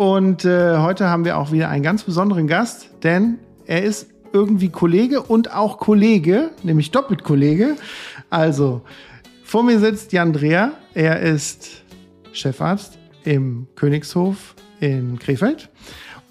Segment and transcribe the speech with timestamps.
[0.00, 4.70] Und äh, heute haben wir auch wieder einen ganz besonderen Gast, denn er ist irgendwie
[4.70, 7.76] Kollege und auch Kollege, nämlich doppelt Kollege.
[8.30, 8.80] Also,
[9.44, 10.72] vor mir sitzt Jan Dreher.
[10.94, 11.84] Er ist
[12.32, 15.68] Chefarzt im Königshof in Krefeld.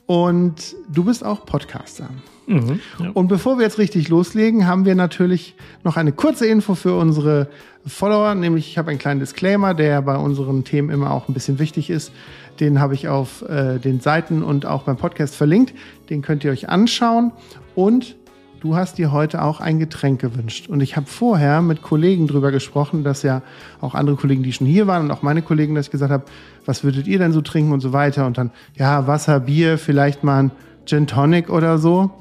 [0.08, 2.10] Und du bist auch Podcaster.
[2.48, 3.12] Mhm, ja.
[3.14, 7.48] Und bevor wir jetzt richtig loslegen, haben wir natürlich noch eine kurze Info für unsere
[7.86, 11.60] Follower, nämlich ich habe einen kleinen Disclaimer, der bei unseren Themen immer auch ein bisschen
[11.60, 12.12] wichtig ist.
[12.60, 15.74] Den habe ich auf äh, den Seiten und auch beim Podcast verlinkt.
[16.10, 17.32] Den könnt ihr euch anschauen.
[17.76, 18.16] Und
[18.60, 20.68] du hast dir heute auch ein Getränk gewünscht.
[20.68, 23.42] Und ich habe vorher mit Kollegen drüber gesprochen, dass ja
[23.82, 26.26] auch andere Kollegen, die schon hier waren und auch meine Kollegen, dass ich gesagt habe,
[26.66, 28.26] was würdet ihr denn so trinken und so weiter.
[28.26, 30.52] Und dann, ja, Wasser, Bier, vielleicht mal ein
[30.86, 32.12] Gin Tonic oder so.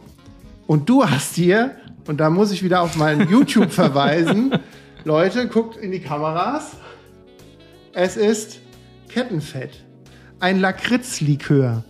[0.67, 1.73] Und du hast dir,
[2.07, 4.55] und da muss ich wieder auf meinen YouTube verweisen,
[5.05, 6.77] Leute, guckt in die Kameras.
[7.93, 8.61] Es ist
[9.09, 9.88] Kettenfett.
[10.41, 11.83] Ein Lakritzlikör.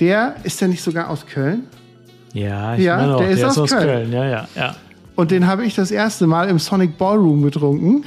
[0.00, 1.64] Der ist ja nicht sogar aus Köln?
[2.32, 3.86] Ja, ich ja meine auch, der, ist, der aus, ist aus Köln.
[3.86, 4.12] Köln.
[4.12, 4.76] Ja, ja, ja.
[5.14, 8.04] Und den habe ich das erste Mal im Sonic Ballroom getrunken.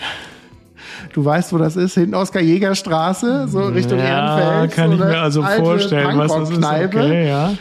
[1.14, 4.72] Du weißt, wo das ist, hinten Oskar Jäger Straße, so Richtung ja, Ehrenfeld.
[4.74, 6.64] kann ich mir also vorstellen, was das ist.
[6.64, 7.54] Okay, ja.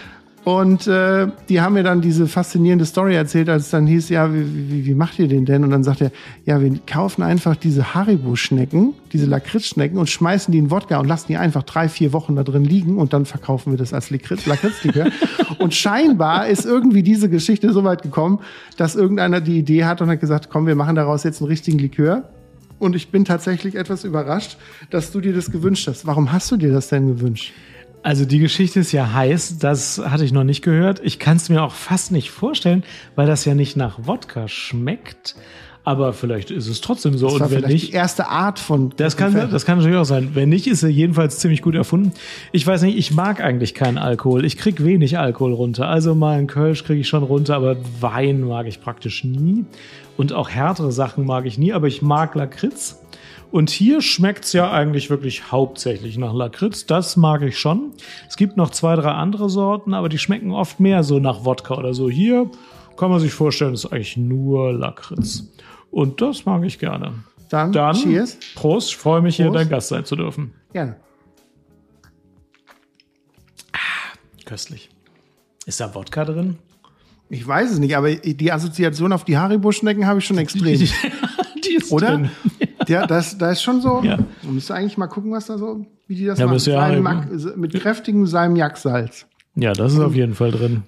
[0.46, 4.32] Und äh, die haben mir dann diese faszinierende Story erzählt, als es dann hieß, ja,
[4.32, 5.64] wie, wie, wie macht ihr den denn?
[5.64, 6.12] Und dann sagt er,
[6.44, 11.26] ja, wir kaufen einfach diese Haribo-Schnecken, diese Lakritz-Schnecken und schmeißen die in Wodka und lassen
[11.30, 15.10] die einfach drei, vier Wochen da drin liegen und dann verkaufen wir das als Lakritzlikör.
[15.58, 18.38] und scheinbar ist irgendwie diese Geschichte so weit gekommen,
[18.76, 21.80] dass irgendeiner die Idee hat und hat gesagt, komm, wir machen daraus jetzt einen richtigen
[21.80, 22.22] Likör.
[22.78, 24.58] Und ich bin tatsächlich etwas überrascht,
[24.90, 26.06] dass du dir das gewünscht hast.
[26.06, 27.52] Warum hast du dir das denn gewünscht?
[28.06, 31.00] Also die Geschichte ist ja heiß, das hatte ich noch nicht gehört.
[31.02, 32.84] Ich kann es mir auch fast nicht vorstellen,
[33.16, 35.34] weil das ja nicht nach Wodka schmeckt.
[35.82, 37.30] Aber vielleicht ist es trotzdem so.
[37.30, 38.92] Das war und wenn nicht, die erste Art von.
[38.96, 40.30] Das kann, das kann natürlich auch sein.
[40.34, 42.12] Wenn nicht, ist er jedenfalls ziemlich gut erfunden.
[42.52, 44.44] Ich weiß nicht, ich mag eigentlich keinen Alkohol.
[44.44, 45.88] Ich krieg wenig Alkohol runter.
[45.88, 49.64] Also mal einen Kölsch kriege ich schon runter, aber Wein mag ich praktisch nie.
[50.16, 53.00] Und auch härtere Sachen mag ich nie, aber ich mag Lakritz.
[53.50, 56.84] Und hier schmeckt es ja eigentlich wirklich hauptsächlich nach Lakritz.
[56.86, 57.92] Das mag ich schon.
[58.28, 61.74] Es gibt noch zwei, drei andere Sorten, aber die schmecken oft mehr so nach Wodka
[61.76, 62.10] oder so.
[62.10, 62.50] Hier
[62.96, 65.44] kann man sich vorstellen, ist eigentlich nur Lakritz.
[65.90, 67.12] Und das mag ich gerne.
[67.48, 68.36] Dann, Dann cheers.
[68.56, 69.48] Prost, ich freue mich, Prost.
[69.48, 70.52] hier dein Gast sein zu dürfen.
[70.72, 70.96] Gerne.
[73.72, 73.78] Ah,
[74.44, 74.90] köstlich.
[75.66, 76.58] Ist da Wodka drin?
[77.28, 80.78] Ich weiß es nicht, aber die Assoziation auf die Haribo-Schnecken habe ich schon extrem.
[81.64, 82.16] die ist Oder?
[82.18, 82.30] Drin.
[82.92, 84.02] Ja, das, da ist schon so.
[84.02, 84.18] Ja.
[84.42, 86.60] Man müsste eigentlich mal gucken, was da so, wie die das ja, machen.
[86.66, 89.26] Ja Mac, mit kräftigem Salmiaksalz.
[89.54, 90.82] Ja, das ist auf jeden Fall drin.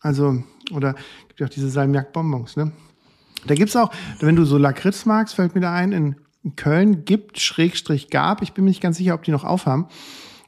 [0.00, 0.42] Also,
[0.72, 0.94] oder
[1.28, 2.72] gibt ja auch diese Salmiak-Bonbons, ne?
[3.46, 6.16] Da gibt's auch, wenn du so Lakritz magst, fällt mir da ein, in
[6.56, 9.86] Köln gibt, Schrägstrich gab, ich bin mir nicht ganz sicher, ob die noch aufhaben,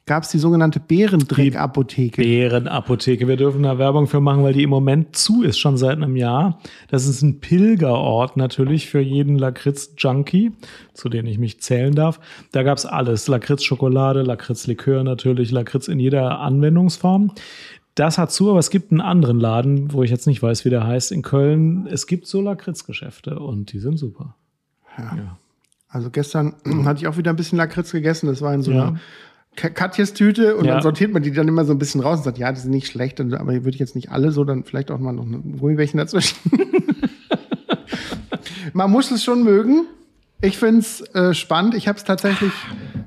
[0.08, 2.20] gab es die sogenannte Bärendreck-Apotheke.
[2.20, 3.28] Bärenapotheke.
[3.28, 6.16] Wir dürfen da Werbung für machen, weil die im Moment zu ist, schon seit einem
[6.16, 6.58] Jahr.
[6.88, 10.50] Das ist ein Pilgerort natürlich für jeden Lakritz-Junkie,
[10.94, 12.18] zu denen ich mich zählen darf.
[12.50, 13.28] Da gab es alles.
[13.28, 17.32] Lakritz-Schokolade, Lakritz-Likör natürlich, Lakritz in jeder Anwendungsform.
[17.94, 20.70] Das hat zu, aber es gibt einen anderen Laden, wo ich jetzt nicht weiß, wie
[20.70, 21.86] der heißt, in Köln.
[21.86, 24.34] Es gibt so Lakritz-Geschäfte und die sind super.
[24.96, 25.16] Ja.
[25.16, 25.38] ja.
[25.88, 26.54] Also gestern
[26.84, 28.26] hatte ich auch wieder ein bisschen Lakritz gegessen.
[28.26, 29.00] Das war in so einer
[29.58, 30.74] Katjes Tüte und ja.
[30.74, 32.70] dann sortiert man die dann immer so ein bisschen raus und sagt, ja, die sind
[32.70, 35.58] nicht schlecht, aber würde ich jetzt nicht alle so, dann vielleicht auch mal noch ein
[35.58, 36.36] Gummibärchen dazwischen.
[38.72, 39.86] man muss es schon mögen.
[40.40, 41.74] Ich finde es äh, spannend.
[41.74, 42.52] Ich habe es tatsächlich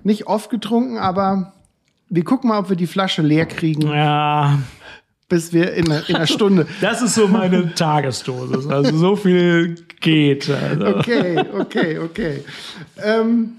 [0.03, 1.53] nicht oft getrunken, aber
[2.09, 3.87] wir gucken mal, ob wir die Flasche leer kriegen.
[3.87, 4.59] Ja.
[5.29, 6.67] Bis wir in, in einer Stunde.
[6.81, 8.67] Das ist so meine Tagesdosis.
[8.67, 10.49] Also so viel geht.
[10.49, 10.97] Also.
[10.97, 12.43] Okay, okay, okay.
[13.01, 13.53] Ähm,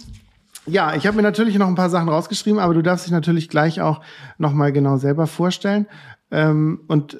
[0.67, 3.49] ja, ich habe mir natürlich noch ein paar Sachen rausgeschrieben, aber du darfst dich natürlich
[3.49, 4.00] gleich auch
[4.38, 5.87] noch mal genau selber vorstellen.
[6.31, 7.19] Ähm, und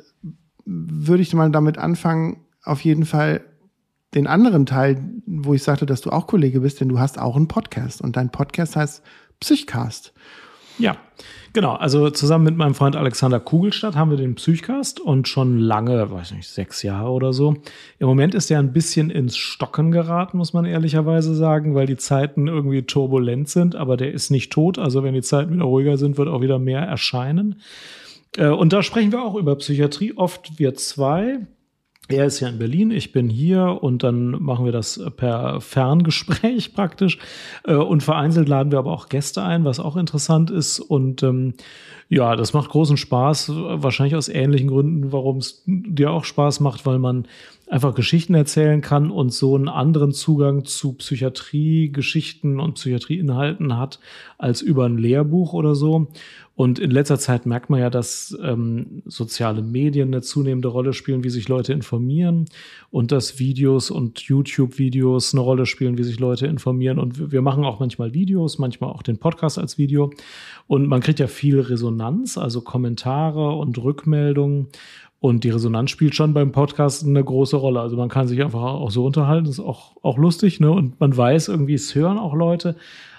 [0.65, 3.45] würde ich mal damit anfangen, auf jeden Fall
[4.15, 7.37] den anderen Teil, wo ich sagte, dass du auch Kollege bist, denn du hast auch
[7.37, 9.03] einen Podcast und dein Podcast heißt
[9.41, 10.13] Psychcast.
[10.79, 10.97] Ja,
[11.53, 11.75] genau.
[11.75, 16.33] Also zusammen mit meinem Freund Alexander Kugelstadt haben wir den Psychcast und schon lange, weiß
[16.33, 17.57] nicht, sechs Jahre oder so.
[17.99, 21.97] Im Moment ist er ein bisschen ins Stocken geraten, muss man ehrlicherweise sagen, weil die
[21.97, 24.79] Zeiten irgendwie turbulent sind, aber der ist nicht tot.
[24.79, 27.61] Also wenn die Zeiten wieder ruhiger sind, wird auch wieder mehr erscheinen.
[28.37, 31.41] Äh, und da sprechen wir auch über Psychiatrie, oft wir zwei.
[32.13, 36.75] Er ist ja in Berlin, ich bin hier und dann machen wir das per Ferngespräch
[36.75, 37.19] praktisch.
[37.65, 40.79] Äh, und vereinzelt laden wir aber auch Gäste ein, was auch interessant ist.
[40.79, 41.55] Und ähm,
[42.09, 46.85] ja, das macht großen Spaß, wahrscheinlich aus ähnlichen Gründen, warum es dir auch Spaß macht,
[46.85, 47.27] weil man
[47.73, 53.99] einfach Geschichten erzählen kann und so einen anderen Zugang zu Psychiatrie, Geschichten und Psychiatrieinhalten hat
[54.37, 56.09] als über ein Lehrbuch oder so.
[56.55, 61.25] Und in letzter Zeit merkt man ja, dass ähm, soziale Medien eine zunehmende Rolle spielen,
[61.25, 62.45] wie sich Leute informieren
[62.91, 66.99] und dass Videos und YouTube-Videos eine Rolle spielen, wie sich Leute informieren.
[66.99, 70.13] Und wir machen auch manchmal Videos, manchmal auch den Podcast als Video.
[70.67, 74.69] Und man kriegt ja viel Resonanz, also Kommentare und Rückmeldungen.
[75.23, 77.79] Und die Resonanz spielt schon beim Podcast eine große Rolle.
[77.79, 80.73] Also man kann sich einfach auch so unterhalten, das ist auch, auch lustig, ne?
[80.73, 82.75] Und man weiß irgendwie, es hören auch Leute.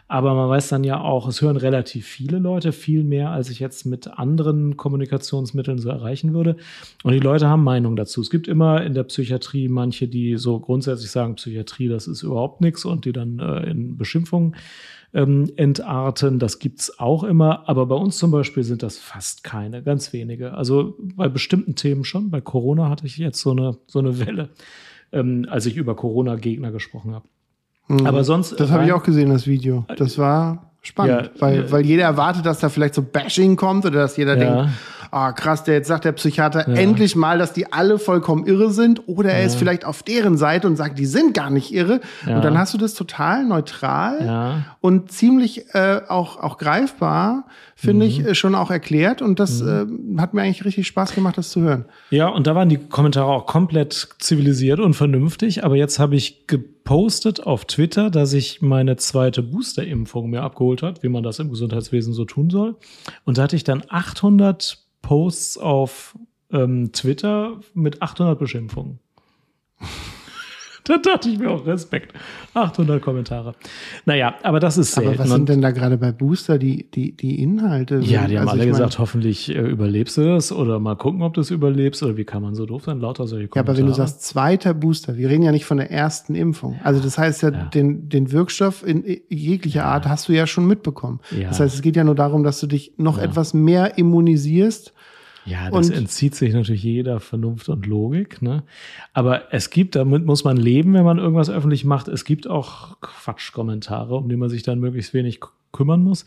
[0.09, 3.61] Aber man weiß dann ja auch, es hören relativ viele Leute, viel mehr, als ich
[3.61, 6.57] jetzt mit anderen Kommunikationsmitteln so erreichen würde.
[7.03, 8.19] Und die Leute haben Meinung dazu.
[8.19, 12.59] Es gibt immer in der Psychiatrie manche, die so grundsätzlich sagen, Psychiatrie, das ist überhaupt
[12.59, 14.57] nichts und die dann äh, in Beschimpfungen
[15.13, 16.39] ähm, entarten.
[16.39, 17.67] Das gibt's auch immer.
[17.67, 20.53] Aber bei uns zum Beispiel sind das fast keine, ganz wenige.
[20.53, 22.29] Also bei bestimmten Themen schon.
[22.31, 24.49] Bei Corona hatte ich jetzt so eine, so eine Welle,
[25.11, 27.27] ähm, als ich über Corona-Gegner gesprochen habe.
[27.87, 28.05] Mhm.
[28.05, 28.59] Aber sonst.
[28.59, 29.85] Das habe ich auch gesehen, das Video.
[29.97, 34.01] Das war spannend, ja, weil, weil jeder erwartet, dass da vielleicht so Bashing kommt oder
[34.01, 34.63] dass jeder ja.
[34.63, 34.73] denkt,
[35.13, 36.75] ah krass, der jetzt sagt der Psychiater ja.
[36.75, 40.67] endlich mal, dass die alle vollkommen irre sind oder er ist vielleicht auf deren Seite
[40.67, 42.01] und sagt, die sind gar nicht irre.
[42.25, 47.45] Und dann hast du das total neutral und ziemlich äh, auch, auch greifbar,
[47.75, 48.11] finde mhm.
[48.11, 50.17] ich, äh, schon auch erklärt und das mhm.
[50.17, 51.85] äh, hat mir eigentlich richtig Spaß gemacht, das zu hören.
[52.09, 56.47] Ja, und da waren die Kommentare auch komplett zivilisiert und vernünftig, aber jetzt habe ich
[56.47, 61.49] gepostet auf Twitter, dass ich meine zweite Booster-Impfung mir abgeholt hat, wie man das im
[61.49, 62.75] Gesundheitswesen so tun soll.
[63.25, 66.17] Und da hatte ich dann 800 Posts auf
[66.51, 68.99] ähm, Twitter mit 800 Beschimpfungen.
[70.87, 72.13] da dachte ich mir auch Respekt.
[72.53, 73.55] 800 Kommentare.
[74.05, 75.11] Naja, aber das ist selten.
[75.11, 77.99] Aber was sind denn da gerade bei Booster die, die, die Inhalte?
[77.99, 81.33] Ja, die haben also alle gesagt, hoffentlich äh, überlebst du das oder mal gucken, ob
[81.33, 82.99] du es überlebst oder wie kann man so doof sein?
[82.99, 83.65] Lauter solche Kommentare.
[83.65, 86.79] Ja, aber wenn du sagst zweiter Booster, wir reden ja nicht von der ersten Impfung.
[86.83, 87.65] Also das heißt ja, ja.
[87.65, 89.85] Den, den Wirkstoff in jeglicher ja.
[89.85, 91.19] Art hast du ja schon mitbekommen.
[91.31, 91.47] Ja.
[91.47, 94.93] Das heißt, es geht ja nur darum, dass du dich noch etwas mehr immunisierst
[95.45, 98.41] ja, das und entzieht sich natürlich jeder Vernunft und Logik.
[98.41, 98.63] Ne?
[99.13, 102.07] Aber es gibt, damit muss man leben, wenn man irgendwas öffentlich macht.
[102.07, 105.39] Es gibt auch Quatschkommentare, um die man sich dann möglichst wenig
[105.71, 106.25] kümmern muss.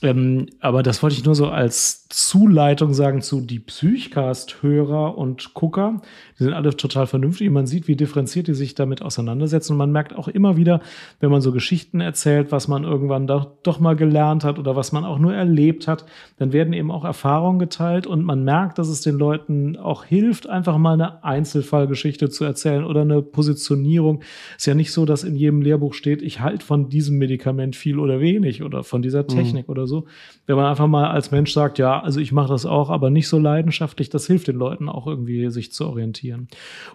[0.00, 6.00] Ähm, aber das wollte ich nur so als Zuleitung sagen zu die Psychcast-Hörer und Gucker.
[6.38, 7.50] Die sind alle total vernünftig.
[7.50, 9.72] Man sieht, wie differenziert die sich damit auseinandersetzen.
[9.72, 10.80] Und man merkt auch immer wieder,
[11.18, 14.92] wenn man so Geschichten erzählt, was man irgendwann doch, doch mal gelernt hat oder was
[14.92, 16.06] man auch nur erlebt hat,
[16.36, 20.48] dann werden eben auch Erfahrungen geteilt und man merkt, dass es den Leuten auch hilft,
[20.48, 24.22] einfach mal eine Einzelfallgeschichte zu erzählen oder eine Positionierung.
[24.56, 27.98] Ist ja nicht so, dass in jedem Lehrbuch steht, ich halte von diesem Medikament viel
[27.98, 29.28] oder wenig oder von dieser mhm.
[29.28, 29.72] Technik mhm.
[29.72, 30.06] oder so.
[30.46, 33.28] Wenn man einfach mal als Mensch sagt, ja, also ich mache das auch, aber nicht
[33.28, 36.48] so leidenschaftlich, das hilft den Leuten auch irgendwie, sich zu orientieren.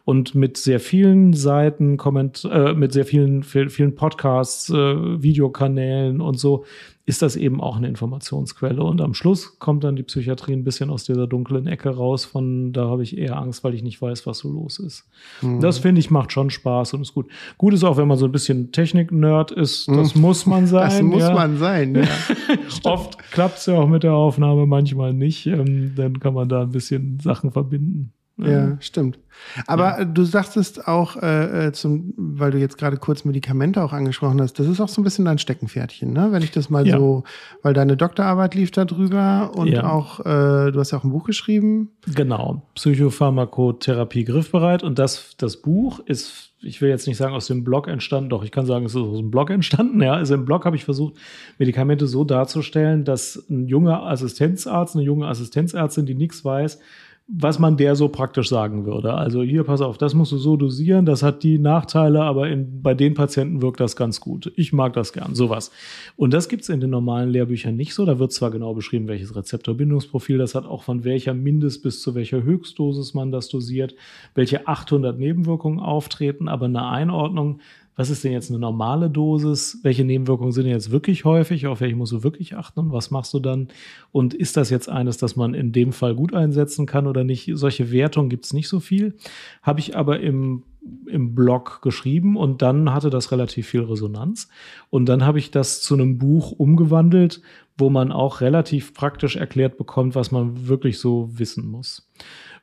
[0.06, 4.74] Und mit sehr vielen Seiten, Komment äh, mit sehr vielen, vielen Podcasts, äh,
[5.22, 6.66] Videokanälen und so,
[7.06, 8.82] ist das eben auch eine Informationsquelle.
[8.82, 12.72] Und am Schluss kommt dann die Psychiatrie ein bisschen aus dieser dunklen Ecke raus, von
[12.72, 15.06] da habe ich eher Angst, weil ich nicht weiß, was so los ist.
[15.42, 15.60] Mhm.
[15.60, 17.30] Das finde ich macht schon Spaß und ist gut.
[17.58, 20.22] Gut ist auch, wenn man so ein bisschen Technik-Nerd ist, das mhm.
[20.22, 20.90] muss man sein.
[20.90, 21.34] Das muss ja.
[21.34, 22.08] man sein, ja.
[22.90, 25.46] Oft klappt es ja auch mit der Aufnahme, manchmal nicht.
[25.46, 28.14] Ähm, dann kann man da ein bisschen Sachen verbinden.
[28.38, 29.20] Ja, stimmt.
[29.68, 30.06] Aber ja.
[30.06, 34.58] du sagtest auch, äh, äh, zum, weil du jetzt gerade kurz Medikamente auch angesprochen hast,
[34.58, 36.30] das ist auch so ein bisschen dein Steckenpferdchen, ne?
[36.32, 36.98] Wenn ich das mal ja.
[36.98, 37.24] so,
[37.62, 39.90] weil deine Doktorarbeit lief da drüber und ja.
[39.90, 41.92] auch, äh, du hast ja auch ein Buch geschrieben.
[42.14, 44.82] Genau, Psychopharmakotherapie griffbereit.
[44.82, 48.44] Und das, das Buch ist ich will jetzt nicht sagen aus dem Blog entstanden, doch
[48.44, 50.02] ich kann sagen, es ist aus dem Blog entstanden.
[50.02, 51.16] Ja, also im Blog habe ich versucht,
[51.58, 56.80] Medikamente so darzustellen, dass ein junger Assistenzarzt, eine junge Assistenzärztin, die nichts weiß,
[57.28, 59.14] was man der so praktisch sagen würde.
[59.14, 62.82] Also hier, pass auf, das musst du so dosieren, das hat die Nachteile, aber in,
[62.82, 64.52] bei den Patienten wirkt das ganz gut.
[64.58, 65.72] Ich mag das gern, sowas.
[66.18, 68.06] Und das gibt's in den normalen Lehrbüchern nicht so.
[68.06, 72.14] Da wird zwar genau beschrieben, welches Rezeptorbindungsprofil das hat, auch von welcher Mindest- bis zu
[72.14, 73.96] welcher Höchstdosis man das dosiert,
[74.36, 77.62] welche 800 Nebenwirkungen auftreten, aber eine Einordnung
[77.96, 79.80] was ist denn jetzt eine normale Dosis?
[79.84, 81.68] Welche Nebenwirkungen sind jetzt wirklich häufig?
[81.68, 82.80] Auf welche musst du wirklich achten?
[82.80, 83.68] Und was machst du dann?
[84.12, 87.52] Und ist das jetzt eines, das man in dem Fall gut einsetzen kann oder nicht?
[87.54, 89.16] Solche Wertungen gibt es nicht so viel.
[89.62, 90.64] Habe ich aber im
[91.08, 94.50] im Blog geschrieben und dann hatte das relativ viel Resonanz.
[94.90, 97.42] Und dann habe ich das zu einem Buch umgewandelt,
[97.78, 102.10] wo man auch relativ praktisch erklärt bekommt, was man wirklich so wissen muss.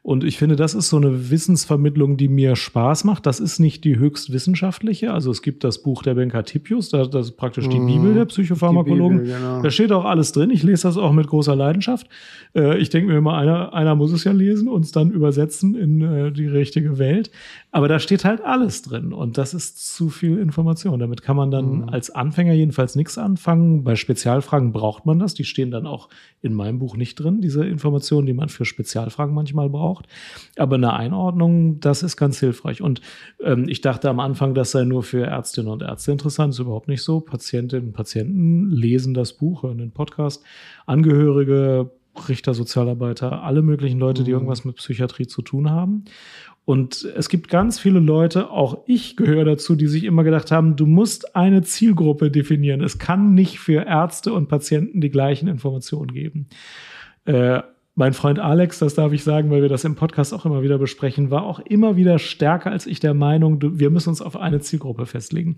[0.02, 3.26] Und ich finde, das ist so eine Wissensvermittlung, die mir Spaß macht.
[3.26, 5.12] Das ist nicht die höchst wissenschaftliche.
[5.12, 7.87] Also es gibt das Buch der Benka Tipius, das ist praktisch die mhm.
[7.87, 9.19] Bibel der Psychopharmakologen.
[9.19, 9.61] Bibel, genau.
[9.61, 10.49] Da steht auch alles drin.
[10.49, 12.09] Ich lese das auch mit großer Leidenschaft.
[12.54, 15.75] Äh, ich denke mir immer, einer, einer muss es ja lesen und es dann übersetzen
[15.75, 17.30] in äh, die richtige Welt.
[17.71, 20.99] Aber da steht halt alles drin und das ist zu viel Information.
[20.99, 21.88] Damit kann man dann mhm.
[21.90, 23.85] als Anfänger jedenfalls nichts anfangen.
[23.85, 25.35] Bei Spezialfragen braucht man das.
[25.35, 26.09] Die stehen dann auch
[26.40, 30.07] in meinem Buch nicht drin, diese Informationen, die man für Spezialfragen manchmal braucht braucht.
[30.57, 32.83] Aber eine Einordnung, das ist ganz hilfreich.
[32.83, 33.01] Und
[33.43, 36.53] ähm, ich dachte am Anfang, das sei nur für Ärztinnen und Ärzte interessant.
[36.53, 37.21] Das ist überhaupt nicht so.
[37.21, 40.45] Patientinnen und Patienten lesen das Buch, hören den Podcast.
[40.87, 41.91] Angehörige,
[42.29, 44.37] Richter, Sozialarbeiter, alle möglichen Leute, die mhm.
[44.37, 46.05] irgendwas mit Psychiatrie zu tun haben.
[46.65, 50.77] Und es gibt ganz viele Leute, auch ich gehöre dazu, die sich immer gedacht haben,
[50.77, 52.83] du musst eine Zielgruppe definieren.
[52.83, 56.49] Es kann nicht für Ärzte und Patienten die gleichen Informationen geben.
[57.25, 57.63] Äh,
[58.00, 60.78] mein Freund Alex, das darf ich sagen, weil wir das im Podcast auch immer wieder
[60.78, 64.61] besprechen, war auch immer wieder stärker als ich der Meinung, wir müssen uns auf eine
[64.61, 65.57] Zielgruppe festlegen.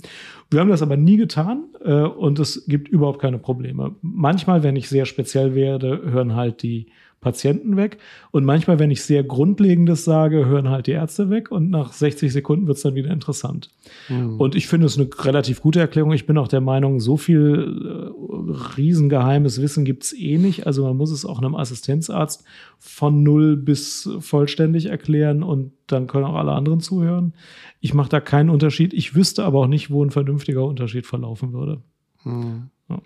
[0.50, 3.94] Wir haben das aber nie getan äh, und es gibt überhaupt keine Probleme.
[4.02, 6.86] Manchmal, wenn ich sehr speziell werde, hören halt die
[7.22, 7.98] Patienten weg.
[8.32, 12.30] Und manchmal, wenn ich sehr Grundlegendes sage, hören halt die Ärzte weg und nach 60
[12.30, 13.70] Sekunden wird es dann wieder interessant.
[14.08, 14.38] Mhm.
[14.38, 16.12] Und ich finde es eine relativ gute Erklärung.
[16.12, 20.66] Ich bin auch der Meinung, so viel äh, riesengeheimes Wissen gibt es eh nicht.
[20.66, 22.44] Also man muss es auch einem Assistenzarzt
[22.78, 27.34] von null bis vollständig erklären und dann können auch alle anderen zuhören.
[27.80, 28.92] Ich mache da keinen Unterschied.
[28.92, 31.82] Ich wüsste aber auch nicht, wo ein vernünftiger Unterschied verlaufen würde.
[32.24, 32.70] Mhm.
[32.88, 33.00] Ja.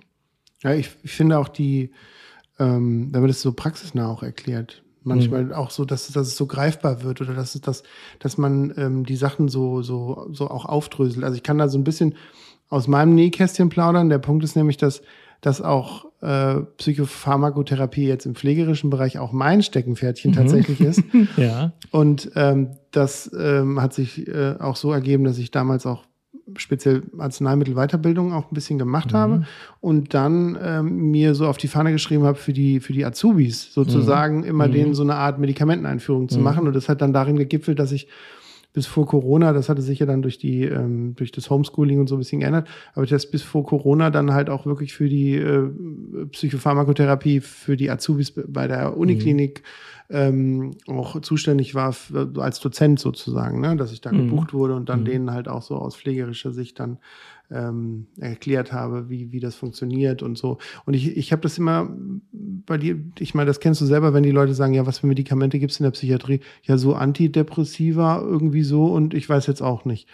[0.63, 1.91] ja, ich, ich finde auch die
[2.59, 4.83] ähm, man das so praxisnah auch erklärt.
[5.03, 5.53] Manchmal mhm.
[5.53, 7.85] auch so, dass, dass es so greifbar wird oder dass, dass,
[8.19, 11.25] dass man ähm, die Sachen so, so, so auch aufdröselt.
[11.25, 12.17] Also ich kann da so ein bisschen
[12.69, 14.09] aus meinem Nähkästchen plaudern.
[14.09, 15.03] Der Punkt ist nämlich, dass,
[15.41, 20.35] dass auch äh, Psychopharmakotherapie jetzt im pflegerischen Bereich auch mein Steckenpferdchen mhm.
[20.35, 21.03] tatsächlich ist.
[21.37, 21.73] ja.
[21.93, 26.03] Und ähm, das ähm, hat sich äh, auch so ergeben, dass ich damals auch
[26.57, 29.17] speziell Arzneimittelweiterbildung auch ein bisschen gemacht mhm.
[29.17, 29.47] habe
[29.81, 33.73] und dann ähm, mir so auf die Fahne geschrieben habe, für die, für die Azubis
[33.73, 34.45] sozusagen mhm.
[34.45, 34.73] immer mhm.
[34.73, 36.45] denen so eine Art Medikamenteneinführung zu mhm.
[36.45, 36.67] machen.
[36.67, 38.09] Und das hat dann darin gegipfelt, dass ich
[38.77, 42.09] bis vor Corona, das hatte sich ja dann durch die ähm, durch das Homeschooling und
[42.09, 45.35] so ein bisschen geändert, aber das bis vor Corona dann halt auch wirklich für die
[45.35, 45.71] äh,
[46.31, 49.96] Psychopharmakotherapie für die Azubis bei der Uniklinik mhm.
[50.09, 51.95] Ähm, auch zuständig war
[52.37, 53.77] als Dozent sozusagen, ne?
[53.77, 54.29] dass ich da mhm.
[54.29, 55.05] gebucht wurde und dann mhm.
[55.07, 56.99] denen halt auch so aus pflegerischer Sicht dann
[57.51, 60.59] ähm, erklärt habe, wie, wie das funktioniert und so.
[60.85, 61.89] Und ich, ich habe das immer
[62.33, 65.07] bei dir, ich meine, das kennst du selber, wenn die Leute sagen, ja, was für
[65.07, 66.41] Medikamente gibt es in der Psychiatrie?
[66.65, 70.09] Ja, so Antidepressiva irgendwie so und ich weiß jetzt auch nicht.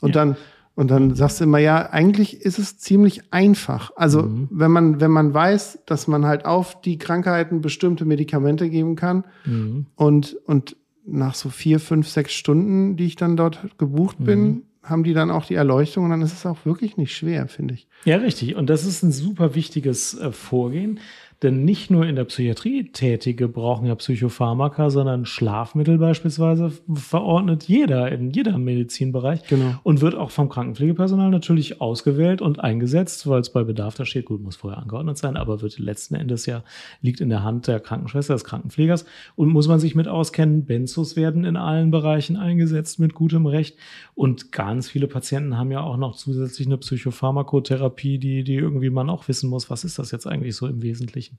[0.00, 0.24] Und ja.
[0.24, 0.36] dann
[0.76, 3.90] und dann sagst du immer, ja, eigentlich ist es ziemlich einfach.
[3.96, 4.48] Also, mhm.
[4.50, 9.24] wenn man, wenn man weiß, dass man halt auf die Krankheiten bestimmte Medikamente geben kann
[9.46, 9.86] mhm.
[9.96, 14.62] und, und nach so vier, fünf, sechs Stunden, die ich dann dort gebucht bin, mhm
[14.88, 17.74] haben die dann auch die Erleuchtung und dann ist es auch wirklich nicht schwer, finde
[17.74, 17.88] ich.
[18.04, 18.54] Ja, richtig.
[18.54, 21.00] Und das ist ein super wichtiges äh, Vorgehen.
[21.42, 28.10] Denn nicht nur in der Psychiatrie Tätige brauchen ja Psychopharmaka, sondern Schlafmittel beispielsweise verordnet jeder
[28.10, 29.74] in jedem Medizinbereich genau.
[29.82, 34.24] und wird auch vom Krankenpflegepersonal natürlich ausgewählt und eingesetzt, weil es bei Bedarf da steht.
[34.24, 36.62] Gut, muss vorher angeordnet sein, aber wird letzten Endes ja
[37.02, 40.64] liegt in der Hand der Krankenschwester, des Krankenpflegers und muss man sich mit auskennen.
[40.64, 43.76] Benzos werden in allen Bereichen eingesetzt mit gutem Recht
[44.14, 49.10] und ganz viele Patienten haben ja auch noch zusätzlich eine Psychopharmakotherapie, die, die irgendwie man
[49.10, 51.25] auch wissen muss, was ist das jetzt eigentlich so im Wesentlichen?
[51.26, 51.38] Wesentlichen.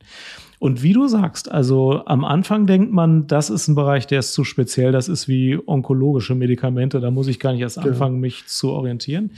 [0.59, 4.33] Und wie du sagst, also am Anfang denkt man, das ist ein Bereich, der ist
[4.33, 8.47] zu speziell, das ist wie onkologische Medikamente, da muss ich gar nicht erst anfangen, mich
[8.47, 9.31] zu orientieren.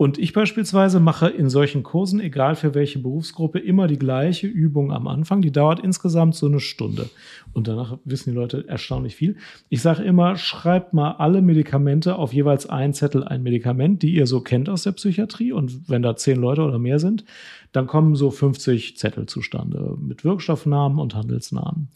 [0.00, 4.92] Und ich beispielsweise mache in solchen Kursen, egal für welche Berufsgruppe, immer die gleiche Übung
[4.92, 5.42] am Anfang.
[5.42, 7.10] Die dauert insgesamt so eine Stunde.
[7.52, 9.36] Und danach wissen die Leute erstaunlich viel.
[9.68, 14.26] Ich sage immer, schreibt mal alle Medikamente auf jeweils einen Zettel ein Medikament, die ihr
[14.26, 15.52] so kennt aus der Psychiatrie.
[15.52, 17.26] Und wenn da zehn Leute oder mehr sind,
[17.72, 21.88] dann kommen so 50 Zettel zustande mit Wirkstoffnamen und Handelsnamen.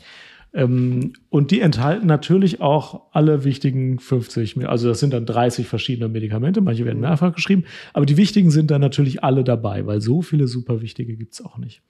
[0.55, 6.09] Ähm, und die enthalten natürlich auch alle wichtigen 50, also das sind dann 30 verschiedene
[6.09, 10.23] Medikamente, manche werden mehrfach geschrieben, aber die wichtigen sind dann natürlich alle dabei, weil so
[10.23, 11.83] viele super wichtige gibt es auch nicht.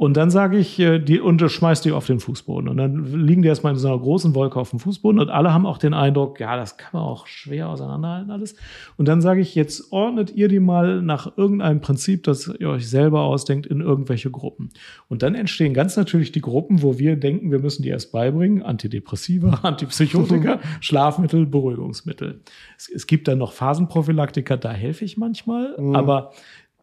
[0.00, 2.70] Und dann sage ich, äh, die, und schmeiß die auf den Fußboden.
[2.70, 5.52] Und dann liegen die erstmal in so einer großen Wolke auf dem Fußboden und alle
[5.52, 8.54] haben auch den Eindruck, ja, das kann man auch schwer auseinanderhalten alles.
[8.96, 12.88] Und dann sage ich, jetzt ordnet ihr die mal nach irgendeinem Prinzip, das ihr euch
[12.88, 14.70] selber ausdenkt, in irgendwelche Gruppen.
[15.08, 18.62] Und dann entstehen ganz natürlich die Gruppen, wo wir denken, wir müssen die erst beibringen.
[18.62, 22.40] Antidepressiva, Antipsychotika, Schlafmittel, Beruhigungsmittel.
[22.78, 25.94] Es, es, gibt dann noch Phasenprophylaktika, da helfe ich manchmal, mhm.
[25.94, 26.32] aber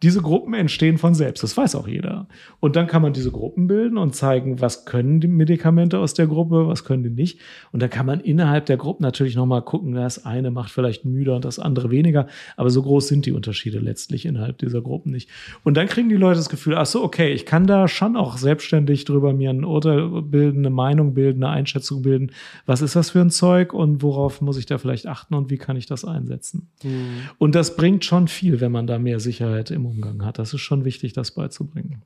[0.04, 1.44] diese Gruppen entstehen von selbst.
[1.44, 2.28] Das weiß auch jeder.
[2.60, 6.28] Und dann kann man diese Gruppen bilden und zeigen, was können die Medikamente aus der
[6.28, 7.40] Gruppe, was können die nicht.
[7.72, 11.36] Und dann kann man innerhalb der Gruppen natürlich nochmal gucken, das eine macht vielleicht müder
[11.36, 12.28] und das andere weniger.
[12.58, 15.30] Aber so groß sind die Unterschiede letztlich innerhalb dieser Gruppen nicht.
[15.64, 18.38] Und dann kriegen die Leute das Gefühl, ach so, okay, ich kann da schon auch
[18.38, 22.32] selbstständig drüber mir ein Urteil bilden, eine Meinung bilden, eine Einschätzung bilden.
[22.66, 25.58] Was ist das für ein Zeug und worauf muss ich da vielleicht achten und wie
[25.58, 26.70] kann ich das einsetzen?
[26.84, 27.22] Mhm.
[27.40, 30.40] Und das bringt schon viel, wenn man da mehr Sicherheit im Umgang hat.
[30.40, 32.04] Das ist schon wichtig, das beizubringen.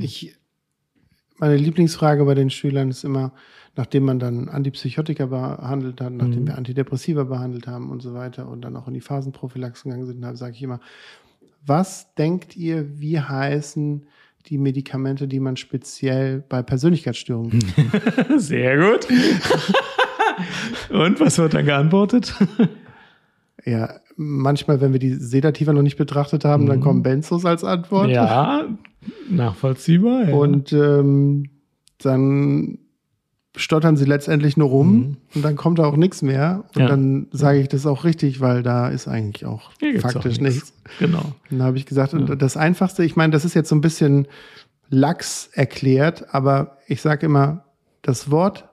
[0.00, 0.36] Ich,
[1.38, 3.32] meine Lieblingsfrage bei den Schülern ist immer,
[3.76, 6.46] nachdem man dann Antipsychotika behandelt hat, nachdem mhm.
[6.48, 10.36] wir Antidepressiva behandelt haben und so weiter und dann auch in die Phasenprophylaxe gegangen sind,
[10.36, 10.80] sage ich immer,
[11.64, 14.06] was denkt ihr, wie heißen
[14.46, 17.62] die Medikamente, die man speziell bei Persönlichkeitsstörungen
[18.36, 19.06] Sehr gut.
[20.90, 22.34] und was wird dann geantwortet?
[23.64, 26.68] Ja, manchmal, wenn wir die Sedativa noch nicht betrachtet haben, mhm.
[26.68, 28.10] dann kommen Benzos als Antwort.
[28.10, 28.64] Ja,
[29.30, 30.28] nachvollziehbar.
[30.28, 30.34] Ja.
[30.34, 31.50] Und ähm,
[31.98, 32.78] dann
[33.56, 35.16] stottern sie letztendlich nur rum mhm.
[35.36, 36.64] und dann kommt da auch nichts mehr.
[36.74, 36.88] Und ja.
[36.88, 39.70] dann sage ich das auch richtig, weil da ist eigentlich auch
[40.00, 40.40] faktisch auch nichts.
[40.40, 40.72] nichts.
[40.98, 41.32] Genau.
[41.50, 42.18] Und dann habe ich gesagt, ja.
[42.18, 44.26] das Einfachste, ich meine, das ist jetzt so ein bisschen
[44.90, 47.64] lax erklärt, aber ich sage immer,
[48.02, 48.67] das Wort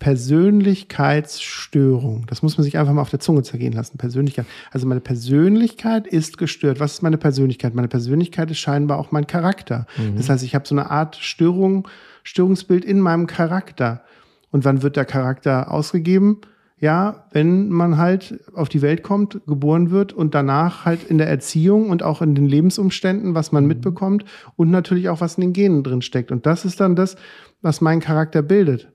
[0.00, 2.26] Persönlichkeitsstörung.
[2.26, 3.98] Das muss man sich einfach mal auf der Zunge zergehen lassen.
[3.98, 4.46] Persönlichkeit.
[4.72, 6.80] Also meine Persönlichkeit ist gestört.
[6.80, 7.74] Was ist meine Persönlichkeit?
[7.74, 9.86] Meine Persönlichkeit ist scheinbar auch mein Charakter.
[9.98, 10.16] Mhm.
[10.16, 11.86] Das heißt, ich habe so eine Art Störung,
[12.24, 14.02] Störungsbild in meinem Charakter.
[14.50, 16.38] Und wann wird der Charakter ausgegeben?
[16.78, 21.28] Ja, wenn man halt auf die Welt kommt, geboren wird und danach halt in der
[21.28, 23.68] Erziehung und auch in den Lebensumständen, was man mhm.
[23.68, 24.24] mitbekommt
[24.56, 26.32] und natürlich auch was in den Genen drin steckt.
[26.32, 27.16] Und das ist dann das,
[27.60, 28.88] was meinen Charakter bildet.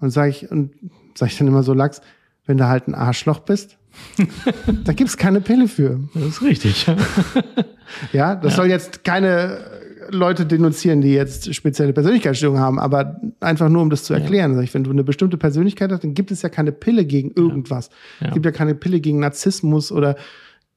[0.00, 0.72] Und sage ich, und
[1.14, 2.00] sage ich dann immer so Lachs,
[2.46, 3.78] wenn du halt ein Arschloch bist,
[4.84, 6.00] da gibt's keine Pille für.
[6.14, 6.86] Das ist richtig.
[8.12, 8.56] ja, das ja.
[8.56, 9.58] soll jetzt keine
[10.10, 14.52] Leute denunzieren, die jetzt spezielle Persönlichkeitsstörungen haben, aber einfach nur, um das zu erklären.
[14.52, 14.56] Ja.
[14.56, 17.30] Sag ich, wenn du eine bestimmte Persönlichkeit hast, dann gibt es ja keine Pille gegen
[17.30, 17.90] irgendwas.
[18.20, 18.28] Ja.
[18.28, 20.16] Es gibt ja keine Pille gegen Narzissmus oder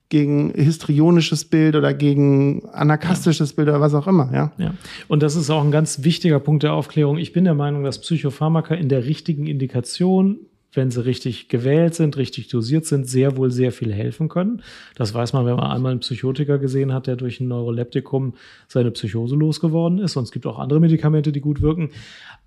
[0.10, 3.56] gegen histrionisches Bild oder gegen anarkastisches ja.
[3.56, 4.52] Bild oder was auch immer, ja.
[4.58, 4.74] Ja.
[5.08, 7.18] Und das ist auch ein ganz wichtiger Punkt der Aufklärung.
[7.18, 10.40] Ich bin der Meinung, dass Psychopharmaka in der richtigen Indikation
[10.78, 14.62] wenn sie richtig gewählt sind, richtig dosiert sind, sehr wohl sehr viel helfen können.
[14.96, 18.36] Das weiß man, wenn man einmal einen Psychotiker gesehen hat, der durch ein Neuroleptikum
[18.68, 20.16] seine Psychose losgeworden ist.
[20.16, 21.90] Und es gibt auch andere Medikamente, die gut wirken.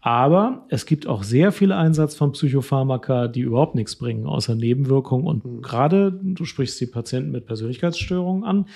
[0.00, 5.26] Aber es gibt auch sehr viel Einsatz von Psychopharmaka, die überhaupt nichts bringen, außer Nebenwirkungen.
[5.26, 5.60] Und mhm.
[5.60, 8.66] gerade, du sprichst die Patienten mit Persönlichkeitsstörungen an,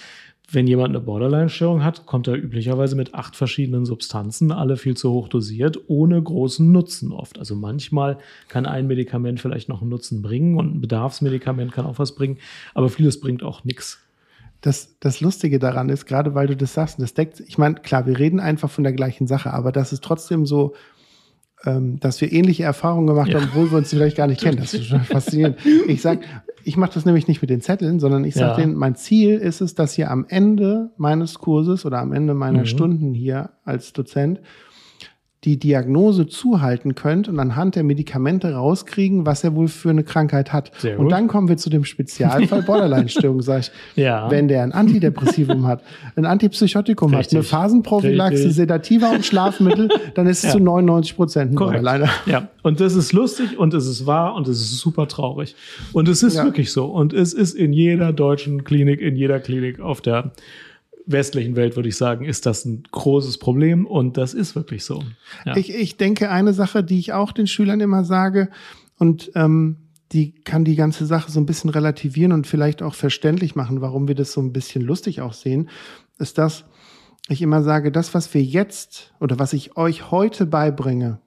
[0.55, 5.13] wenn jemand eine Borderline-Störung hat, kommt er üblicherweise mit acht verschiedenen Substanzen, alle viel zu
[5.13, 7.39] hoch dosiert, ohne großen Nutzen oft.
[7.39, 11.99] Also manchmal kann ein Medikament vielleicht noch einen Nutzen bringen und ein Bedarfsmedikament kann auch
[11.99, 12.39] was bringen,
[12.75, 14.01] aber vieles bringt auch nichts.
[14.61, 18.07] Das, das Lustige daran ist, gerade weil du das sagst, das deckt, ich meine, klar,
[18.07, 20.75] wir reden einfach von der gleichen Sache, aber das ist trotzdem so,
[21.65, 23.41] dass wir ähnliche Erfahrungen gemacht ja.
[23.41, 24.59] haben, obwohl wir uns vielleicht gar nicht kennen.
[24.59, 25.57] Das ist schon faszinierend.
[25.87, 26.21] Ich sag,
[26.65, 28.57] ich mache das nämlich nicht mit den Zetteln, sondern ich sage ja.
[28.57, 32.61] denen, mein Ziel ist es, dass ihr am Ende meines Kurses oder am Ende meiner
[32.61, 32.67] mhm.
[32.67, 34.41] Stunden hier als Dozent
[35.45, 40.53] die Diagnose zuhalten könnt und anhand der Medikamente rauskriegen, was er wohl für eine Krankheit
[40.53, 40.73] hat.
[40.79, 43.71] Sehr und dann kommen wir zu dem Spezialfall Borderline-Störung, sag ich.
[43.97, 44.31] Ja.
[44.31, 45.83] Wenn der ein Antidepressivum hat,
[46.17, 47.27] ein Antipsychotikum Richtig.
[47.27, 48.55] hat, eine Phasenprophylaxe, Richtig.
[48.55, 50.51] Sedativa und Schlafmittel, dann ist es ja.
[50.53, 52.09] zu 99 Prozent ein Borderline.
[52.27, 55.55] Ja, und das ist lustig und es ist wahr und es ist super traurig.
[55.93, 56.45] Und es ist ja.
[56.45, 56.87] wirklich so.
[56.87, 60.33] Und es ist in jeder deutschen Klinik, in jeder Klinik auf der
[61.07, 65.03] westlichen Welt, würde ich sagen, ist das ein großes Problem und das ist wirklich so.
[65.45, 65.57] Ja.
[65.57, 68.49] Ich, ich denke, eine Sache, die ich auch den Schülern immer sage
[68.99, 69.77] und ähm,
[70.13, 74.09] die kann die ganze Sache so ein bisschen relativieren und vielleicht auch verständlich machen, warum
[74.09, 75.69] wir das so ein bisschen lustig auch sehen,
[76.19, 76.65] ist, dass
[77.29, 81.19] ich immer sage, das, was wir jetzt oder was ich euch heute beibringe,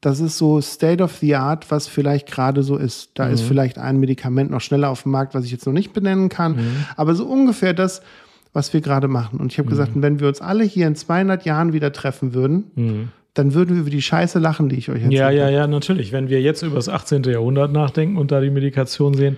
[0.00, 3.10] das ist so State of the Art, was vielleicht gerade so ist.
[3.14, 3.34] Da mhm.
[3.34, 6.28] ist vielleicht ein Medikament noch schneller auf dem Markt, was ich jetzt noch nicht benennen
[6.28, 6.56] kann.
[6.56, 6.84] Mhm.
[6.96, 8.02] Aber so ungefähr das,
[8.56, 9.38] was wir gerade machen.
[9.38, 9.70] Und ich habe mhm.
[9.70, 13.08] gesagt, wenn wir uns alle hier in 200 Jahren wieder treffen würden, mhm.
[13.36, 15.14] Dann würden wir über die Scheiße lachen, die ich euch erzähle.
[15.14, 16.10] Ja, ja, ja, natürlich.
[16.10, 17.22] Wenn wir jetzt über das 18.
[17.24, 19.36] Jahrhundert nachdenken und da die Medikation sehen,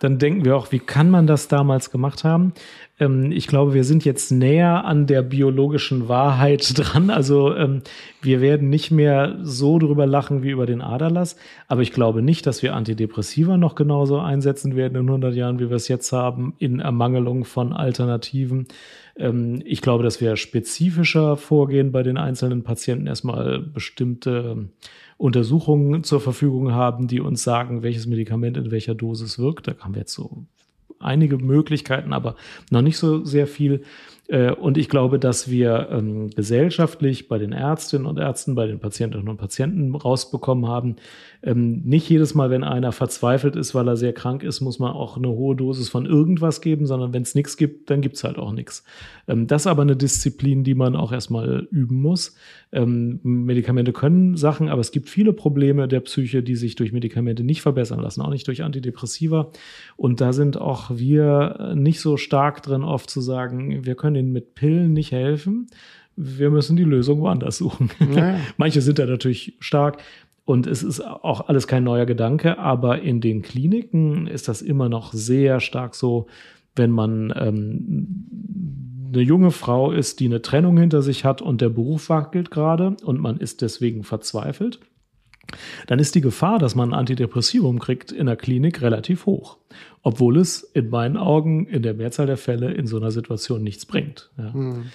[0.00, 2.52] dann denken wir auch, wie kann man das damals gemacht haben?
[3.00, 7.08] Ähm, ich glaube, wir sind jetzt näher an der biologischen Wahrheit dran.
[7.08, 7.80] Also ähm,
[8.20, 11.36] wir werden nicht mehr so drüber lachen wie über den Aderlass.
[11.68, 15.70] Aber ich glaube nicht, dass wir Antidepressiva noch genauso einsetzen werden in 100 Jahren, wie
[15.70, 18.66] wir es jetzt haben, in Ermangelung von Alternativen.
[19.18, 24.68] Ähm, ich glaube, dass wir spezifischer vorgehen bei den einzelnen Patienten, erstmal bestimmte
[25.16, 29.66] Untersuchungen zur Verfügung haben, die uns sagen, welches Medikament in welcher Dosis wirkt.
[29.66, 30.44] Da haben wir jetzt so
[31.00, 32.36] einige Möglichkeiten, aber
[32.70, 33.82] noch nicht so sehr viel.
[34.28, 38.78] Äh, und ich glaube, dass wir ähm, gesellschaftlich bei den Ärztinnen und Ärzten, bei den
[38.78, 40.96] Patientinnen und Patienten rausbekommen haben,
[41.42, 44.92] ähm, nicht jedes Mal, wenn einer verzweifelt ist, weil er sehr krank ist, muss man
[44.92, 48.24] auch eine hohe Dosis von irgendwas geben, sondern wenn es nichts gibt, dann gibt es
[48.24, 48.84] halt auch nichts.
[49.28, 52.34] Ähm, das ist aber eine Disziplin, die man auch erstmal üben muss.
[52.72, 57.44] Ähm, Medikamente können Sachen, aber es gibt viele Probleme der Psyche, die sich durch Medikamente
[57.44, 59.50] nicht verbessern lassen, auch nicht durch Antidepressiva.
[59.96, 64.32] Und da sind auch wir nicht so stark drin, oft zu sagen, wir können ihnen
[64.32, 65.68] mit Pillen nicht helfen
[66.20, 67.90] wir müssen die Lösung woanders suchen.
[68.12, 68.40] Ja.
[68.56, 70.02] Manche sind da natürlich stark.
[70.48, 74.88] Und es ist auch alles kein neuer Gedanke, aber in den Kliniken ist das immer
[74.88, 76.26] noch sehr stark so,
[76.74, 81.68] wenn man ähm, eine junge Frau ist, die eine Trennung hinter sich hat und der
[81.68, 84.80] Beruf wackelt gerade und man ist deswegen verzweifelt,
[85.86, 89.58] dann ist die Gefahr, dass man ein Antidepressivum kriegt in der Klinik relativ hoch.
[90.00, 93.84] Obwohl es in meinen Augen in der Mehrzahl der Fälle in so einer Situation nichts
[93.84, 94.30] bringt.
[94.38, 94.50] Ja.
[94.54, 94.86] Mhm.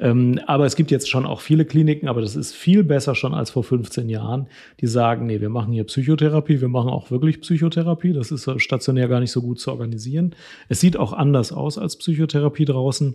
[0.00, 3.34] Ähm, aber es gibt jetzt schon auch viele Kliniken, aber das ist viel besser schon
[3.34, 4.46] als vor 15 Jahren,
[4.80, 8.14] die sagen, nee, wir machen hier Psychotherapie, wir machen auch wirklich Psychotherapie.
[8.14, 10.34] Das ist stationär gar nicht so gut zu organisieren.
[10.68, 13.14] Es sieht auch anders aus als Psychotherapie draußen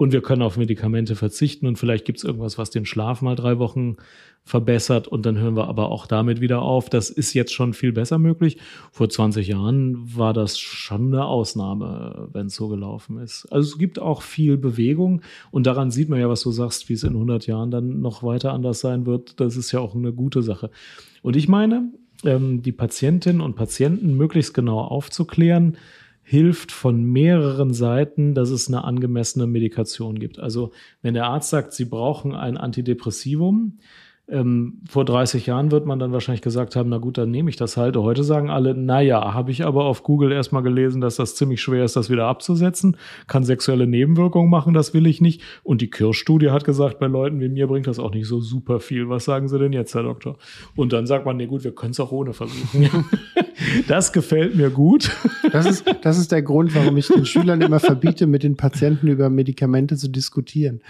[0.00, 3.36] und wir können auf Medikamente verzichten und vielleicht gibt es irgendwas, was den Schlaf mal
[3.36, 3.98] drei Wochen
[4.44, 6.88] verbessert und dann hören wir aber auch damit wieder auf.
[6.88, 8.56] Das ist jetzt schon viel besser möglich.
[8.92, 13.44] Vor 20 Jahren war das schon eine Ausnahme, wenn es so gelaufen ist.
[13.52, 16.94] Also es gibt auch viel Bewegung und daran sieht man ja, was du sagst, wie
[16.94, 19.38] es in 100 Jahren dann noch weiter anders sein wird.
[19.38, 20.70] Das ist ja auch eine gute Sache.
[21.20, 21.92] Und ich meine,
[22.24, 25.76] ähm, die Patientinnen und Patienten möglichst genau aufzuklären,
[26.30, 30.38] hilft von mehreren Seiten, dass es eine angemessene Medikation gibt.
[30.38, 30.70] Also
[31.02, 33.80] wenn der Arzt sagt, Sie brauchen ein Antidepressivum,
[34.30, 37.56] ähm, vor 30 Jahren wird man dann wahrscheinlich gesagt haben, na gut, dann nehme ich
[37.56, 37.96] das halt.
[37.96, 41.84] Heute sagen alle, naja, habe ich aber auf Google erstmal gelesen, dass das ziemlich schwer
[41.84, 45.42] ist, das wieder abzusetzen, kann sexuelle Nebenwirkungen machen, das will ich nicht.
[45.62, 48.80] Und die Kirsch-Studie hat gesagt, bei Leuten wie mir bringt das auch nicht so super
[48.80, 49.08] viel.
[49.08, 50.36] Was sagen Sie denn jetzt, Herr Doktor?
[50.76, 52.88] Und dann sagt man, nee gut, wir können es auch ohne versuchen.
[53.88, 55.10] das gefällt mir gut.
[55.52, 59.08] Das ist, das ist der Grund, warum ich den Schülern immer verbiete, mit den Patienten
[59.08, 60.80] über Medikamente zu diskutieren.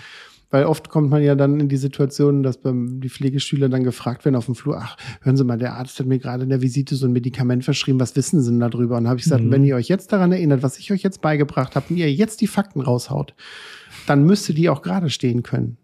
[0.51, 4.25] Weil oft kommt man ja dann in die Situation, dass beim, die Pflegeschüler dann gefragt
[4.25, 6.61] werden auf dem Flur, ach, hören Sie mal, der Arzt hat mir gerade in der
[6.61, 8.97] Visite so ein Medikament verschrieben, was wissen Sie denn darüber?
[8.97, 9.53] Und habe ich gesagt, mhm.
[9.53, 12.41] wenn ihr euch jetzt daran erinnert, was ich euch jetzt beigebracht habe, und ihr jetzt
[12.41, 13.35] die Fakten raushaut,
[14.07, 15.77] dann müsste die auch gerade stehen können.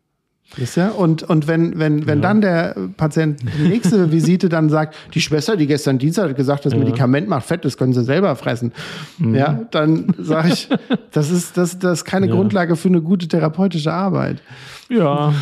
[0.54, 0.94] Wisst ihr?
[0.96, 2.22] Und, und wenn, wenn, wenn ja.
[2.22, 6.64] dann der Patient die nächste Visite dann sagt, die Schwester, die gestern Dienstag hat gesagt,
[6.64, 6.78] das ja.
[6.78, 8.72] Medikament macht Fett, das können sie selber fressen.
[9.18, 9.35] Mhm.
[9.35, 10.68] Ja, dann sage ich,
[11.11, 12.35] das ist, das, das ist keine ja.
[12.35, 14.40] Grundlage für eine gute therapeutische Arbeit.
[14.88, 15.35] Ja.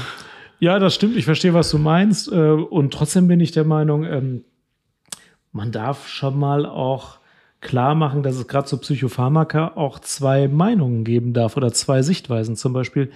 [0.58, 1.16] Ja, das stimmt.
[1.16, 2.32] Ich verstehe, was du meinst.
[2.32, 4.44] Äh, und trotzdem bin ich der Meinung, ähm,
[5.52, 7.18] man darf schon mal auch
[7.60, 12.56] klar machen, dass es gerade zu Psychopharmaka auch zwei Meinungen geben darf oder zwei Sichtweisen.
[12.56, 13.10] Zum Beispiel,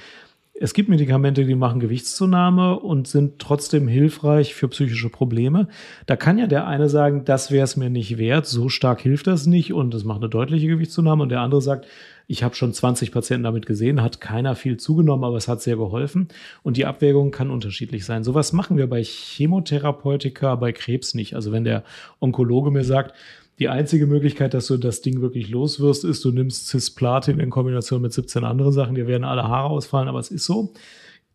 [0.61, 5.69] es gibt Medikamente, die machen Gewichtszunahme und sind trotzdem hilfreich für psychische Probleme.
[6.07, 9.29] Da kann ja der eine sagen, das wäre es mir nicht wert, so stark hilft
[9.29, 11.23] das nicht und es macht eine deutliche Gewichtszunahme.
[11.23, 11.87] Und der andere sagt,
[12.27, 15.77] ich habe schon 20 Patienten damit gesehen, hat keiner viel zugenommen, aber es hat sehr
[15.77, 16.29] geholfen.
[16.63, 18.23] Und die Abwägung kann unterschiedlich sein.
[18.23, 21.35] Sowas machen wir bei Chemotherapeutika, bei Krebs nicht.
[21.35, 21.85] Also wenn der
[22.21, 23.15] Onkologe mir sagt,
[23.59, 28.03] die einzige Möglichkeit, dass du das Ding wirklich loswirst, ist, du nimmst Cisplatin in Kombination
[28.03, 28.95] mit 17 anderen Sachen.
[28.95, 30.73] Dir werden alle Haare ausfallen, aber es ist so.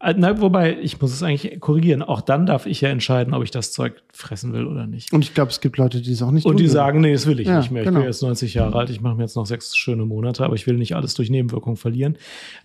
[0.04, 2.02] Äh, na, wobei, ich muss es eigentlich korrigieren.
[2.02, 5.14] Auch dann darf ich ja entscheiden, ob ich das Zeug fressen will oder nicht.
[5.14, 7.26] Und ich glaube, es gibt Leute, die es auch nicht Und die sagen, nee, das
[7.26, 7.84] will ich ja, nicht mehr.
[7.84, 8.02] Ich genau.
[8.02, 10.68] bin jetzt 90 Jahre alt, ich mache mir jetzt noch sechs schöne Monate, aber ich
[10.68, 12.18] will nicht alles durch Nebenwirkungen verlieren.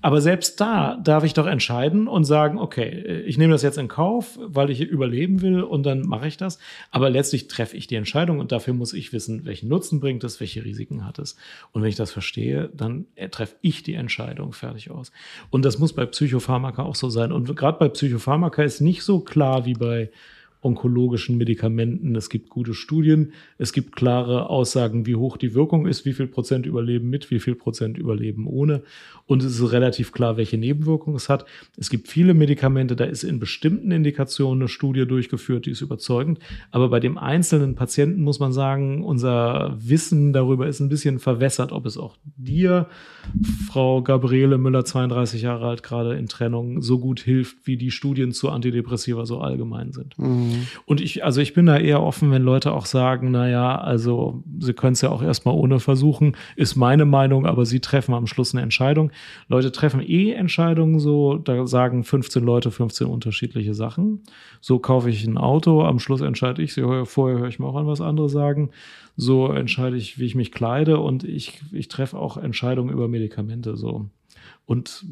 [0.02, 3.86] Aber selbst da darf ich doch entscheiden und sagen, okay, ich nehme das jetzt in
[3.86, 6.58] Kauf, weil ich überleben will und dann mache ich das.
[6.90, 10.40] Aber letztlich treffe ich die Entscheidung und dafür muss ich wissen, welchen Nutzen bringt es,
[10.40, 11.36] welche Risiken hat es.
[11.72, 15.12] Und wenn ich das verstehe, dann treffe ich die Entscheidung fertig aus.
[15.50, 17.32] Und das muss bei Psychopharmaka auch so sein sein.
[17.32, 20.10] Und gerade bei Psychopharmaka ist nicht so klar wie bei
[20.60, 22.16] onkologischen Medikamenten.
[22.16, 26.26] Es gibt gute Studien, es gibt klare Aussagen, wie hoch die Wirkung ist, wie viel
[26.26, 28.82] Prozent überleben mit, wie viel Prozent überleben ohne.
[29.28, 31.44] Und es ist relativ klar, welche Nebenwirkungen es hat.
[31.76, 36.38] Es gibt viele Medikamente, da ist in bestimmten Indikationen eine Studie durchgeführt, die ist überzeugend.
[36.70, 41.72] Aber bei dem einzelnen Patienten muss man sagen, unser Wissen darüber ist ein bisschen verwässert,
[41.72, 42.86] ob es auch dir,
[43.70, 48.32] Frau Gabriele Müller, 32 Jahre alt, gerade in Trennung, so gut hilft, wie die Studien
[48.32, 50.18] zu Antidepressiva so allgemein sind.
[50.18, 50.66] Mhm.
[50.86, 54.72] Und ich, also ich bin da eher offen, wenn Leute auch sagen, naja, also sie
[54.72, 58.54] können es ja auch erstmal ohne versuchen, ist meine Meinung, aber sie treffen am Schluss
[58.54, 59.10] eine Entscheidung.
[59.48, 64.22] Leute treffen eh Entscheidungen so, da sagen 15 Leute 15 unterschiedliche Sachen.
[64.60, 67.86] So kaufe ich ein Auto, am Schluss entscheide ich, vorher höre ich mir auch an,
[67.86, 68.70] was andere sagen.
[69.16, 73.76] So entscheide ich, wie ich mich kleide und ich, ich treffe auch Entscheidungen über Medikamente
[73.76, 74.06] so.
[74.66, 75.04] Und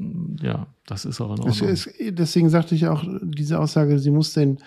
[0.42, 1.68] ja, das ist auch in Ordnung.
[1.68, 4.58] Ist, deswegen sagte ich auch diese Aussage, sie muss den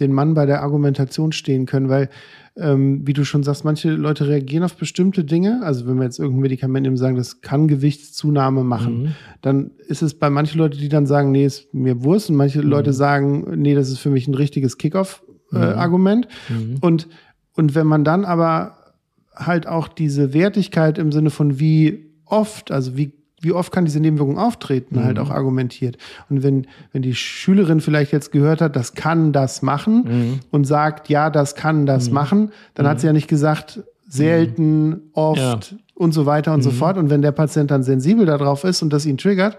[0.00, 2.08] den Mann bei der Argumentation stehen können, weil,
[2.56, 5.60] ähm, wie du schon sagst, manche Leute reagieren auf bestimmte Dinge.
[5.62, 9.14] Also wenn wir jetzt irgendein Medikament eben sagen, das kann Gewichtszunahme machen, mhm.
[9.42, 12.62] dann ist es bei manchen Leuten, die dann sagen, nee, ist mir Wurst, und manche
[12.62, 12.68] mhm.
[12.68, 16.28] Leute sagen, nee, das ist für mich ein richtiges Kickoff-Argument.
[16.48, 16.76] Äh, mhm.
[16.80, 17.08] Und,
[17.54, 18.76] und wenn man dann aber
[19.34, 24.00] halt auch diese Wertigkeit im Sinne von wie oft, also wie wie oft kann diese
[24.00, 25.06] Nebenwirkung auftreten, halt mhm.
[25.06, 25.96] halt auch argumentiert.
[26.28, 30.40] Und wenn, wenn die Schülerin vielleicht jetzt gehört hat, das kann das machen mhm.
[30.50, 32.14] und sagt, ja, das kann das mhm.
[32.14, 35.02] machen, dann hat sie ja nicht gesagt, selten, mhm.
[35.12, 35.78] oft ja.
[35.94, 36.74] und so weiter und so mhm.
[36.74, 36.98] fort.
[36.98, 39.58] Und wenn der Patient dann sensibel darauf ist und das ihn triggert,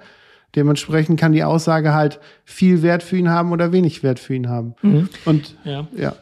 [0.56, 4.50] dementsprechend kann die Aussage halt viel Wert für ihn haben oder wenig Wert für ihn
[4.50, 4.74] haben.
[4.82, 5.10] Mhm.
[5.26, 5.88] Und ja.
[5.96, 6.16] ja.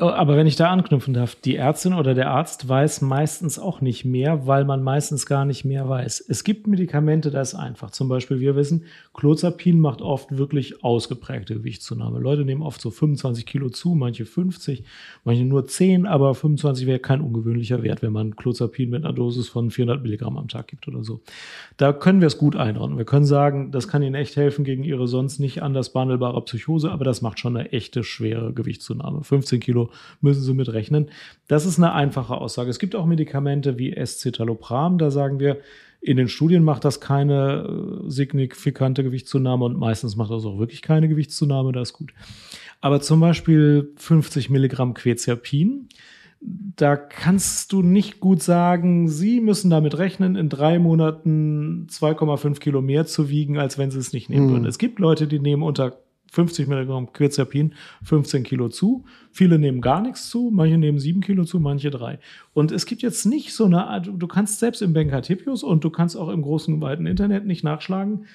[0.00, 3.80] Oh, aber wenn ich da anknüpfen darf, die Ärztin oder der Arzt weiß meistens auch
[3.80, 6.24] nicht mehr, weil man meistens gar nicht mehr weiß.
[6.28, 7.92] Es gibt Medikamente, das ist einfach.
[7.92, 12.18] Zum Beispiel, wir wissen, Clozapin macht oft wirklich ausgeprägte Gewichtszunahme.
[12.18, 14.82] Leute nehmen oft so 25 Kilo zu, manche 50,
[15.22, 19.48] manche nur 10, aber 25 wäre kein ungewöhnlicher Wert, wenn man Clozapin mit einer Dosis
[19.48, 21.20] von 400 Milligramm am Tag gibt oder so.
[21.76, 22.98] Da können wir es gut einordnen.
[22.98, 26.90] Wir können sagen, das kann Ihnen echt helfen gegen Ihre sonst nicht anders behandelbare Psychose,
[26.90, 29.22] aber das macht schon eine echte schwere Gewichtszunahme.
[29.22, 29.83] 15 Kilo
[30.20, 31.10] müssen Sie mit rechnen.
[31.48, 32.70] Das ist eine einfache Aussage.
[32.70, 35.58] Es gibt auch Medikamente wie Escitalopram, da sagen wir,
[36.00, 40.82] in den Studien macht das keine äh, signifikante Gewichtszunahme und meistens macht das auch wirklich
[40.82, 42.12] keine Gewichtszunahme, das ist gut.
[42.82, 45.88] Aber zum Beispiel 50 Milligramm Quetiapin,
[46.40, 52.82] da kannst du nicht gut sagen, sie müssen damit rechnen, in drei Monaten 2,5 Kilo
[52.82, 54.50] mehr zu wiegen, als wenn sie es nicht nehmen mhm.
[54.50, 54.66] würden.
[54.66, 55.98] Es gibt Leute, die nehmen unter
[56.34, 59.04] 50 Milligramm Quercetin 15 Kilo zu.
[59.30, 62.18] Viele nehmen gar nichts zu, manche nehmen 7 Kilo zu, manche 3.
[62.52, 65.90] Und es gibt jetzt nicht so eine Art, du kannst selbst im Benkatipius und du
[65.90, 68.26] kannst auch im großen, weiten Internet nicht nachschlagen,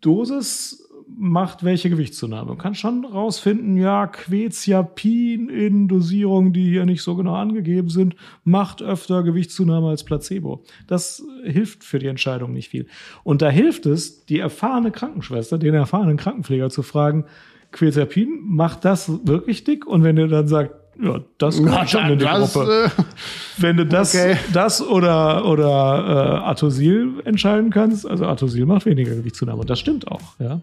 [0.00, 2.50] Dosis macht welche Gewichtszunahme.
[2.50, 8.16] Man kann schon rausfinden, ja, Quetiapin in Dosierungen, die hier nicht so genau angegeben sind,
[8.44, 10.64] macht öfter Gewichtszunahme als Placebo.
[10.86, 12.86] Das hilft für die Entscheidung nicht viel.
[13.22, 17.26] Und da hilft es, die erfahrene Krankenschwester, den erfahrenen Krankenpfleger zu fragen,
[17.72, 19.86] Quetiapin, macht das wirklich dick?
[19.86, 22.90] Und wenn er dann sagt, ja, das gehört schon in die das, Gruppe.
[22.96, 23.02] Äh,
[23.58, 24.36] Wenn du das, okay.
[24.52, 30.08] das oder, oder äh, Atosil entscheiden kannst, also Atosil macht weniger Gewichtszunahme und das stimmt
[30.08, 30.60] auch, ja.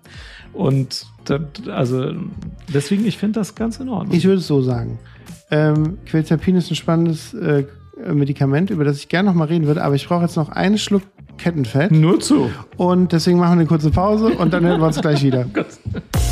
[0.54, 2.14] Und das, also
[2.74, 4.16] deswegen, ich finde das ganz in Ordnung.
[4.16, 5.00] Ich würde es so sagen.
[5.50, 7.66] Ähm, Quetiapin ist ein spannendes äh,
[8.12, 10.78] Medikament, über das ich gerne noch mal reden würde, aber ich brauche jetzt noch einen
[10.78, 11.04] Schluck
[11.38, 11.92] Kettenfett.
[11.92, 12.52] Nur zu.
[12.78, 15.46] Und deswegen machen wir eine kurze Pause und dann hören wir uns gleich wieder.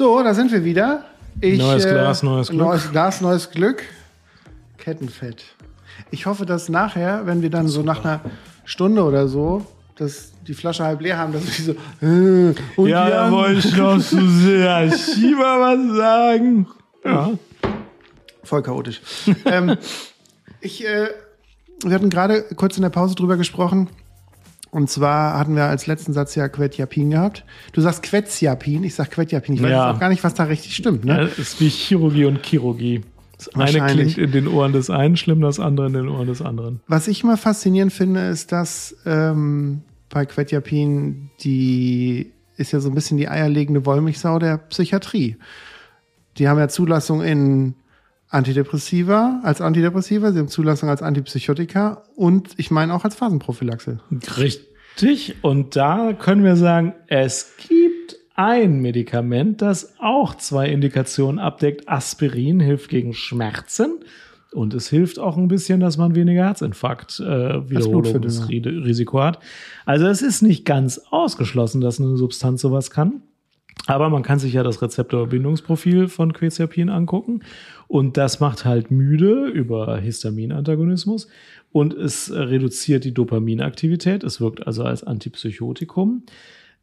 [0.00, 1.04] So, da sind wir wieder.
[1.42, 2.58] Ich, neues äh, Glas, neues Glück.
[2.62, 3.82] Neues Glas, neues Glück.
[4.78, 5.44] Kettenfett.
[6.10, 8.22] Ich hoffe, dass nachher, wenn wir dann so nach einer
[8.64, 11.72] Stunde oder so, dass die Flasche halb leer haben, dass wir so.
[12.00, 16.66] Äh, und ja, da wollte ich noch so sehr Schieber was sagen.
[17.04, 17.32] Ja.
[18.42, 19.02] Voll chaotisch.
[19.44, 19.76] ähm,
[20.62, 21.08] ich, äh,
[21.84, 23.90] wir hatten gerade kurz in der Pause drüber gesprochen,
[24.70, 27.44] und zwar hatten wir als letzten Satz ja Quetiapin gehabt.
[27.72, 29.56] Du sagst Quetiapin, ich sag Quetiapin.
[29.56, 29.92] Ich weiß ja.
[29.92, 31.04] auch gar nicht, was da richtig stimmt.
[31.04, 31.12] Ne?
[31.12, 33.02] Ja, das ist wie Chirurgie und Chirurgie.
[33.36, 36.42] Das eine klingt in den Ohren des einen schlimm, das andere in den Ohren des
[36.42, 36.80] anderen.
[36.86, 39.80] Was ich immer faszinierend finde, ist, dass ähm,
[40.10, 45.36] bei Quetiapin die ist ja so ein bisschen die eierlegende Wollmilchsau der Psychiatrie.
[46.36, 47.74] Die haben ja Zulassung in
[48.30, 53.98] Antidepressiva, als Antidepressiva, sie haben Zulassung als Antipsychotika und ich meine auch als Phasenprophylaxe.
[54.38, 55.34] Richtig.
[55.42, 61.88] Und da können wir sagen, es gibt ein Medikament, das auch zwei Indikationen abdeckt.
[61.88, 63.98] Aspirin hilft gegen Schmerzen
[64.52, 69.40] und es hilft auch ein bisschen, dass man weniger Herzinfarkt äh, Wiederholungsrisiko hat.
[69.84, 73.22] Also es ist nicht ganz ausgeschlossen, dass eine Substanz sowas kann.
[73.86, 77.40] Aber man kann sich ja das Rezeptorbindungsprofil von Quetiapin angucken
[77.88, 81.28] und das macht halt müde über Histaminantagonismus
[81.72, 84.22] und es reduziert die Dopaminaktivität.
[84.22, 86.24] Es wirkt also als Antipsychotikum.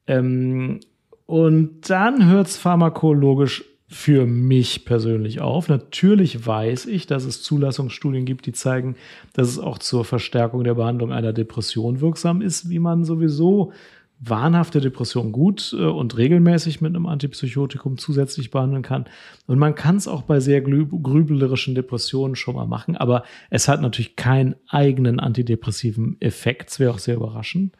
[0.08, 0.80] Ähm,
[1.26, 5.70] und dann hört es pharmakologisch für mich persönlich auf.
[5.70, 8.96] Natürlich weiß ich, dass es Zulassungsstudien gibt, die zeigen,
[9.34, 13.72] dass es auch zur Verstärkung der Behandlung einer Depression wirksam ist, wie man sowieso
[14.20, 19.06] wahnhafte Depression gut äh, und regelmäßig mit einem Antipsychotikum zusätzlich behandeln kann.
[19.46, 23.82] Und man kann es auch bei sehr grüblerischen Depressionen schon mal machen, aber es hat
[23.82, 26.72] natürlich keinen eigenen antidepressiven Effekt.
[26.72, 27.76] Es wäre auch sehr überraschend.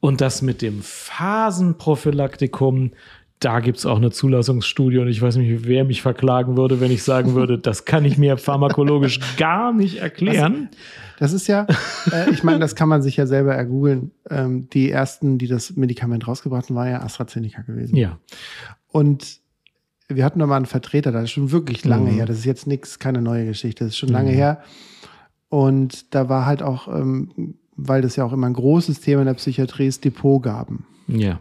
[0.00, 2.92] Und das mit dem Phasenprophylaktikum,
[3.40, 6.90] da gibt es auch eine Zulassungsstudie und ich weiß nicht, wer mich verklagen würde, wenn
[6.90, 10.68] ich sagen würde, das kann ich mir pharmakologisch gar nicht erklären.
[10.70, 10.78] Was?
[11.18, 11.66] Das ist ja,
[12.12, 14.12] äh, ich meine, das kann man sich ja selber ergoogeln.
[14.30, 17.96] Ähm, die ersten, die das Medikament rausgebracht haben, war ja AstraZeneca gewesen.
[17.96, 18.18] Ja.
[18.90, 19.40] Und
[20.08, 22.16] wir hatten da mal einen Vertreter, das ist schon wirklich lange mhm.
[22.16, 22.26] her.
[22.26, 24.14] Das ist jetzt nichts, keine neue Geschichte, das ist schon mhm.
[24.14, 24.62] lange her.
[25.48, 29.26] Und da war halt auch, ähm, weil das ja auch immer ein großes Thema in
[29.26, 30.86] der Psychiatrie ist, Depotgaben.
[31.08, 31.40] Ja.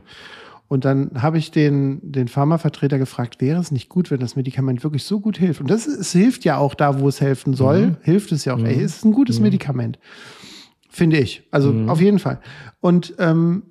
[0.67, 4.83] Und dann habe ich den, den Pharmavertreter gefragt, wäre es nicht gut, wenn das Medikament
[4.83, 5.61] wirklich so gut hilft?
[5.61, 7.87] Und das es hilft ja auch da, wo es helfen soll.
[7.87, 7.97] Mhm.
[8.01, 8.59] Hilft es ja auch.
[8.59, 8.65] Mhm.
[8.65, 9.43] Ey, es ist ein gutes mhm.
[9.43, 9.97] Medikament.
[10.89, 11.43] Finde ich.
[11.51, 11.89] Also mhm.
[11.89, 12.39] auf jeden Fall.
[12.81, 13.63] Und ähm,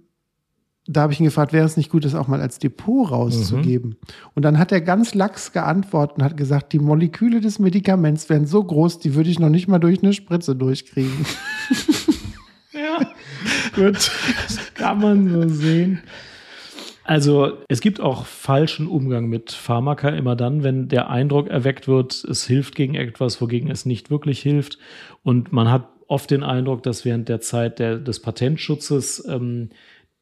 [0.86, 3.90] da habe ich ihn gefragt, wäre es nicht gut, das auch mal als Depot rauszugeben?
[3.90, 3.96] Mhm.
[4.34, 8.46] Und dann hat er ganz lax geantwortet und hat gesagt, die Moleküle des Medikaments wären
[8.46, 11.26] so groß, die würde ich noch nicht mal durch eine Spritze durchkriegen.
[12.72, 13.00] ja,
[13.74, 14.10] gut.
[14.46, 16.00] Das kann man so sehen.
[17.06, 22.24] Also es gibt auch falschen Umgang mit Pharmaka immer dann, wenn der Eindruck erweckt wird,
[22.24, 24.78] es hilft gegen etwas, wogegen es nicht wirklich hilft.
[25.22, 29.70] Und man hat oft den Eindruck, dass während der Zeit der, des Patentschutzes ähm,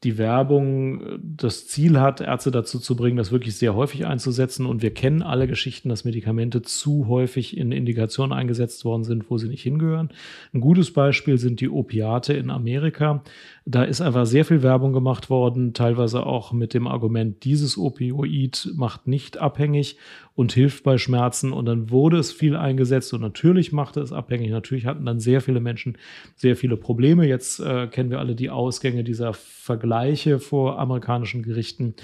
[0.05, 4.67] die Werbung äh, das Ziel hat, Ärzte dazu zu bringen, das wirklich sehr häufig einzusetzen.
[4.67, 9.39] Und wir kennen alle Geschichten, dass Medikamente zu häufig in Indikationen eingesetzt worden sind, wo
[9.39, 10.11] sie nicht hingehören.
[10.53, 13.25] Ein gutes Beispiel sind die Opiate in Amerika.
[13.67, 18.71] Da ist einfach sehr viel Werbung gemacht worden, teilweise auch mit dem Argument, dieses Opioid
[18.77, 19.97] macht nicht abhängig
[20.35, 21.51] und hilft bei Schmerzen.
[21.51, 24.51] Und dann wurde es viel eingesetzt und natürlich machte es abhängig.
[24.51, 25.97] Natürlich hatten dann sehr viele Menschen
[26.37, 27.27] sehr viele Probleme.
[27.27, 31.95] Jetzt äh, kennen wir alle die Ausgänge dieser Vergleiche vor amerikanischen Gerichten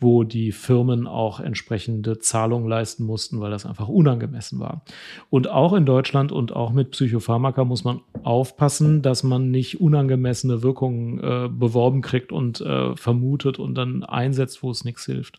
[0.00, 4.84] wo die Firmen auch entsprechende Zahlungen leisten mussten, weil das einfach unangemessen war.
[5.30, 10.62] Und auch in Deutschland und auch mit Psychopharmaka muss man aufpassen, dass man nicht unangemessene
[10.62, 15.38] Wirkungen äh, beworben kriegt und äh, vermutet und dann einsetzt, wo es nichts hilft.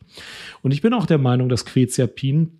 [0.62, 2.60] Und ich bin auch der Meinung, dass Quetiapin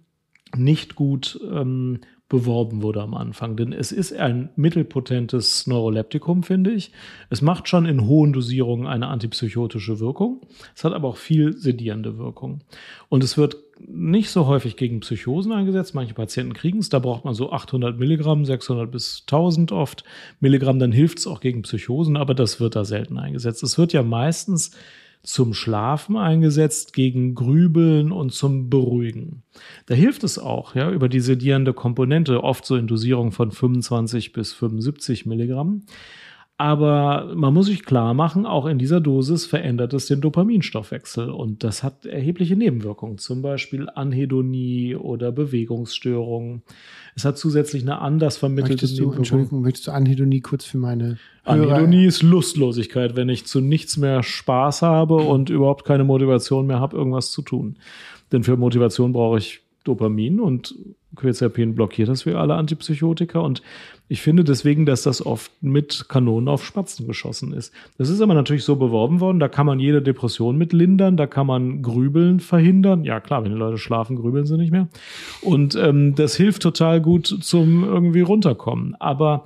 [0.56, 3.56] nicht gut ähm, beworben wurde am Anfang.
[3.56, 6.92] Denn es ist ein mittelpotentes Neuroleptikum, finde ich.
[7.30, 10.42] Es macht schon in hohen Dosierungen eine antipsychotische Wirkung.
[10.76, 12.62] Es hat aber auch viel sedierende Wirkung.
[13.10, 13.58] Und es wird
[13.88, 15.94] nicht so häufig gegen Psychosen eingesetzt.
[15.94, 16.90] Manche Patienten kriegen es.
[16.90, 20.04] Da braucht man so 800 Milligramm, 600 bis 1000 oft
[20.40, 20.80] Milligramm.
[20.80, 23.62] Dann hilft es auch gegen Psychosen, aber das wird da selten eingesetzt.
[23.62, 24.72] Es wird ja meistens
[25.26, 29.44] zum Schlafen eingesetzt, gegen Grübeln und zum Beruhigen.
[29.86, 34.34] Da hilft es auch, ja, über die sedierende Komponente, oft so in Dosierung von 25
[34.34, 35.84] bis 75 Milligramm.
[36.58, 41.66] Aber man muss sich klar machen, auch in dieser Dosis verändert es den Dopaminstoffwechsel und
[41.66, 46.62] das hat erhebliche Nebenwirkungen, zum Beispiel Anhedonie oder Bewegungsstörungen.
[47.14, 51.18] Es hat zusätzlich eine anders vermittelte möchtest du, Entschuldigung, möchtest du Anhedonie kurz für meine
[51.44, 51.74] Hörer?
[51.74, 56.80] Anhedonie ist Lustlosigkeit, wenn ich zu nichts mehr Spaß habe und überhaupt keine Motivation mehr
[56.80, 57.80] habe, irgendwas zu tun.
[58.32, 60.74] Denn für Motivation brauche ich Dopamin und
[61.16, 63.62] Quetiapin blockiert das wie alle Antipsychotika und
[64.08, 67.74] ich finde deswegen, dass das oft mit Kanonen auf Spatzen geschossen ist.
[67.98, 71.26] Das ist aber natürlich so beworben worden, da kann man jede Depression mit lindern, da
[71.26, 73.04] kann man Grübeln verhindern.
[73.04, 74.88] Ja klar, wenn die Leute schlafen, grübeln sie nicht mehr.
[75.42, 78.96] Und ähm, das hilft total gut zum irgendwie runterkommen.
[79.00, 79.44] Aber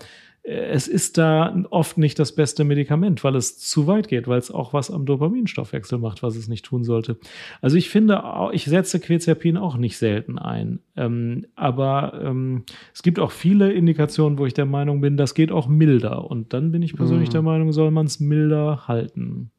[0.49, 4.49] es ist da oft nicht das beste Medikament, weil es zu weit geht, weil es
[4.49, 7.17] auch was am Dopaminstoffwechsel macht, was es nicht tun sollte.
[7.61, 10.79] Also ich finde, ich setze Quetiapin auch nicht selten ein.
[10.95, 12.63] Ähm, aber ähm,
[12.95, 16.29] es gibt auch viele Indikationen, wo ich der Meinung bin, das geht auch milder.
[16.29, 17.33] Und dann bin ich persönlich mhm.
[17.33, 19.51] der Meinung, soll man es milder halten.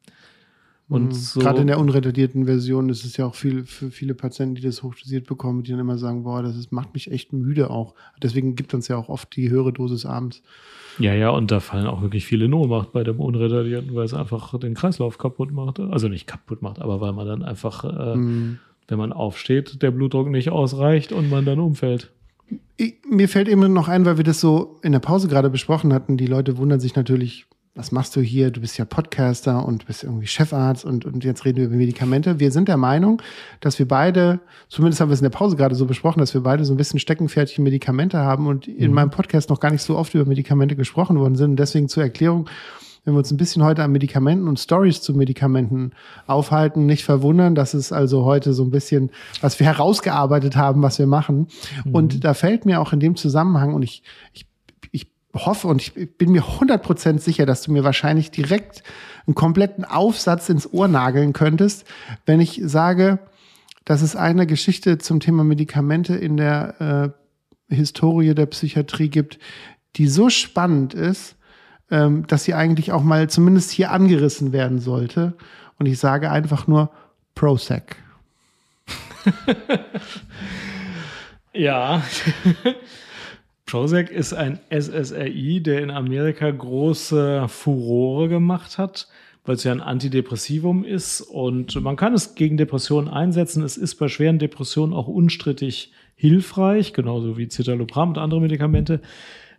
[0.89, 1.11] Und Mhm.
[1.13, 4.61] so, Gerade in der unredagierten Version ist es ja auch viel, für viele Patienten, die
[4.61, 7.95] das hochdosiert bekommen, die dann immer sagen, boah, das ist, macht mich echt müde auch.
[8.21, 10.43] Deswegen gibt uns ja auch oft die höhere Dosis abends.
[10.99, 14.13] Ja, ja, und da fallen auch wirklich viele in Ohnmacht bei dem Unretardierten, weil es
[14.13, 15.79] einfach den Kreislauf kaputt macht.
[15.79, 18.59] Also nicht kaputt macht, aber weil man dann einfach, äh, Mhm.
[18.87, 22.11] wenn man aufsteht, der Blutdruck nicht ausreicht und man dann umfällt.
[22.75, 25.93] Ich, mir fällt eben noch ein, weil wir das so in der Pause gerade besprochen
[25.93, 26.17] hatten.
[26.17, 28.51] Die Leute wundern sich natürlich, was machst du hier?
[28.51, 32.39] Du bist ja Podcaster und bist irgendwie Chefarzt und, und jetzt reden wir über Medikamente.
[32.39, 33.21] Wir sind der Meinung,
[33.61, 36.41] dass wir beide, zumindest haben wir es in der Pause gerade so besprochen, dass wir
[36.41, 39.97] beide so ein bisschen steckenfertige Medikamente haben und in meinem Podcast noch gar nicht so
[39.97, 41.51] oft über Medikamente gesprochen worden sind.
[41.51, 42.49] Und deswegen zur Erklärung,
[43.05, 45.91] wenn wir uns ein bisschen heute an Medikamenten und Stories zu Medikamenten
[46.27, 50.99] aufhalten, nicht verwundern, dass es also heute so ein bisschen, was wir herausgearbeitet haben, was
[50.99, 51.47] wir machen.
[51.91, 54.03] Und da fällt mir auch in dem Zusammenhang, und ich,
[54.33, 54.45] ich
[55.33, 58.83] hoffe und ich bin mir 100% sicher, dass du mir wahrscheinlich direkt
[59.25, 61.85] einen kompletten Aufsatz ins Ohr nageln könntest,
[62.25, 63.19] wenn ich sage,
[63.85, 67.13] dass es eine Geschichte zum Thema Medikamente in der
[67.69, 69.39] äh, Historie der Psychiatrie gibt,
[69.95, 71.35] die so spannend ist,
[71.89, 75.33] ähm, dass sie eigentlich auch mal zumindest hier angerissen werden sollte.
[75.79, 76.91] Und ich sage einfach nur
[77.35, 77.95] Prozac.
[81.53, 82.01] Ja.
[83.71, 89.07] Prozac ist ein SSRI, der in Amerika große Furore gemacht hat,
[89.45, 93.63] weil es ja ein Antidepressivum ist und man kann es gegen Depressionen einsetzen.
[93.63, 98.99] Es ist bei schweren Depressionen auch unstrittig hilfreich, genauso wie Citalopram und andere Medikamente.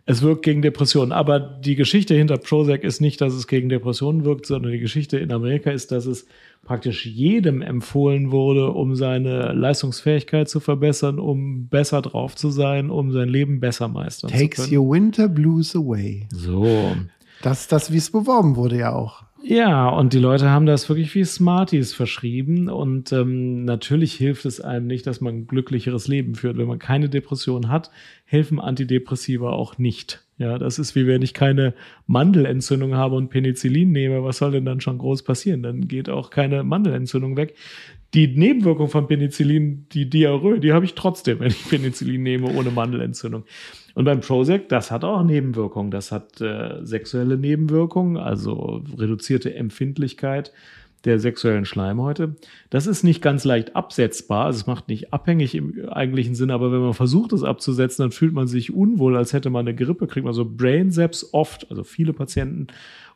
[0.05, 1.13] Es wirkt gegen Depressionen.
[1.13, 5.17] Aber die Geschichte hinter Prozac ist nicht, dass es gegen Depressionen wirkt, sondern die Geschichte
[5.17, 6.27] in Amerika ist, dass es
[6.65, 13.11] praktisch jedem empfohlen wurde, um seine Leistungsfähigkeit zu verbessern, um besser drauf zu sein, um
[13.11, 14.77] sein Leben besser meistern Takes zu können.
[14.77, 16.27] your winter blues away.
[16.31, 16.95] So.
[17.41, 19.23] Das ist das, wie es beworben wurde ja auch.
[19.45, 22.69] Ja, und die Leute haben das wirklich wie Smarties verschrieben.
[22.69, 26.57] Und ähm, natürlich hilft es einem nicht, dass man ein glücklicheres Leben führt.
[26.57, 27.91] Wenn man keine Depression hat,
[28.23, 30.23] helfen Antidepressiva auch nicht.
[30.37, 31.73] Ja, das ist wie wenn ich keine
[32.07, 34.23] Mandelentzündung habe und Penicillin nehme.
[34.23, 35.61] Was soll denn dann schon groß passieren?
[35.61, 37.55] Dann geht auch keine Mandelentzündung weg.
[38.13, 42.71] Die Nebenwirkung von Penicillin, die Diarrhoe, die habe ich trotzdem, wenn ich Penicillin nehme ohne
[42.71, 43.43] Mandelentzündung.
[43.95, 45.91] Und beim Prozac, das hat auch Nebenwirkungen.
[45.91, 50.51] Das hat äh, sexuelle Nebenwirkungen, also reduzierte Empfindlichkeit
[51.05, 52.35] der sexuellen Schleimhäute.
[52.69, 56.71] Das ist nicht ganz leicht absetzbar, also es macht nicht abhängig im eigentlichen Sinne, aber
[56.71, 60.07] wenn man versucht, es abzusetzen, dann fühlt man sich unwohl, als hätte man eine Grippe,
[60.07, 62.67] kriegt man so Brain Zaps oft, also viele Patienten,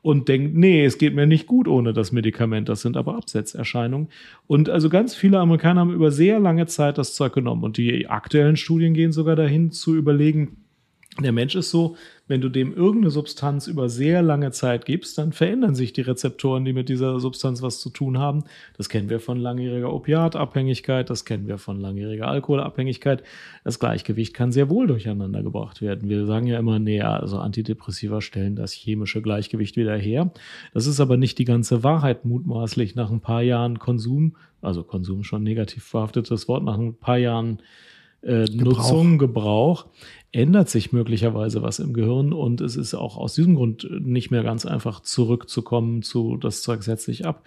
[0.01, 2.69] und denkt, nee, es geht mir nicht gut ohne das Medikament.
[2.69, 4.09] Das sind aber Absetzerscheinungen.
[4.45, 7.63] Und also ganz viele Amerikaner haben über sehr lange Zeit das Zeug genommen.
[7.63, 10.66] Und die aktuellen Studien gehen sogar dahin zu überlegen,
[11.23, 11.95] der Mensch ist so,
[12.27, 16.63] wenn du dem irgendeine Substanz über sehr lange Zeit gibst, dann verändern sich die Rezeptoren,
[16.63, 18.43] die mit dieser Substanz was zu tun haben.
[18.75, 23.23] Das kennen wir von langjähriger Opiatabhängigkeit, das kennen wir von langjähriger Alkoholabhängigkeit.
[23.63, 26.09] Das Gleichgewicht kann sehr wohl durcheinander gebracht werden.
[26.09, 30.31] Wir sagen ja immer, nee, also Antidepressiva stellen das chemische Gleichgewicht wieder her.
[30.73, 35.23] Das ist aber nicht die ganze Wahrheit mutmaßlich nach ein paar Jahren Konsum, also Konsum
[35.23, 37.59] schon negativ verhaftetes Wort, nach ein paar Jahren
[38.23, 39.85] äh, Nutzung, Gebrauch,
[40.31, 44.43] ändert sich möglicherweise was im Gehirn und es ist auch aus diesem Grund nicht mehr
[44.43, 47.43] ganz einfach zurückzukommen zu das Zeug setzt sich ab.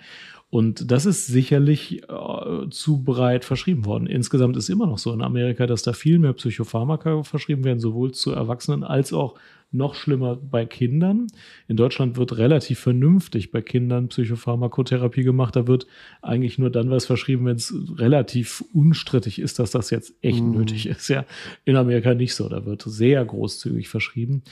[0.51, 4.09] Und das ist sicherlich äh, zu breit verschrieben worden.
[4.09, 8.11] Insgesamt ist immer noch so in Amerika, dass da viel mehr Psychopharmaka verschrieben werden, sowohl
[8.13, 9.37] zu Erwachsenen als auch
[9.73, 11.29] noch schlimmer bei Kindern.
[11.69, 15.55] In Deutschland wird relativ vernünftig bei Kindern Psychopharmakotherapie gemacht.
[15.57, 15.87] Da wird
[16.23, 20.51] eigentlich nur dann was verschrieben, wenn es relativ unstrittig ist, dass das jetzt echt Mhm.
[20.53, 21.09] nötig ist.
[21.09, 21.25] Ja,
[21.65, 22.49] in Amerika nicht so.
[22.49, 24.43] Da wird sehr großzügig verschrieben.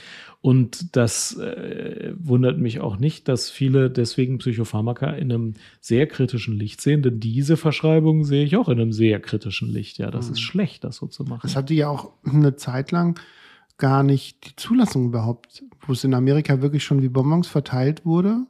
[0.41, 6.57] Und das äh, wundert mich auch nicht, dass viele deswegen Psychopharmaka in einem sehr kritischen
[6.57, 9.97] Licht sehen, denn diese Verschreibung sehe ich auch in einem sehr kritischen Licht.
[9.97, 11.41] Ja, das ist schlecht, das so zu machen.
[11.45, 13.19] Es hatte ja auch eine Zeit lang
[13.79, 18.45] gar nicht die Zulassung überhaupt, wo es in Amerika wirklich schon wie Bonbons verteilt wurde.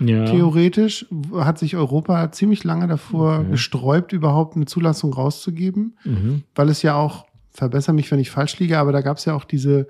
[0.00, 0.24] ja.
[0.24, 3.50] Theoretisch hat sich Europa ziemlich lange davor Okay.
[3.52, 6.42] gesträubt, überhaupt eine Zulassung rauszugeben, Mhm.
[6.54, 9.34] weil es ja auch, verbessere mich, wenn ich falsch liege, aber da gab es ja
[9.34, 9.86] auch diese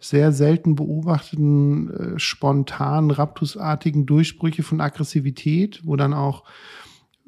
[0.00, 6.42] sehr selten beobachteten, äh, spontanen, raptusartigen Durchbrüche von Aggressivität, wo dann auch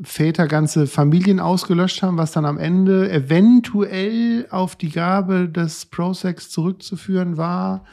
[0.03, 6.51] Väter ganze Familien ausgelöscht haben, was dann am Ende eventuell auf die Gabe des Prosex
[6.51, 7.85] zurückzuführen war,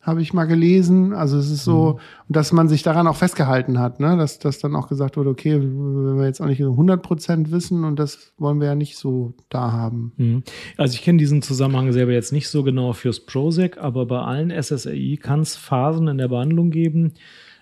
[0.00, 1.12] habe ich mal gelesen.
[1.12, 4.16] Also es ist so, dass man sich daran auch festgehalten hat, ne?
[4.16, 7.84] dass, dass dann auch gesagt wurde, okay, wenn wir jetzt auch nicht 100 Prozent wissen
[7.84, 10.12] und das wollen wir ja nicht so da haben.
[10.16, 10.42] Mhm.
[10.76, 14.50] Also ich kenne diesen Zusammenhang selber jetzt nicht so genau fürs Prozac, aber bei allen
[14.50, 17.12] SSRI kann es Phasen in der Behandlung geben,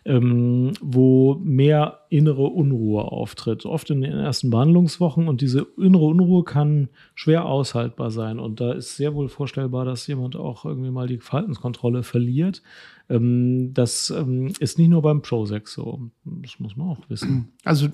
[0.06, 3.66] ähm, wo mehr innere Unruhe auftritt.
[3.66, 8.38] Oft in den ersten Behandlungswochen und diese innere Unruhe kann schwer aushaltbar sein.
[8.38, 12.62] Und da ist sehr wohl vorstellbar, dass jemand auch irgendwie mal die Verhaltenskontrolle verliert.
[13.10, 16.08] Ähm, das ähm, ist nicht nur beim Prozac so.
[16.24, 17.52] Das muss man auch wissen.
[17.64, 17.88] Also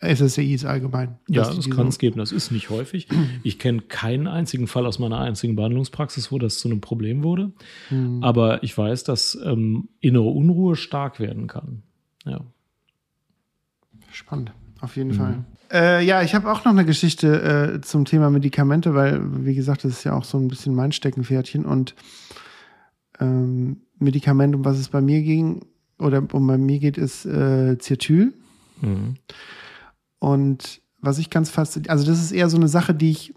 [0.00, 1.18] SSRIs allgemein.
[1.28, 2.18] Ja, das kann es geben.
[2.18, 3.08] Das ist nicht häufig.
[3.42, 7.52] Ich kenne keinen einzigen Fall aus meiner einzigen Behandlungspraxis, wo das zu einem Problem wurde.
[7.90, 8.22] Mhm.
[8.22, 11.82] Aber ich weiß, dass ähm, innere Unruhe stark werden kann.
[12.24, 12.40] Ja.
[14.12, 15.14] Spannend, auf jeden mhm.
[15.14, 15.44] Fall.
[15.72, 19.84] Äh, ja, ich habe auch noch eine Geschichte äh, zum Thema Medikamente, weil, wie gesagt,
[19.84, 21.64] das ist ja auch so ein bisschen mein Steckenpferdchen.
[21.64, 21.94] Und
[23.18, 25.66] ähm, Medikament, um was es bei mir ging,
[25.98, 28.34] oder um bei mir geht, ist äh, Zirtyl.
[28.80, 29.16] Mhm.
[30.24, 33.34] Und was ich ganz fasziniert, also das ist eher so eine Sache, die ich,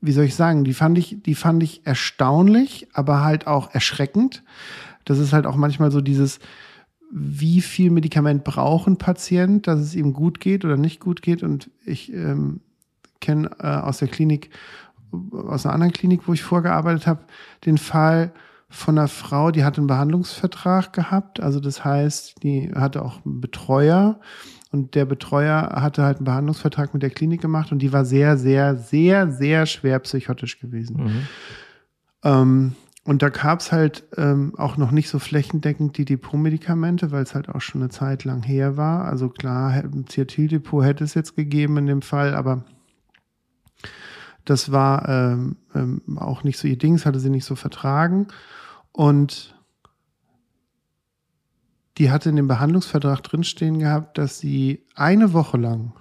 [0.00, 4.42] wie soll ich sagen, die fand ich, die fand ich erstaunlich, aber halt auch erschreckend.
[5.04, 6.40] Das ist halt auch manchmal so dieses,
[7.12, 11.44] wie viel Medikament braucht ein Patient, dass es ihm gut geht oder nicht gut geht.
[11.44, 12.60] Und ich ähm,
[13.20, 14.50] kenne äh, aus der Klinik,
[15.30, 17.26] aus einer anderen Klinik, wo ich vorgearbeitet habe,
[17.64, 18.32] den Fall
[18.68, 21.38] von einer Frau, die hat einen Behandlungsvertrag gehabt.
[21.38, 24.18] Also das heißt, die hatte auch einen Betreuer
[24.72, 28.38] und der Betreuer hatte halt einen Behandlungsvertrag mit der Klinik gemacht und die war sehr,
[28.38, 30.96] sehr, sehr, sehr schwer psychotisch gewesen.
[30.96, 31.26] Mhm.
[32.24, 32.72] Ähm,
[33.04, 37.34] und da gab es halt ähm, auch noch nicht so flächendeckend die Depotmedikamente, weil es
[37.34, 39.04] halt auch schon eine Zeit lang her war.
[39.04, 42.64] Also klar, ein Ziatildepot hätte es jetzt gegeben in dem Fall, aber
[44.44, 48.28] das war ähm, ähm, auch nicht so ihr Ding, das hatte sie nicht so vertragen.
[48.92, 49.54] Und
[51.98, 55.92] die hatte in dem Behandlungsvertrag drinstehen gehabt, dass sie eine Woche lang,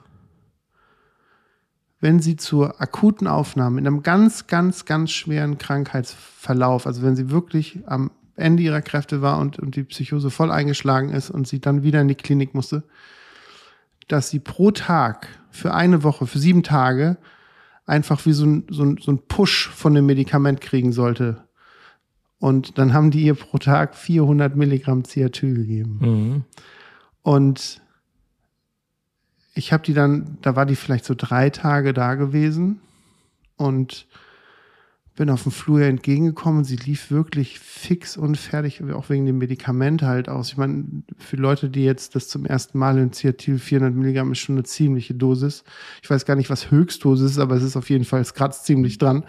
[1.99, 7.29] wenn sie zur akuten Aufnahme in einem ganz, ganz, ganz schweren Krankheitsverlauf, also wenn sie
[7.29, 11.59] wirklich am Ende ihrer Kräfte war und, und die Psychose voll eingeschlagen ist und sie
[11.59, 12.83] dann wieder in die Klinik musste,
[14.07, 17.17] dass sie pro Tag für eine Woche, für sieben Tage
[17.85, 21.47] einfach wie so ein, so ein, so ein Push von dem Medikament kriegen sollte.
[22.41, 25.99] Und dann haben die ihr pro Tag 400 Milligramm Ciatyl gegeben.
[26.01, 26.43] Mhm.
[27.21, 27.81] Und
[29.53, 32.81] ich habe die dann, da war die vielleicht so drei Tage da gewesen
[33.57, 34.07] und
[35.15, 36.63] bin auf dem Flur entgegengekommen.
[36.63, 40.49] Sie lief wirklich fix und fertig, auch wegen dem Medikament halt aus.
[40.49, 44.39] Ich meine, für Leute, die jetzt das zum ersten Mal in Ciatyl 400 Milligramm ist
[44.39, 45.63] schon eine ziemliche Dosis.
[46.01, 48.65] Ich weiß gar nicht, was Höchstdosis ist, aber es ist auf jeden Fall, es kratzt
[48.65, 49.25] ziemlich dran.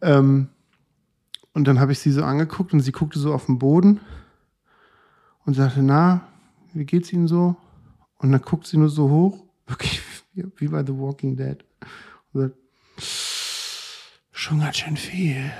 [0.00, 0.48] Ähm,
[1.54, 4.00] und dann habe ich sie so angeguckt und sie guckte so auf den Boden
[5.44, 6.22] und sagte, na,
[6.72, 7.56] wie geht's Ihnen so?
[8.18, 10.00] Und dann guckt sie nur so hoch, wirklich
[10.32, 11.64] wie bei The Walking Dead.
[12.32, 12.56] Und sagt,
[14.32, 15.50] schon ganz schön viel.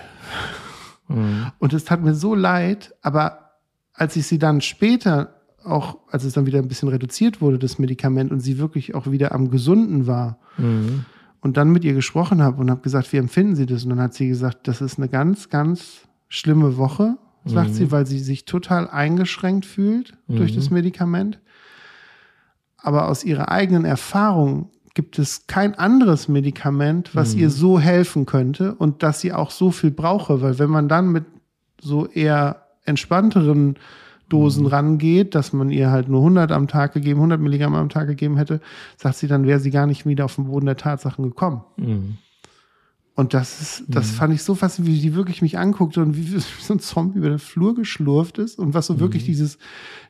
[1.09, 1.53] Mhm.
[1.59, 3.59] Und es tat mir so leid, aber
[3.93, 7.79] als ich sie dann später auch, als es dann wieder ein bisschen reduziert wurde, das
[7.79, 11.05] Medikament, und sie wirklich auch wieder am Gesunden war, mhm
[11.43, 13.83] und dann mit ihr gesprochen habe und habe gesagt, wie empfinden Sie das?
[13.85, 17.75] Und dann hat sie gesagt, das ist eine ganz, ganz schlimme Woche, sagt mhm.
[17.75, 20.37] sie, weil sie sich total eingeschränkt fühlt mhm.
[20.37, 21.41] durch das Medikament.
[22.79, 27.41] Aber aus ihrer eigenen Erfahrung gibt es kein anderes Medikament, was mhm.
[27.41, 31.11] ihr so helfen könnte und dass sie auch so viel brauche, weil wenn man dann
[31.11, 31.25] mit
[31.81, 33.77] so eher entspannteren
[34.33, 38.07] Dosen rangeht, dass man ihr halt nur 100 am Tag gegeben, 100 Milligramm am Tag
[38.07, 38.61] gegeben hätte,
[38.97, 41.63] sagt sie, dann wäre sie gar nicht wieder auf den Boden der Tatsachen gekommen.
[41.77, 42.19] Mhm.
[43.15, 44.15] Und das ist, das mhm.
[44.15, 47.19] fand ich so faszinierend, wie die wirklich mich anguckte und wie, wie so ein Zombie
[47.19, 49.27] über den Flur geschlurft ist und was so wirklich mhm.
[49.27, 49.59] dieses,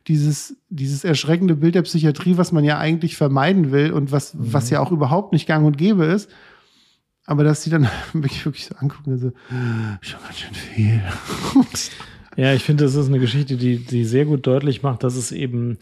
[0.06, 4.66] dieses, dieses erschreckende Bild der Psychiatrie, was man ja eigentlich vermeiden will und was, was
[4.66, 4.74] mhm.
[4.74, 6.30] ja auch überhaupt nicht gang und gäbe ist.
[7.24, 9.32] Aber dass sie dann wirklich, wirklich so angucken, so,
[10.00, 11.02] schon ganz schön viel.
[12.36, 15.32] Ja, ich finde, das ist eine Geschichte, die, die sehr gut deutlich macht, dass es
[15.32, 15.78] eben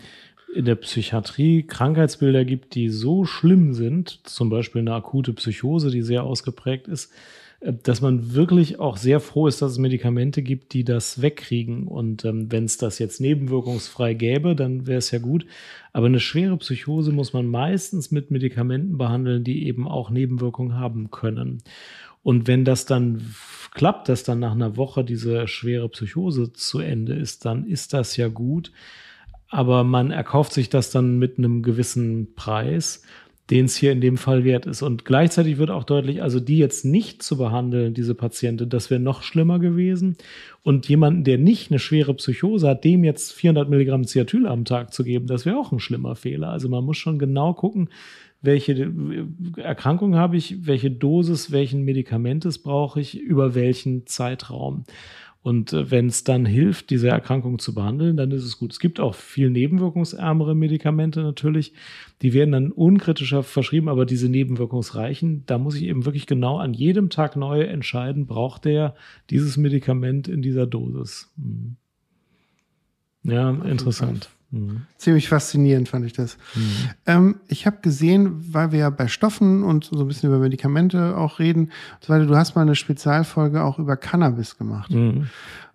[0.52, 6.02] in der Psychiatrie Krankheitsbilder gibt, die so schlimm sind, zum Beispiel eine akute Psychose, die
[6.02, 7.12] sehr ausgeprägt ist,
[7.60, 11.86] äh, dass man wirklich auch sehr froh ist, dass es Medikamente gibt, die das wegkriegen.
[11.86, 15.46] Und ähm, wenn es das jetzt nebenwirkungsfrei gäbe, dann wäre es ja gut.
[15.92, 21.12] Aber eine schwere Psychose muss man meistens mit Medikamenten behandeln, die eben auch Nebenwirkungen haben
[21.12, 21.62] können.
[22.22, 23.34] Und wenn das dann
[23.72, 28.16] klappt, dass dann nach einer Woche diese schwere Psychose zu Ende ist, dann ist das
[28.16, 28.72] ja gut.
[29.48, 33.02] Aber man erkauft sich das dann mit einem gewissen Preis,
[33.50, 34.82] den es hier in dem Fall wert ist.
[34.82, 39.00] Und gleichzeitig wird auch deutlich, also die jetzt nicht zu behandeln, diese Patientin, das wäre
[39.00, 40.16] noch schlimmer gewesen.
[40.62, 44.94] Und jemanden, der nicht eine schwere Psychose hat, dem jetzt 400 Milligramm Ciatyl am Tag
[44.94, 46.50] zu geben, das wäre auch ein schlimmer Fehler.
[46.50, 47.88] Also man muss schon genau gucken,
[48.42, 48.92] welche
[49.56, 54.84] Erkrankung habe ich, welche Dosis, welchen Medikamentes brauche ich, über welchen Zeitraum.
[55.42, 58.72] Und äh, wenn es dann hilft, diese Erkrankung zu behandeln, dann ist es gut.
[58.72, 61.72] Es gibt auch viel nebenwirkungsärmere Medikamente natürlich.
[62.20, 66.74] Die werden dann unkritischer verschrieben, aber diese nebenwirkungsreichen, da muss ich eben wirklich genau an
[66.74, 68.94] jedem Tag neu entscheiden, braucht der
[69.30, 71.32] dieses Medikament in dieser Dosis.
[71.36, 71.76] Hm.
[73.22, 74.30] Ja, interessant.
[74.50, 74.82] Mhm.
[74.96, 76.36] Ziemlich faszinierend fand ich das.
[76.54, 76.90] Mhm.
[77.06, 81.16] Ähm, ich habe gesehen, weil wir ja bei Stoffen und so ein bisschen über Medikamente
[81.16, 81.70] auch reden,
[82.00, 84.90] so weiter, du hast mal eine Spezialfolge auch über Cannabis gemacht.
[84.90, 85.28] Mhm.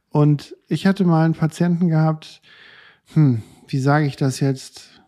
[0.10, 2.42] Und ich hatte mal einen Patienten gehabt,
[3.14, 5.02] hm, wie sage ich das jetzt?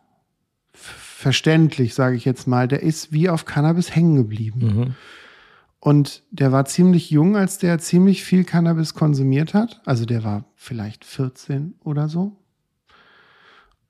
[0.74, 4.60] Verständlich, sage ich jetzt mal, der ist wie auf Cannabis hängen geblieben.
[4.60, 4.96] Mhm.
[5.80, 9.82] Und der war ziemlich jung, als der ziemlich viel Cannabis konsumiert hat.
[9.86, 12.36] Also der war vielleicht 14 oder so.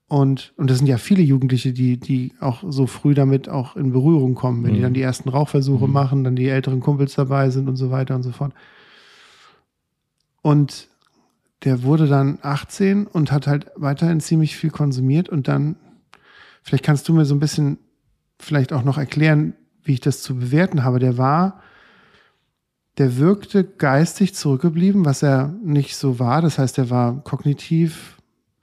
[0.08, 3.92] Und, und das sind ja viele Jugendliche, die, die auch so früh damit auch in
[3.92, 4.76] Berührung kommen, wenn mhm.
[4.76, 5.92] die dann die ersten Rauchversuche mhm.
[5.92, 8.54] machen, dann die älteren Kumpels dabei sind und so weiter und so fort.
[10.40, 10.88] Und
[11.64, 15.76] der wurde dann 18 und hat halt weiterhin ziemlich viel konsumiert und dann,
[16.62, 17.78] vielleicht kannst du mir so ein bisschen
[18.38, 21.00] vielleicht auch noch erklären, wie ich das zu bewerten habe.
[21.00, 21.60] Der war,
[22.96, 26.40] der wirkte geistig zurückgeblieben, was er nicht so war.
[26.40, 28.17] Das heißt, er war kognitiv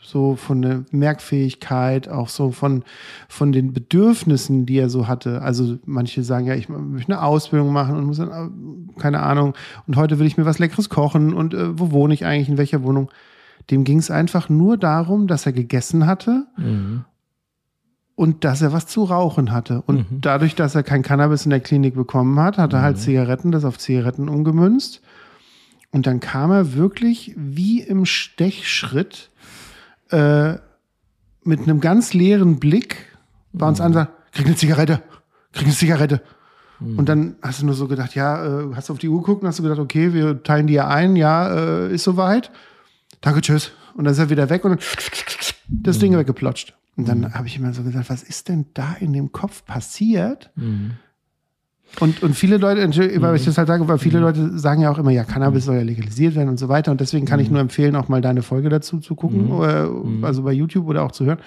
[0.05, 2.83] so von der Merkfähigkeit, auch so von,
[3.27, 5.41] von den Bedürfnissen, die er so hatte.
[5.41, 9.53] Also manche sagen ja, ich möchte eine Ausbildung machen und muss dann, äh, keine Ahnung,
[9.87, 12.57] und heute will ich mir was Leckeres kochen und äh, wo wohne ich eigentlich, in
[12.57, 13.09] welcher Wohnung.
[13.71, 17.05] Dem ging es einfach nur darum, dass er gegessen hatte mhm.
[18.15, 19.81] und dass er was zu rauchen hatte.
[19.87, 20.21] Und mhm.
[20.21, 23.01] dadurch, dass er kein Cannabis in der Klinik bekommen hat, hat er halt mhm.
[23.01, 25.01] Zigaretten, das auf Zigaretten umgemünzt.
[25.95, 29.31] Und dann kam er wirklich wie im Stechschritt
[30.11, 30.55] äh,
[31.43, 32.97] mit einem ganz leeren Blick
[33.53, 33.85] bei uns mhm.
[33.85, 35.01] an und sagt, krieg eine Zigarette,
[35.53, 36.21] krieg eine Zigarette.
[36.79, 36.99] Mhm.
[36.99, 39.41] Und dann hast du nur so gedacht, ja, äh, hast du auf die Uhr geguckt
[39.41, 42.51] und hast du gedacht, okay, wir teilen die ja ein, ja, äh, ist soweit.
[43.21, 43.71] Danke, tschüss.
[43.95, 44.79] Und dann ist er wieder weg und dann
[45.69, 46.01] das mhm.
[46.01, 46.73] Ding weggeplotscht.
[46.97, 47.33] Und dann mhm.
[47.33, 50.51] habe ich immer so gesagt, was ist denn da in dem Kopf passiert?
[50.55, 50.91] Mhm.
[51.99, 53.45] Und, und viele Leute, weil ich mhm.
[53.45, 54.25] das halt sage, weil viele mhm.
[54.25, 55.67] Leute sagen ja auch immer, ja, Cannabis mhm.
[55.67, 56.91] soll ja legalisiert werden und so weiter.
[56.91, 60.23] Und deswegen kann ich nur empfehlen, auch mal deine Folge dazu zu gucken, mhm.
[60.23, 61.39] also bei YouTube oder auch zu hören,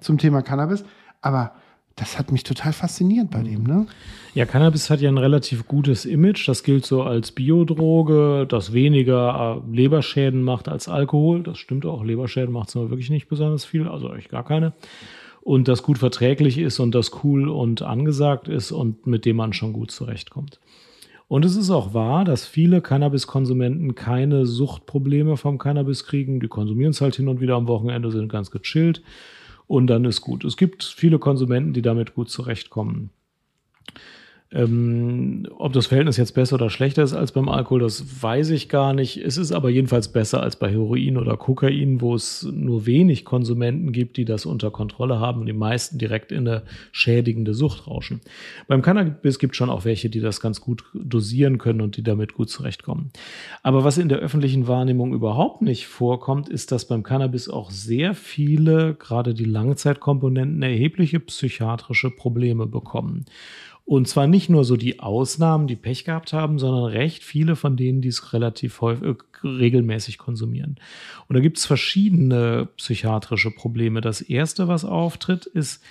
[0.00, 0.84] zum Thema Cannabis.
[1.20, 1.52] Aber
[1.98, 3.86] das hat mich total fasziniert bei dem, ne?
[4.34, 6.46] Ja, Cannabis hat ja ein relativ gutes Image.
[6.48, 11.42] Das gilt so als Biodroge, das weniger äh, Leberschäden macht als Alkohol.
[11.42, 12.04] Das stimmt auch.
[12.04, 14.74] Leberschäden macht es aber wirklich nicht besonders viel, also eigentlich gar keine
[15.48, 19.54] und das gut verträglich ist und das cool und angesagt ist und mit dem man
[19.54, 20.60] schon gut zurechtkommt.
[21.26, 26.38] Und es ist auch wahr, dass viele Cannabiskonsumenten keine Suchtprobleme vom Cannabis kriegen.
[26.40, 29.00] Die konsumieren es halt hin und wieder am Wochenende, sind ganz gechillt
[29.66, 30.44] und dann ist gut.
[30.44, 33.08] Es gibt viele Konsumenten, die damit gut zurechtkommen.
[34.50, 38.70] Ähm, ob das Verhältnis jetzt besser oder schlechter ist als beim Alkohol, das weiß ich
[38.70, 39.18] gar nicht.
[39.18, 43.92] Es ist aber jedenfalls besser als bei Heroin oder Kokain, wo es nur wenig Konsumenten
[43.92, 48.22] gibt, die das unter Kontrolle haben und die meisten direkt in eine schädigende Sucht rauschen.
[48.68, 52.02] Beim Cannabis gibt es schon auch welche, die das ganz gut dosieren können und die
[52.02, 53.10] damit gut zurechtkommen.
[53.62, 58.14] Aber was in der öffentlichen Wahrnehmung überhaupt nicht vorkommt, ist, dass beim Cannabis auch sehr
[58.14, 63.26] viele, gerade die Langzeitkomponenten, erhebliche psychiatrische Probleme bekommen.
[63.88, 67.74] Und zwar nicht nur so die Ausnahmen, die Pech gehabt haben, sondern recht viele von
[67.74, 70.76] denen, die es relativ häufig, äh, regelmäßig konsumieren.
[71.26, 74.02] Und da gibt es verschiedene psychiatrische Probleme.
[74.02, 75.82] Das erste, was auftritt, ist,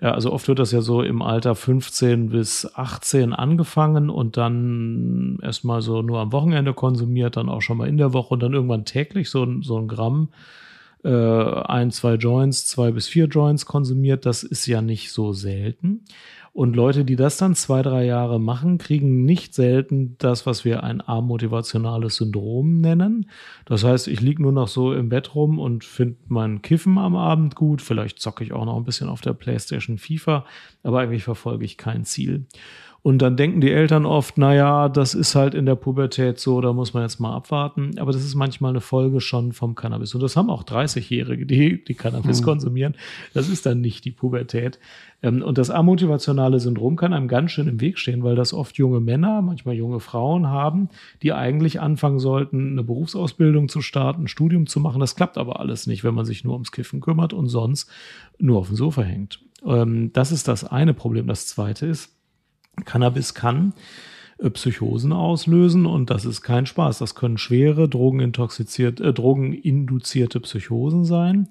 [0.00, 5.80] also oft wird das ja so im Alter 15 bis 18 angefangen und dann erstmal
[5.80, 8.84] so nur am Wochenende konsumiert, dann auch schon mal in der Woche und dann irgendwann
[8.84, 10.30] täglich so, so ein Gramm
[11.04, 14.26] äh, ein, zwei Joints, zwei bis vier Joints konsumiert.
[14.26, 16.04] Das ist ja nicht so selten.
[16.58, 20.82] Und Leute, die das dann zwei, drei Jahre machen, kriegen nicht selten das, was wir
[20.82, 23.30] ein amotivationales Syndrom nennen.
[23.64, 27.14] Das heißt, ich liege nur noch so im Bett rum und finde mein Kiffen am
[27.14, 27.80] Abend gut.
[27.80, 30.44] Vielleicht zocke ich auch noch ein bisschen auf der Playstation FIFA,
[30.82, 32.46] aber eigentlich verfolge ich kein Ziel.
[33.02, 36.72] Und dann denken die Eltern oft, naja, das ist halt in der Pubertät so, da
[36.72, 37.96] muss man jetzt mal abwarten.
[37.98, 40.14] Aber das ist manchmal eine Folge schon vom Cannabis.
[40.14, 42.44] Und das haben auch 30-Jährige, die, die Cannabis mhm.
[42.44, 42.96] konsumieren.
[43.34, 44.80] Das ist dann nicht die Pubertät.
[45.22, 48.76] Ähm, und das amotivationale Syndrom kann einem ganz schön im Weg stehen, weil das oft
[48.78, 50.88] junge Männer, manchmal junge Frauen haben,
[51.22, 55.00] die eigentlich anfangen sollten, eine Berufsausbildung zu starten, ein Studium zu machen.
[55.00, 57.88] Das klappt aber alles nicht, wenn man sich nur ums Kiffen kümmert und sonst
[58.38, 59.40] nur auf dem Sofa hängt.
[59.64, 61.28] Ähm, das ist das eine Problem.
[61.28, 62.17] Das zweite ist,
[62.84, 63.72] Cannabis kann
[64.38, 66.98] äh, Psychosen auslösen und das ist kein Spaß.
[66.98, 71.48] Das können schwere drogenintoxiziert, äh, drogeninduzierte Psychosen sein.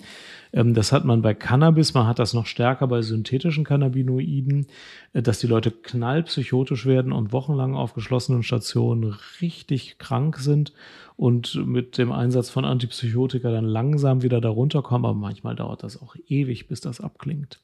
[0.54, 4.68] Ähm, das hat man bei Cannabis, man hat das noch stärker bei synthetischen Cannabinoiden,
[5.14, 10.74] äh, dass die Leute knallpsychotisch werden und wochenlang auf geschlossenen Stationen richtig krank sind
[11.18, 16.02] und mit dem Einsatz von Antipsychotika dann langsam wieder darunter kommen, aber manchmal dauert das
[16.02, 17.60] auch ewig, bis das abklingt.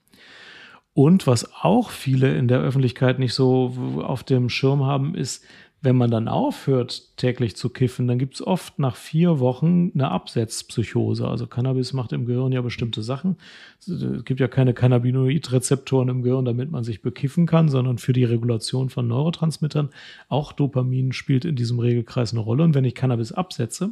[0.94, 5.44] Und was auch viele in der Öffentlichkeit nicht so auf dem Schirm haben, ist,
[5.84, 10.10] wenn man dann aufhört, täglich zu kiffen, dann gibt es oft nach vier Wochen eine
[10.12, 11.28] Absetzpsychose.
[11.28, 13.36] Also Cannabis macht im Gehirn ja bestimmte Sachen.
[13.80, 18.24] Es gibt ja keine Cannabinoidrezeptoren im Gehirn, damit man sich bekiffen kann, sondern für die
[18.24, 19.90] Regulation von Neurotransmittern.
[20.30, 22.64] Auch Dopamin spielt in diesem Regelkreis eine Rolle.
[22.64, 23.92] Und wenn ich Cannabis absetze,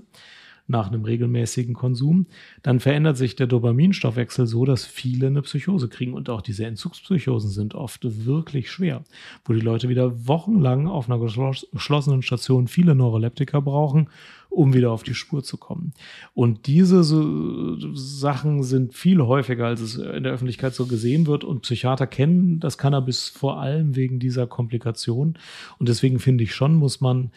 [0.71, 2.25] nach einem regelmäßigen Konsum,
[2.63, 6.13] dann verändert sich der Dopaminstoffwechsel so, dass viele eine Psychose kriegen.
[6.13, 9.03] Und auch diese Entzugspsychosen sind oft wirklich schwer,
[9.45, 14.07] wo die Leute wieder wochenlang auf einer geschlossenen Station viele Neuroleptika brauchen,
[14.49, 15.93] um wieder auf die Spur zu kommen.
[16.33, 21.45] Und diese so Sachen sind viel häufiger, als es in der Öffentlichkeit so gesehen wird.
[21.45, 25.37] Und Psychiater kennen das Cannabis vor allem wegen dieser Komplikation.
[25.79, 27.31] Und deswegen finde ich schon, muss man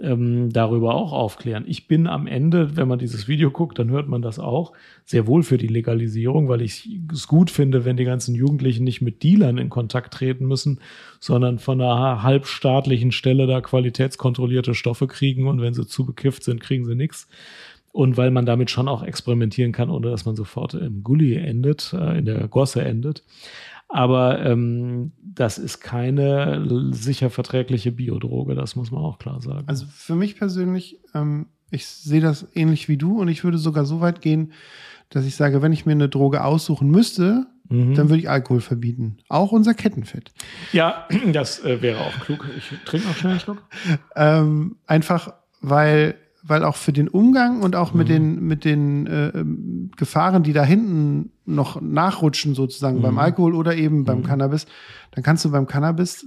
[0.00, 1.64] ähm, darüber auch aufklären.
[1.66, 4.72] Ich bin am Ende, wenn man dieses Video guckt, dann hört man das auch,
[5.04, 9.00] sehr wohl für die Legalisierung, weil ich es gut finde, wenn die ganzen Jugendlichen nicht
[9.00, 10.80] mit Dealern in Kontakt treten müssen,
[11.20, 16.60] sondern von einer halbstaatlichen Stelle da qualitätskontrollierte Stoffe kriegen und wenn sie zu bekifft sind,
[16.60, 17.28] kriegen sie nichts.
[17.90, 21.92] Und weil man damit schon auch experimentieren kann, ohne dass man sofort im Gully endet,
[21.94, 23.24] äh, in der Gosse endet.
[23.88, 29.66] Aber ähm, das ist keine sicher verträgliche Biodroge, das muss man auch klar sagen.
[29.66, 33.86] Also für mich persönlich, ähm, ich sehe das ähnlich wie du und ich würde sogar
[33.86, 34.52] so weit gehen,
[35.08, 37.94] dass ich sage, wenn ich mir eine Droge aussuchen müsste, mhm.
[37.94, 39.18] dann würde ich Alkohol verbieten.
[39.28, 40.32] Auch unser Kettenfett.
[40.72, 42.46] Ja, das äh, wäre auch klug.
[42.58, 43.62] Ich trinke noch schnell einen Schluck.
[44.16, 45.32] ähm, einfach,
[45.62, 46.16] weil
[46.48, 47.98] weil auch für den Umgang und auch mhm.
[47.98, 53.02] mit den, mit den äh, ähm, Gefahren, die da hinten noch nachrutschen, sozusagen mhm.
[53.02, 54.24] beim Alkohol oder eben beim mhm.
[54.24, 54.66] Cannabis,
[55.10, 56.26] dann kannst du beim Cannabis,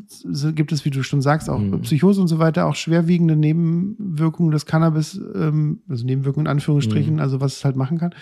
[0.54, 1.82] gibt es, wie du schon sagst, auch mhm.
[1.82, 7.20] Psychose und so weiter, auch schwerwiegende Nebenwirkungen des Cannabis, ähm, also Nebenwirkungen in Anführungsstrichen, mhm.
[7.20, 8.14] also was es halt machen kann.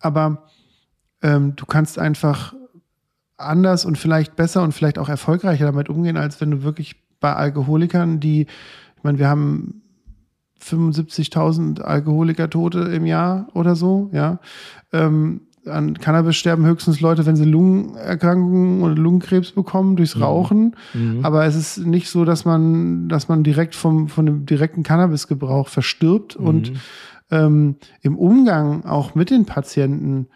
[0.00, 0.44] Aber
[1.22, 2.54] ähm, du kannst einfach
[3.36, 7.34] anders und vielleicht besser und vielleicht auch erfolgreicher damit umgehen, als wenn du wirklich bei
[7.34, 8.42] Alkoholikern, die,
[8.96, 9.82] ich meine, wir haben
[10.62, 14.40] 75.000 Alkoholiker-Tote im Jahr oder so, ja.
[14.92, 20.22] Ähm, an Cannabis sterben höchstens Leute, wenn sie Lungenerkrankungen oder Lungenkrebs bekommen durchs mhm.
[20.22, 20.76] Rauchen.
[20.94, 21.20] Mhm.
[21.24, 25.68] Aber es ist nicht so, dass man, dass man direkt vom, von dem direkten Cannabisgebrauch
[25.68, 26.38] verstirbt.
[26.38, 26.46] Mhm.
[26.46, 26.72] Und
[27.30, 30.28] ähm, im Umgang auch mit den Patienten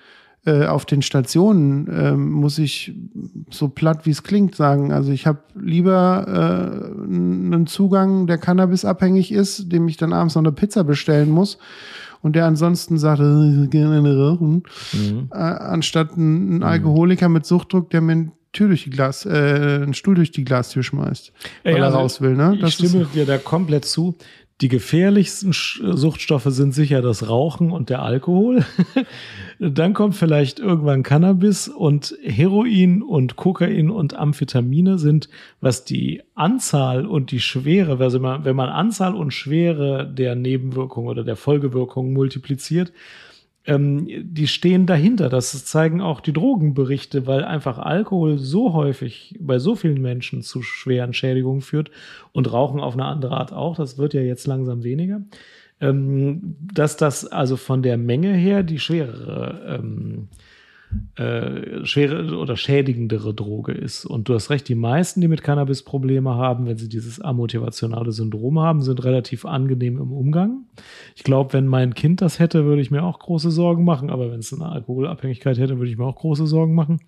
[0.45, 2.95] äh, auf den Stationen, äh, muss ich
[3.51, 4.93] so platt wie es klingt sagen.
[4.93, 10.43] Also ich habe lieber äh, einen Zugang, der cannabisabhängig ist, dem ich dann abends noch
[10.43, 11.59] eine Pizza bestellen muss
[12.23, 14.63] und der ansonsten sagt, äh, gerne rauchen,
[14.93, 15.29] mhm.
[15.31, 16.63] äh, anstatt ein, ein mhm.
[16.63, 20.45] Alkoholiker mit Suchtdruck, der mir ein Tür durch die Glas, äh, einen Stuhl durch die
[20.45, 21.33] Glastür schmeißt,
[21.65, 22.37] weil Ey, also er raus will.
[22.37, 22.59] Ne?
[22.61, 24.17] Das ich stimme dir da komplett zu.
[24.61, 28.65] Die gefährlichsten Suchtstoffe sind sicher das Rauchen und der Alkohol.
[29.65, 35.29] Dann kommt vielleicht irgendwann Cannabis und Heroin und Kokain und Amphetamine sind,
[35.61, 41.23] was die Anzahl und die Schwere, also wenn man Anzahl und Schwere der Nebenwirkungen oder
[41.23, 42.93] der Folgewirkungen multipliziert,
[43.65, 45.29] ähm, die stehen dahinter.
[45.29, 50.63] Das zeigen auch die Drogenberichte, weil einfach Alkohol so häufig bei so vielen Menschen zu
[50.63, 51.93] schweren Schädigungen führt
[52.33, 53.77] und Rauchen auf eine andere Art auch.
[53.77, 55.23] Das wird ja jetzt langsam weniger.
[55.83, 60.29] Ähm, dass das also von der Menge her die schwerere ähm,
[61.17, 64.05] äh, schwere oder schädigendere Droge ist.
[64.05, 68.13] Und du hast recht, die meisten, die mit Cannabis Probleme haben, wenn sie dieses amotivationale
[68.13, 70.65] Syndrom haben, sind relativ angenehm im Umgang.
[71.15, 74.11] Ich glaube, wenn mein Kind das hätte, würde ich mir auch große Sorgen machen.
[74.11, 77.01] Aber wenn es eine Alkoholabhängigkeit hätte, würde ich mir auch große Sorgen machen.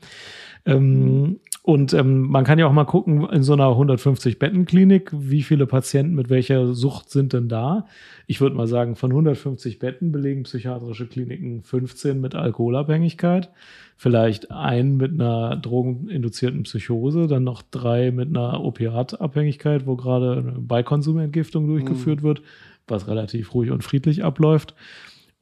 [0.66, 5.66] Ähm, und ähm, man kann ja auch mal gucken, in so einer 150-Betten-Klinik, wie viele
[5.66, 7.86] Patienten mit welcher Sucht sind denn da?
[8.26, 13.48] Ich würde mal sagen, von 150 Betten belegen psychiatrische Kliniken 15 mit Alkoholabhängigkeit,
[13.96, 20.58] vielleicht ein mit einer drogeninduzierten Psychose, dann noch drei mit einer Opiatabhängigkeit, wo gerade eine
[20.58, 22.26] Beikonsumentgiftung durchgeführt mhm.
[22.26, 22.42] wird,
[22.86, 24.74] was relativ ruhig und friedlich abläuft.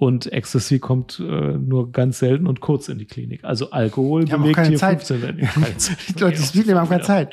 [0.02, 3.44] Und Ecstasy kommt äh, nur ganz selten und kurz in die Klinik.
[3.44, 5.00] Also Alkohol ich belegt hier Zeit.
[5.04, 7.32] 15 Wenn ich Leute, die haben keine Zeit.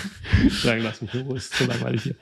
[0.62, 2.14] Sagen, lass mich in Ruhe, ist zu langweilig hier.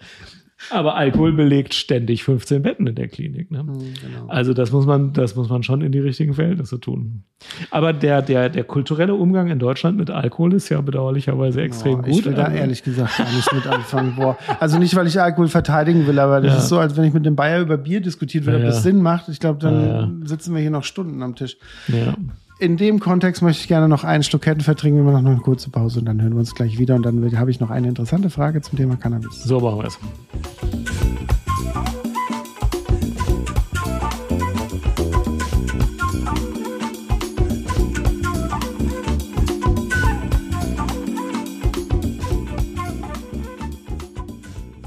[0.70, 3.50] Aber Alkohol belegt ständig 15 Betten in der Klinik.
[3.50, 3.60] Ne?
[3.60, 4.26] Hm, genau.
[4.28, 7.24] Also das muss man, das muss man schon in die richtigen Verhältnisse tun.
[7.70, 12.02] Aber der, der, der kulturelle Umgang in Deutschland mit Alkohol ist ja bedauerlicherweise extrem Boah,
[12.08, 12.18] gut.
[12.20, 14.14] Ich will da Also- ehrlich gesagt gar nicht mit anfangen.
[14.16, 14.38] Boah.
[14.60, 16.58] Also nicht, weil ich Alkohol verteidigen will, aber das Ja.
[16.58, 18.80] ist so, als wenn ich mit dem Bayer über Bier diskutiert ob Ja, das ja.
[18.82, 19.28] Sinn macht.
[19.28, 20.10] Ich glaube, dann ja.
[20.26, 21.56] sitzen wir hier noch Stunden am Tisch.
[21.88, 22.14] ja.
[22.60, 25.04] In dem Kontext möchte ich gerne noch einen Schluck Kettenfett trinken.
[25.04, 26.94] Wir machen noch eine kurze Pause und dann hören wir uns gleich wieder.
[26.94, 29.42] Und dann habe ich noch eine interessante Frage zum Thema Cannabis.
[29.42, 29.98] So machen wir es.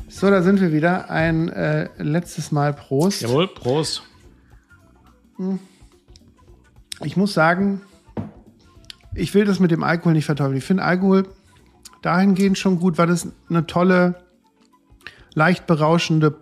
[0.08, 1.10] So, da sind wir wieder.
[1.10, 3.22] Ein äh, letztes Mal Prost.
[3.22, 4.04] Jawohl, Prost.
[7.04, 7.82] Ich muss sagen,
[9.14, 10.58] ich will das mit dem Alkohol nicht verteufeln.
[10.58, 11.28] Ich finde Alkohol
[12.02, 14.24] dahingehend schon gut, weil es eine tolle,
[15.34, 16.40] leicht berauschende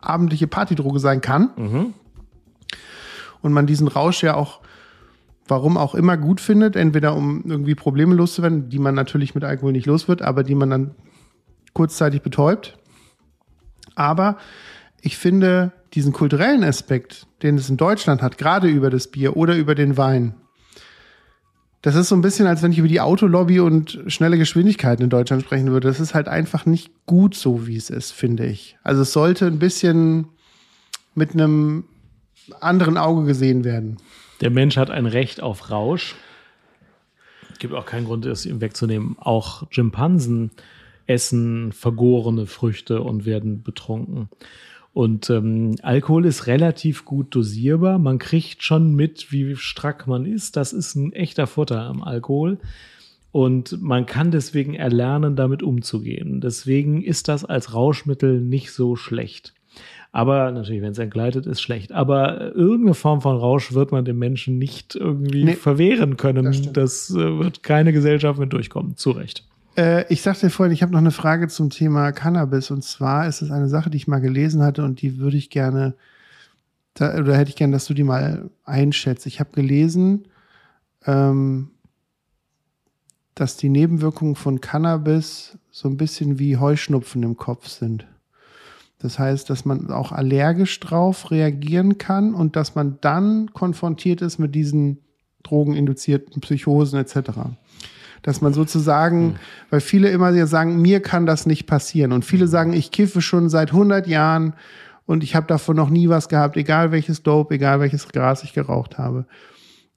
[0.00, 1.50] abendliche Partydroge sein kann.
[3.42, 4.60] Und man diesen Rausch ja auch,
[5.46, 6.76] warum auch immer, gut findet.
[6.76, 10.54] Entweder um irgendwie Probleme loszuwerden, die man natürlich mit Alkohol nicht los wird, aber die
[10.54, 10.94] man dann
[11.72, 12.78] kurzzeitig betäubt.
[13.94, 14.38] Aber
[15.04, 19.54] ich finde diesen kulturellen Aspekt, den es in Deutschland hat, gerade über das Bier oder
[19.54, 20.34] über den Wein,
[21.82, 25.10] das ist so ein bisschen, als wenn ich über die Autolobby und schnelle Geschwindigkeiten in
[25.10, 25.86] Deutschland sprechen würde.
[25.86, 28.78] Das ist halt einfach nicht gut so, wie es ist, finde ich.
[28.82, 30.28] Also es sollte ein bisschen
[31.14, 31.84] mit einem
[32.60, 33.98] anderen Auge gesehen werden.
[34.40, 36.14] Der Mensch hat ein Recht auf Rausch.
[37.58, 39.16] Gibt auch keinen Grund, es ihm wegzunehmen.
[39.18, 40.52] Auch Schimpansen
[41.06, 44.30] essen vergorene Früchte und werden betrunken.
[44.94, 47.98] Und ähm, Alkohol ist relativ gut dosierbar.
[47.98, 50.56] Man kriegt schon mit, wie strack man ist.
[50.56, 52.58] Das ist ein echter Vorteil am Alkohol.
[53.32, 56.40] Und man kann deswegen erlernen, damit umzugehen.
[56.40, 59.52] Deswegen ist das als Rauschmittel nicht so schlecht.
[60.12, 61.90] Aber natürlich, wenn es entgleitet, ist schlecht.
[61.90, 66.44] Aber äh, irgendeine Form von Rausch wird man dem Menschen nicht irgendwie Nee, verwehren können.
[66.44, 68.96] das Das, äh, wird keine Gesellschaft mit durchkommen.
[68.96, 69.42] Zu Recht.
[69.76, 72.70] Äh, ich sagte vorhin, ich habe noch eine Frage zum Thema Cannabis.
[72.70, 75.50] Und zwar ist es eine Sache, die ich mal gelesen hatte und die würde ich
[75.50, 75.94] gerne,
[76.94, 79.26] da, oder hätte ich gerne, dass du die mal einschätzt.
[79.26, 80.26] Ich habe gelesen,
[81.06, 81.70] ähm,
[83.34, 88.06] dass die Nebenwirkungen von Cannabis so ein bisschen wie Heuschnupfen im Kopf sind.
[88.98, 94.38] Das heißt, dass man auch allergisch drauf reagieren kann und dass man dann konfrontiert ist
[94.38, 95.00] mit diesen
[95.42, 97.16] drogeninduzierten Psychosen etc.
[98.24, 99.36] Dass man sozusagen,
[99.70, 102.10] weil viele immer ja sagen, mir kann das nicht passieren.
[102.10, 104.54] Und viele sagen, ich kiffe schon seit 100 Jahren
[105.06, 108.54] und ich habe davon noch nie was gehabt, egal welches Dope, egal welches Gras ich
[108.54, 109.26] geraucht habe.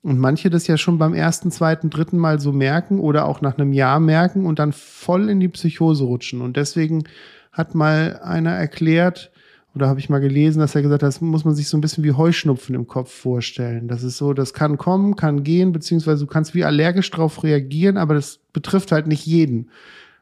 [0.02, 3.58] Und manche das ja schon beim ersten, zweiten, dritten Mal so merken oder auch nach
[3.58, 6.42] einem Jahr merken und dann voll in die Psychose rutschen.
[6.42, 7.06] Und deswegen
[7.52, 9.32] hat mal einer erklärt,
[9.78, 11.82] oder habe ich mal gelesen, dass er gesagt hat, das muss man sich so ein
[11.82, 13.88] bisschen wie Heuschnupfen im Kopf vorstellen.
[13.88, 17.98] Das ist so, das kann kommen, kann gehen, beziehungsweise du kannst wie allergisch drauf reagieren,
[17.98, 19.70] aber das betrifft halt nicht jeden.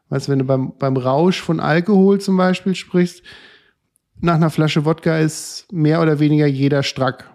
[0.10, 3.24] Weißt du, wenn du beim, beim Rausch von Alkohol zum Beispiel sprichst,
[4.20, 7.32] nach einer Flasche Wodka ist mehr oder weniger jeder strack.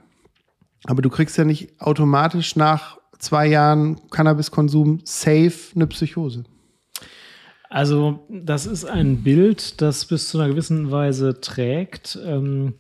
[0.85, 6.45] Aber du kriegst ja nicht automatisch nach zwei Jahren Cannabiskonsum safe eine Psychose.
[7.71, 12.19] Also, das ist ein Bild, das bis zu einer gewissen Weise trägt.
[12.27, 12.75] Ähm,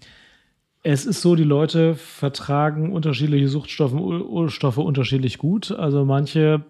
[0.82, 5.70] es ist so, die Leute vertragen unterschiedliche Suchtstoffe Stoffe unterschiedlich gut.
[5.70, 6.64] Also manche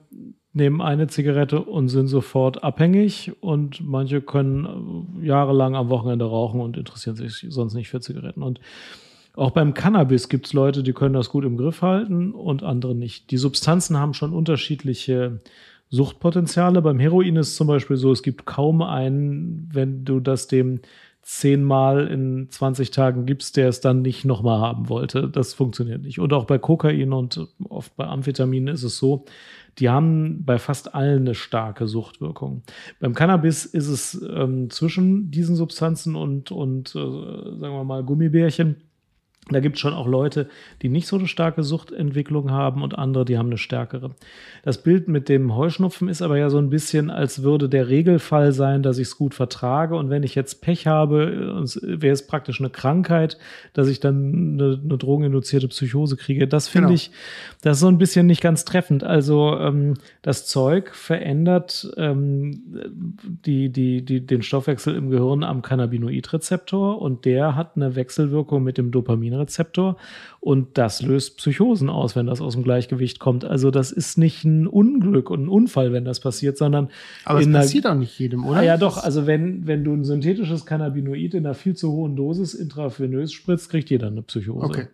[0.52, 6.60] nehmen eine Zigarette und sind sofort abhängig und manche können äh, jahrelang am Wochenende rauchen
[6.60, 8.42] und interessieren sich sonst nicht für Zigaretten.
[8.42, 8.60] Und
[9.34, 12.94] auch beim Cannabis gibt es Leute, die können das gut im Griff halten und andere
[12.94, 13.30] nicht.
[13.30, 15.40] Die Substanzen haben schon unterschiedliche
[15.90, 16.82] Suchtpotenziale.
[16.82, 20.80] Beim Heroin ist zum Beispiel so, es gibt kaum einen, wenn du das dem
[21.22, 25.28] zehnmal in 20 Tagen gibst, der es dann nicht nochmal haben wollte.
[25.28, 26.18] Das funktioniert nicht.
[26.18, 29.26] Und auch bei Kokain und oft bei Amphetaminen ist es so,
[29.78, 32.62] die haben bei fast allen eine starke Suchtwirkung.
[33.00, 38.76] Beim Cannabis ist es ähm, zwischen diesen Substanzen und, und äh, sagen wir mal, Gummibärchen.
[39.52, 40.48] Da gibt es schon auch Leute,
[40.82, 44.10] die nicht so eine starke Suchtentwicklung haben und andere, die haben eine stärkere.
[44.62, 48.52] Das Bild mit dem Heuschnupfen ist aber ja so ein bisschen, als würde der Regelfall
[48.52, 49.96] sein, dass ich es gut vertrage.
[49.96, 53.38] Und wenn ich jetzt Pech habe, wäre es praktisch eine Krankheit,
[53.72, 56.46] dass ich dann eine, eine drogeninduzierte Psychose kriege.
[56.48, 56.94] Das finde Genau.
[56.94, 57.10] ich,
[57.62, 59.04] das ist so ein bisschen nicht ganz treffend.
[59.04, 62.62] Also ähm, das Zeug verändert ähm,
[63.44, 68.78] die, die, die, den Stoffwechsel im Gehirn am Cannabinoidrezeptor und der hat eine Wechselwirkung mit
[68.78, 68.90] dem
[69.40, 69.70] Dopaminrezeptor.
[69.70, 69.96] Rezeptor
[70.40, 73.44] und das löst Psychosen aus, wenn das aus dem Gleichgewicht kommt.
[73.44, 76.88] Also das ist nicht ein Unglück und ein Unfall, wenn das passiert, sondern
[77.24, 78.60] Aber es passiert auch nicht jedem, oder?
[78.60, 78.96] Ah, ja, doch.
[78.96, 83.68] Also wenn, wenn du ein synthetisches Cannabinoid in einer viel zu hohen Dosis intravenös spritzt,
[83.68, 84.64] kriegt jeder eine Psychose.
[84.64, 84.86] Okay.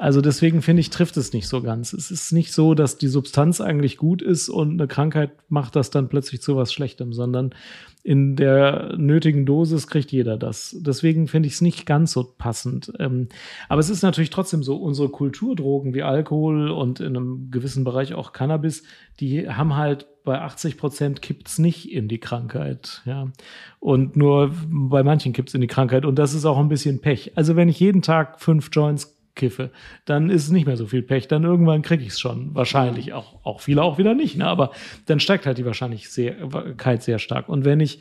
[0.00, 1.92] Also deswegen finde ich, trifft es nicht so ganz.
[1.92, 5.90] Es ist nicht so, dass die Substanz eigentlich gut ist und eine Krankheit macht das
[5.90, 7.54] dann plötzlich zu was Schlechtem, sondern
[8.02, 10.74] in der nötigen Dosis kriegt jeder das.
[10.80, 12.90] Deswegen finde ich es nicht ganz so passend.
[12.98, 13.28] Ähm,
[13.68, 18.14] aber es ist natürlich trotzdem so, unsere Kulturdrogen wie Alkohol und in einem gewissen Bereich
[18.14, 18.84] auch Cannabis,
[19.20, 23.02] die haben halt bei 80 Prozent kippt es nicht in die Krankheit.
[23.04, 23.30] Ja.
[23.80, 26.06] Und nur bei manchen kippt es in die Krankheit.
[26.06, 27.32] Und das ist auch ein bisschen Pech.
[27.36, 29.70] Also wenn ich jeden Tag fünf Joints kiffe,
[30.04, 31.26] dann ist es nicht mehr so viel Pech.
[31.26, 32.54] Dann irgendwann kriege ich es schon.
[32.54, 34.36] Wahrscheinlich auch, auch viele auch wieder nicht.
[34.36, 34.46] Ne?
[34.46, 34.70] Aber
[35.06, 37.48] dann steigt halt die Wahrscheinlichkeit sehr stark.
[37.48, 38.00] Und wenn ich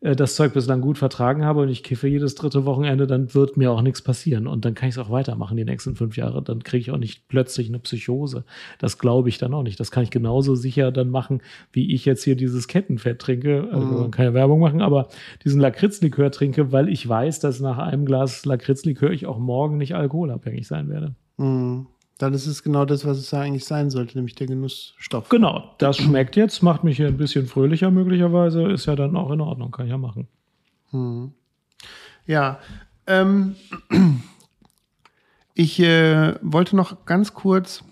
[0.00, 3.56] äh, das Zeug bislang gut vertragen habe und ich kiffe jedes dritte Wochenende, dann wird
[3.56, 4.46] mir auch nichts passieren.
[4.46, 6.42] Und dann kann ich es auch weitermachen die nächsten fünf Jahre.
[6.42, 8.44] Dann kriege ich auch nicht plötzlich eine Psychose.
[8.78, 9.80] Das glaube ich dann auch nicht.
[9.80, 11.42] Das kann ich genauso sicher dann machen,
[11.72, 13.68] wie ich jetzt hier dieses Kettenfett trinke.
[13.72, 14.00] Also Mhm.
[14.00, 15.08] man kann ja Werbung machen, aber
[15.44, 19.94] diesen Lakritzlikör trinke, weil ich weiß, dass nach einem Glas Lakritzlikör ich auch morgen nicht
[19.94, 21.14] alkoholabhängig sein werde.
[21.38, 21.86] Mhm.
[22.18, 25.28] Dann ist es genau das, was es eigentlich sein sollte, nämlich der Genussstoff.
[25.28, 29.30] Genau, das schmeckt jetzt, macht mich hier ein bisschen fröhlicher möglicherweise, ist ja dann auch
[29.30, 30.28] in Ordnung, kann ich ja machen.
[32.26, 32.58] Ja,
[33.06, 33.56] ähm,
[35.54, 37.84] ich äh, wollte noch ganz kurz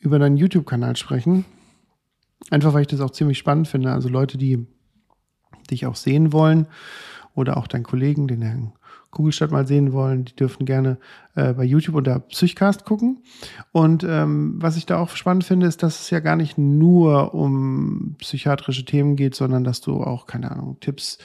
[0.00, 1.44] über deinen YouTube-Kanal sprechen.
[2.50, 3.92] Einfach weil ich das auch ziemlich spannend finde.
[3.92, 4.66] Also Leute, die
[5.70, 6.66] dich auch sehen wollen
[7.34, 8.72] oder auch deinen Kollegen, den Herrn
[9.12, 10.96] Kugelstadt mal sehen wollen, die dürfen gerne
[11.34, 13.18] äh, bei YouTube unter Psychcast gucken.
[13.70, 17.34] Und ähm, was ich da auch spannend finde, ist, dass es ja gar nicht nur
[17.34, 21.18] um psychiatrische Themen geht, sondern dass du auch, keine Ahnung, Tipps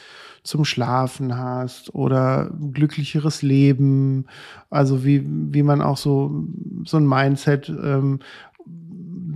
[0.43, 4.25] zum Schlafen hast oder glücklicheres Leben,
[4.69, 6.45] also wie, wie man auch so,
[6.83, 8.19] so ein Mindset ähm,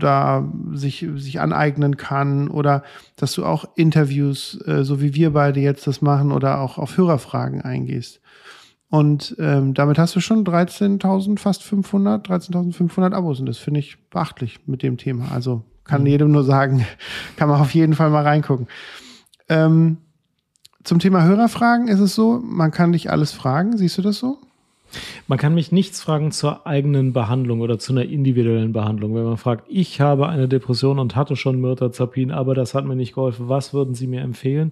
[0.01, 2.83] da sich, sich aneignen kann oder
[3.15, 6.97] dass du auch Interviews, äh, so wie wir beide jetzt das machen oder auch auf
[6.97, 8.21] Hörerfragen eingehst.
[8.91, 13.97] Und ähm, damit hast du schon 13.000, fast 500, 13.500 Abos und das finde ich
[14.09, 15.31] beachtlich mit dem Thema.
[15.31, 16.85] Also kann jedem nur sagen,
[17.37, 18.67] kann man auf jeden Fall mal reingucken.
[19.47, 19.95] Ähm,
[20.83, 23.77] zum Thema Hörerfragen ist es so, man kann dich alles fragen.
[23.77, 24.39] Siehst du das so?
[25.27, 29.15] Man kann mich nichts fragen zur eigenen Behandlung oder zu einer individuellen Behandlung.
[29.15, 32.95] Wenn man fragt, ich habe eine Depression und hatte schon Mirtazapin, aber das hat mir
[32.95, 34.71] nicht geholfen, was würden Sie mir empfehlen?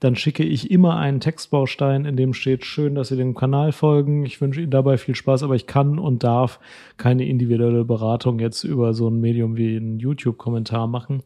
[0.00, 4.24] Dann schicke ich immer einen Textbaustein, in dem steht, schön, dass Sie dem Kanal folgen.
[4.24, 6.60] Ich wünsche Ihnen dabei viel Spaß, aber ich kann und darf
[6.96, 11.22] keine individuelle Beratung jetzt über so ein Medium wie einen YouTube-Kommentar machen.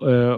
[0.00, 0.36] Äh,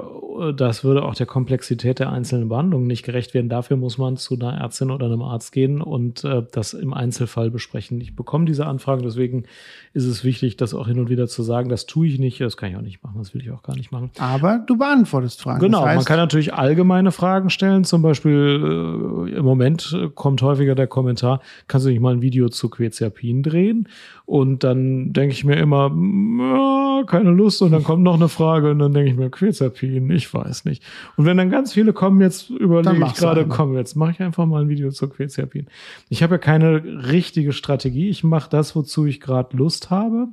[0.56, 3.48] Das würde auch der Komplexität der einzelnen Behandlungen nicht gerecht werden.
[3.48, 7.50] Dafür muss man zu einer Ärztin oder einem Arzt gehen und äh, das im Einzelfall
[7.50, 8.00] besprechen.
[8.00, 9.44] Ich bekomme diese Anfragen, deswegen
[9.92, 12.56] ist es wichtig, das auch hin und wieder zu sagen, das tue ich nicht, das
[12.56, 14.10] kann ich auch nicht machen, das will ich auch gar nicht machen.
[14.18, 15.60] Aber du beantwortest Fragen.
[15.60, 17.84] Genau, das heißt, man kann natürlich allgemeine Fragen stellen.
[17.84, 22.48] Zum Beispiel äh, im Moment kommt häufiger der Kommentar, kannst du nicht mal ein Video
[22.48, 23.88] zu Quetiapin drehen?
[24.26, 27.60] Und dann denke ich mir immer, "Mm, keine Lust.
[27.62, 30.82] Und dann kommt noch eine Frage und dann denke ich mir, Quetiapin, ich weiß nicht.
[31.16, 34.46] Und wenn dann ganz viele kommen, jetzt überlege ich gerade, komm, jetzt mache ich einfach
[34.46, 35.66] mal ein Video zu Quetiapin.
[36.08, 38.08] Ich habe ja keine richtige Strategie.
[38.08, 40.28] Ich mache das, wozu ich gerade Lust habe.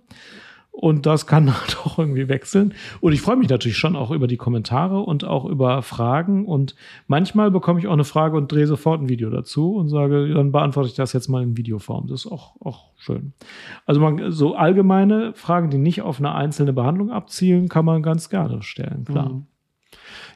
[0.72, 2.74] Und das kann halt auch irgendwie wechseln.
[3.02, 6.46] Und ich freue mich natürlich schon auch über die Kommentare und auch über Fragen.
[6.46, 6.76] Und
[7.08, 10.52] manchmal bekomme ich auch eine Frage und drehe sofort ein Video dazu und sage, dann
[10.52, 12.08] beantworte ich das jetzt mal in Videoform.
[12.08, 13.34] Das ist auch, auch schön.
[13.86, 18.30] Also man, so allgemeine Fragen, die nicht auf eine einzelne Behandlung abzielen, kann man ganz
[18.30, 19.30] gerne stellen, klar.
[19.30, 19.46] Mhm.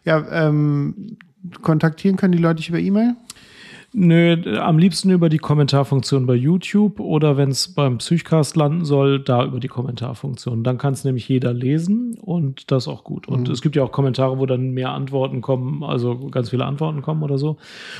[0.03, 1.17] Ja, ähm,
[1.61, 3.15] kontaktieren können die Leute über E-Mail?
[3.97, 9.21] Nö, am liebsten über die Kommentarfunktion bei YouTube oder wenn es beim Psychcast landen soll,
[9.21, 10.65] da über die Kommentarfunktion.
[10.65, 13.29] Dann kann es nämlich jeder lesen und das auch gut.
[13.29, 17.03] Und es gibt ja auch Kommentare, wo dann mehr Antworten kommen, also ganz viele Antworten
[17.03, 17.55] kommen oder so.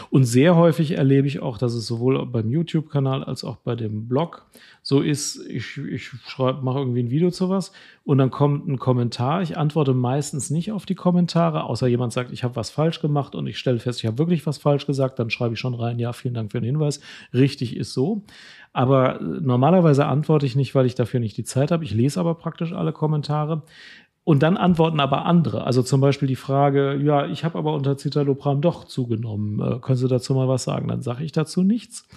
[0.09, 4.09] Und sehr häufig erlebe ich auch, dass es sowohl beim YouTube-Kanal als auch bei dem
[4.09, 4.45] Blog
[4.87, 7.71] so ist, ich, ich schreibe, mache irgendwie ein Video zu was
[8.03, 9.41] und dann kommt ein Kommentar.
[9.41, 13.33] Ich antworte meistens nicht auf die Kommentare, außer jemand sagt, ich habe was falsch gemacht
[13.33, 15.97] und ich stelle fest, ich habe wirklich was falsch gesagt, dann schreibe ich schon rein,
[15.97, 16.99] ja, vielen Dank für den Hinweis.
[17.33, 18.21] Richtig ist so.
[18.73, 21.83] Aber äh, normalerweise antworte ich nicht, weil ich dafür nicht die Zeit habe.
[21.83, 23.63] Ich lese aber praktisch alle Kommentare.
[24.23, 25.63] Und dann antworten aber andere.
[25.63, 29.59] Also zum Beispiel die Frage, ja, ich habe aber unter Citalopram doch zugenommen.
[29.61, 30.89] Äh, können Sie dazu mal was sagen?
[30.89, 32.07] Dann sage ich dazu nichts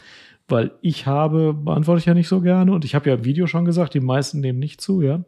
[0.49, 3.47] weil ich habe, beantworte ich ja nicht so gerne und ich habe ja im Video
[3.47, 5.25] schon gesagt, die meisten nehmen nicht zu, ja.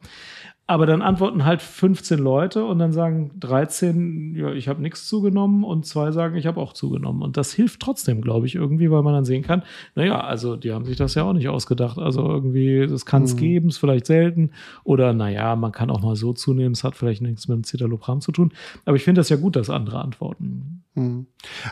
[0.71, 5.65] Aber dann antworten halt 15 Leute und dann sagen 13, ja, ich habe nichts zugenommen
[5.65, 7.23] und zwei sagen, ich habe auch zugenommen.
[7.23, 9.65] Und das hilft trotzdem, glaube ich, irgendwie, weil man dann sehen kann,
[9.97, 11.99] naja, also die haben sich das ja auch nicht ausgedacht.
[11.99, 13.39] Also irgendwie, das kann es mhm.
[13.39, 14.53] geben, ist vielleicht selten.
[14.85, 18.21] Oder naja, man kann auch mal so zunehmen, es hat vielleicht nichts mit dem Citalopram
[18.21, 18.53] zu tun.
[18.85, 20.85] Aber ich finde das ja gut, dass andere antworten.
[20.95, 21.27] Mhm.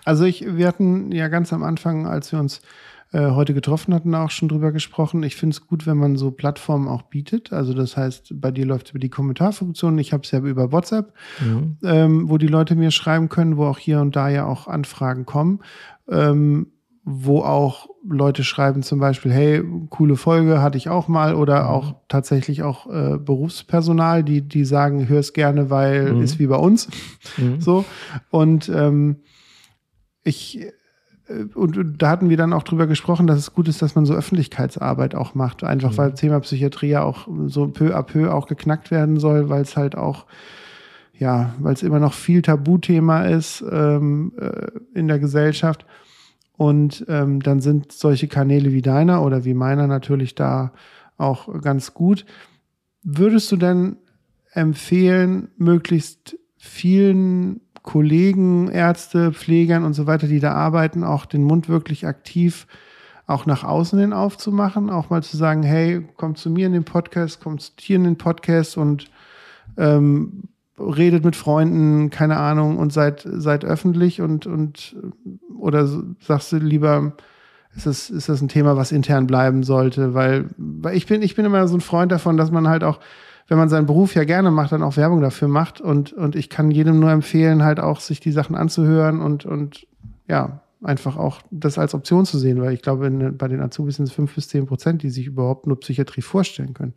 [0.05, 2.63] Also ich, wir hatten ja ganz am Anfang, als wir uns
[3.13, 5.23] äh, heute getroffen hatten, auch schon drüber gesprochen.
[5.23, 7.53] Ich finde es gut, wenn man so Plattformen auch bietet.
[7.53, 9.99] Also das heißt, bei dir läuft es über die Kommentarfunktion.
[9.99, 11.79] Ich habe es ja über WhatsApp, mhm.
[11.85, 15.25] ähm, wo die Leute mir schreiben können, wo auch hier und da ja auch Anfragen
[15.25, 15.61] kommen.
[16.09, 16.69] Ähm,
[17.11, 21.69] wo auch Leute schreiben zum Beispiel, hey, coole Folge hatte ich auch mal oder mhm.
[21.69, 26.23] auch tatsächlich auch äh, Berufspersonal, die, die sagen, hör es gerne, weil mhm.
[26.23, 26.89] ist wie bei uns.
[27.39, 27.63] Mhm.
[27.63, 27.87] So.
[28.29, 29.21] Und ähm,
[30.23, 30.67] ich
[31.55, 34.07] und, und, da hatten wir dann auch drüber gesprochen, dass es gut ist, dass man
[34.07, 35.63] so Öffentlichkeitsarbeit auch macht.
[35.65, 35.99] Einfach mhm.
[35.99, 39.77] weil Thema Psychiatrie ja auch so peu à peu auch geknackt werden soll, weil es
[39.77, 40.27] halt auch,
[41.13, 45.85] ja, weil es immer noch viel Tabuthema ist ähm, äh, in der Gesellschaft.
[46.57, 50.73] Und ähm, dann sind solche Kanäle wie deiner oder wie meiner natürlich da
[51.17, 52.25] auch ganz gut.
[53.03, 53.97] Würdest du denn
[54.53, 61.69] empfehlen, möglichst vielen Kollegen, Ärzte, Pflegern und so weiter, die da arbeiten, auch den Mund
[61.69, 62.67] wirklich aktiv
[63.29, 66.85] auch nach außen hin aufzumachen, auch mal zu sagen, hey, kommt zu mir in den
[66.85, 69.11] Podcast, kommt hier in den Podcast und
[69.77, 70.45] ähm,
[70.79, 74.97] redet mit Freunden, keine Ahnung, und seid, seid öffentlich und, und
[75.55, 75.87] oder
[76.21, 77.13] sagst du lieber,
[77.77, 80.15] ist das, ist das ein Thema, was intern bleiben sollte?
[80.15, 82.99] Weil, weil ich bin, ich bin immer so ein Freund davon, dass man halt auch
[83.49, 85.81] wenn man seinen Beruf ja gerne macht, dann auch Werbung dafür macht.
[85.81, 89.87] Und, und ich kann jedem nur empfehlen, halt auch sich die Sachen anzuhören und, und
[90.29, 93.97] ja, einfach auch das als Option zu sehen, weil ich glaube, in, bei den Azubis
[93.97, 96.95] sind es fünf bis zehn Prozent, die sich überhaupt nur Psychiatrie vorstellen können.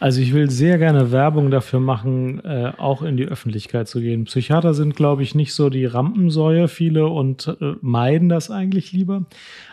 [0.00, 4.24] Also ich will sehr gerne Werbung dafür machen, äh, auch in die Öffentlichkeit zu gehen.
[4.24, 9.26] Psychiater sind, glaube ich, nicht so die Rampensäue, viele und äh, meiden das eigentlich lieber.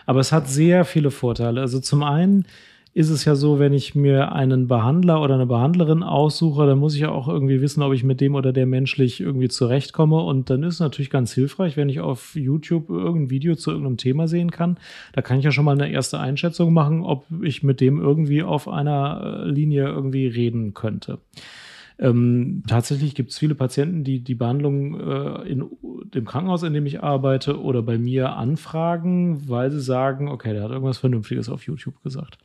[0.04, 1.62] Aber es hat sehr viele Vorteile.
[1.62, 2.44] Also zum einen
[2.96, 6.94] ist es ja so, wenn ich mir einen Behandler oder eine Behandlerin aussuche, dann muss
[6.94, 10.16] ich ja auch irgendwie wissen, ob ich mit dem oder der menschlich irgendwie zurechtkomme.
[10.16, 13.98] Und dann ist es natürlich ganz hilfreich, wenn ich auf YouTube irgendein Video zu irgendeinem
[13.98, 14.78] Thema sehen kann.
[15.12, 18.42] Da kann ich ja schon mal eine erste Einschätzung machen, ob ich mit dem irgendwie
[18.42, 21.18] auf einer äh, Linie irgendwie reden könnte.
[21.98, 25.64] Ähm, tatsächlich gibt es viele Patienten, die die Behandlung äh, in
[26.14, 30.64] dem Krankenhaus, in dem ich arbeite, oder bei mir anfragen, weil sie sagen, okay, der
[30.64, 32.36] hat irgendwas Vernünftiges auf YouTube gesagt.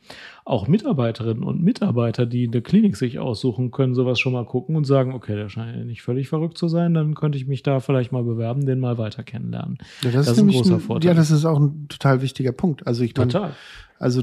[0.44, 4.84] Auch Mitarbeiterinnen und Mitarbeiter, die eine Klinik sich aussuchen, können sowas schon mal gucken und
[4.84, 7.80] sagen, okay, der scheint ja nicht völlig verrückt zu sein, dann könnte ich mich da
[7.80, 9.78] vielleicht mal bewerben, den mal weiter kennenlernen.
[10.02, 11.08] Ja, das, das ist, ein großer Vorteil.
[11.08, 12.86] Ja, das ist auch ein total wichtiger Punkt.
[12.86, 13.42] Also ich Total.
[13.42, 13.52] Mein,
[13.98, 14.22] also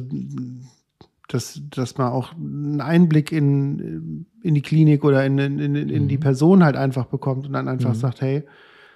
[1.30, 6.08] dass, dass man auch einen Einblick in, in die Klinik oder in, in, in, in
[6.08, 6.22] die mhm.
[6.22, 8.00] Person halt einfach bekommt und dann einfach mhm.
[8.00, 8.44] sagt, hey,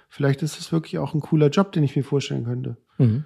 [0.08, 2.76] vielleicht ist es wirklich auch ein cooler Job, den ich mir vorstellen könnte.
[2.98, 3.24] Mhm.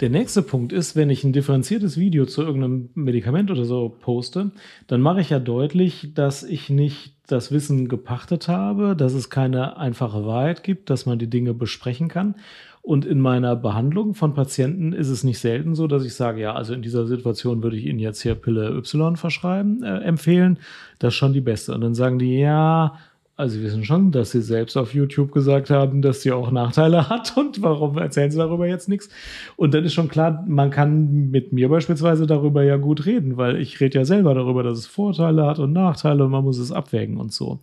[0.00, 4.52] Der nächste Punkt ist, wenn ich ein differenziertes Video zu irgendeinem Medikament oder so poste,
[4.86, 9.78] dann mache ich ja deutlich, dass ich nicht das Wissen gepachtet habe, dass es keine
[9.78, 12.36] einfache Wahrheit gibt, dass man die Dinge besprechen kann
[12.84, 16.54] und in meiner Behandlung von Patienten ist es nicht selten so, dass ich sage, ja,
[16.54, 20.58] also in dieser Situation würde ich Ihnen jetzt hier Pille Y verschreiben, äh, empfehlen.
[20.98, 21.72] Das ist schon die beste.
[21.72, 22.98] Und dann sagen die, ja,
[23.36, 27.08] also wir wissen schon, dass sie selbst auf YouTube gesagt haben, dass sie auch Nachteile
[27.08, 29.08] hat und warum erzählen sie darüber jetzt nichts?
[29.56, 33.60] Und dann ist schon klar, man kann mit mir beispielsweise darüber ja gut reden, weil
[33.60, 36.70] ich rede ja selber darüber, dass es Vorteile hat und Nachteile und man muss es
[36.70, 37.60] abwägen und so.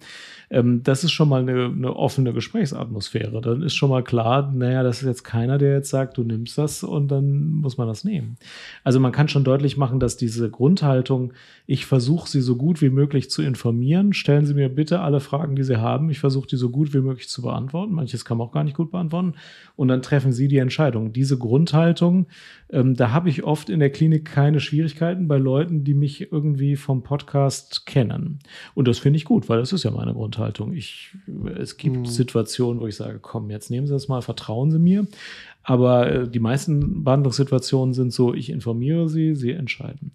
[0.51, 3.39] Ähm, das ist schon mal eine, eine, offene Gesprächsatmosphäre.
[3.41, 6.57] Dann ist schon mal klar, naja, das ist jetzt keiner, der jetzt sagt, du nimmst
[6.57, 8.36] das und dann muss man das nehmen.
[8.84, 11.32] Also man kann schon deutlich machen, dass diese Grundhaltung,
[11.67, 15.55] ich versuche sie so gut wie möglich zu informieren, stellen Sie mir bitte alle Fragen,
[15.55, 16.09] die Sie haben.
[16.09, 17.93] Ich versuche die so gut wie möglich zu beantworten.
[17.93, 19.34] Manches kann man auch gar nicht gut beantworten.
[19.76, 21.14] Und dann treffen Sie die Entscheidung.
[21.14, 22.28] Diese Grundhaltung,
[22.70, 26.76] ähm, da habe ich oft in der Klinik keine Schwierigkeiten bei Leuten, die mich irgendwie
[26.76, 28.39] vom Podcast kennen.
[28.74, 30.74] Und das finde ich gut, weil das ist ja meine Grundhaltung.
[30.74, 31.16] Ich,
[31.57, 32.05] es gibt mhm.
[32.05, 35.07] Situationen, wo ich sage, komm, jetzt nehmen Sie das mal, vertrauen Sie mir.
[35.64, 40.12] Aber äh, die meisten Behandlungssituationen sind so, ich informiere Sie, Sie entscheiden.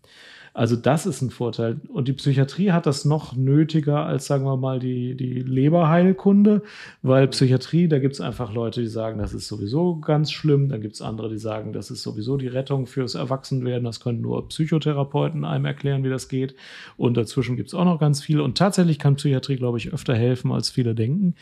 [0.57, 1.83] Also das ist ein Vorteil.
[1.87, 6.63] Und die Psychiatrie hat das noch nötiger als, sagen wir mal, die, die Leberheilkunde,
[7.03, 10.71] weil Psychiatrie, da gibt es einfach Leute, die sagen, das ist sowieso ganz schlimm.
[10.71, 13.85] Dann gibt es andere, die sagen, das ist sowieso die Rettung fürs Erwachsenwerden.
[13.85, 16.55] Das können nur Psychotherapeuten einem erklären, wie das geht.
[16.97, 18.41] Und dazwischen gibt es auch noch ganz viel.
[18.41, 21.35] Und tatsächlich kann Psychiatrie, glaube ich, öfter helfen, als viele denken.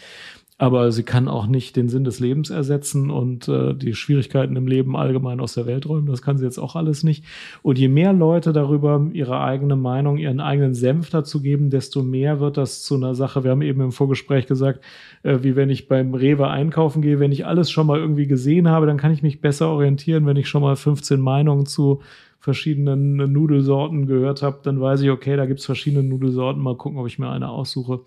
[0.57, 4.69] Aber sie kann auch nicht den Sinn des Lebens ersetzen und äh, die Schwierigkeiten im
[4.69, 6.07] Leben allgemein aus der Welt räumen.
[6.07, 7.25] Das kann sie jetzt auch alles nicht.
[7.63, 12.39] Und je mehr Leute darüber ihre eigene Meinung, ihren eigenen Senf dazu geben, desto mehr
[12.39, 13.43] wird das zu einer Sache.
[13.43, 14.85] Wir haben eben im Vorgespräch gesagt,
[15.25, 18.69] äh, wie wenn ich beim Rewe einkaufen gehe, wenn ich alles schon mal irgendwie gesehen
[18.69, 22.01] habe, dann kann ich mich besser orientieren, wenn ich schon mal 15 Meinungen zu
[22.45, 27.07] verschiedenen Nudelsorten gehört habe, dann weiß ich, okay, da gibt's verschiedene Nudelsorten, mal gucken, ob
[27.07, 28.01] ich mir eine aussuche.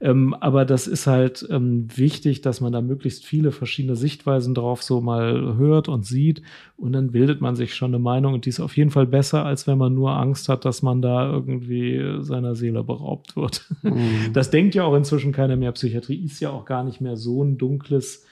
[0.00, 4.82] Ähm, aber das ist halt ähm, wichtig, dass man da möglichst viele verschiedene Sichtweisen drauf
[4.82, 6.42] so mal hört und sieht.
[6.76, 8.34] Und dann bildet man sich schon eine Meinung.
[8.34, 11.00] Und die ist auf jeden Fall besser, als wenn man nur Angst hat, dass man
[11.00, 13.66] da irgendwie seiner Seele beraubt wird.
[13.82, 14.32] Mhm.
[14.32, 15.72] Das denkt ja auch inzwischen keiner mehr.
[15.72, 18.24] Psychiatrie ist ja auch gar nicht mehr so ein dunkles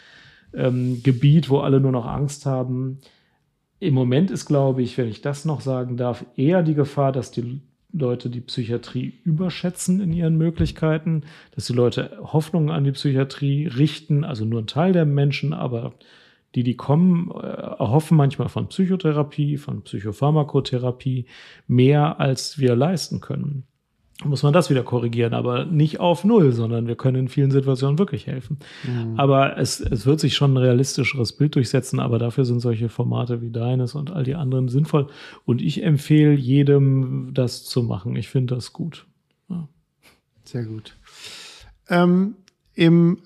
[0.54, 2.98] ähm, Gebiet, wo alle nur noch Angst haben.
[3.78, 7.30] Im Moment ist, glaube ich, wenn ich das noch sagen darf, eher die Gefahr, dass
[7.30, 7.60] die
[7.92, 11.24] Leute die Psychiatrie überschätzen in ihren Möglichkeiten,
[11.54, 15.92] dass die Leute Hoffnungen an die Psychiatrie richten, also nur ein Teil der Menschen, aber
[16.54, 21.26] die, die kommen, äh, erhoffen manchmal von Psychotherapie, von Psychopharmakotherapie
[21.66, 23.66] mehr, als wir leisten können
[24.24, 27.98] muss man das wieder korrigieren, aber nicht auf Null, sondern wir können in vielen Situationen
[27.98, 28.58] wirklich helfen.
[28.84, 29.18] Mhm.
[29.18, 33.42] Aber es, es wird sich schon ein realistischeres Bild durchsetzen, aber dafür sind solche Formate
[33.42, 35.08] wie deines und all die anderen sinnvoll.
[35.44, 38.16] Und ich empfehle jedem, das zu machen.
[38.16, 39.06] Ich finde das gut.
[39.48, 39.68] Ja.
[40.44, 40.96] Sehr gut.
[41.88, 42.36] Ähm,
[42.74, 43.18] im,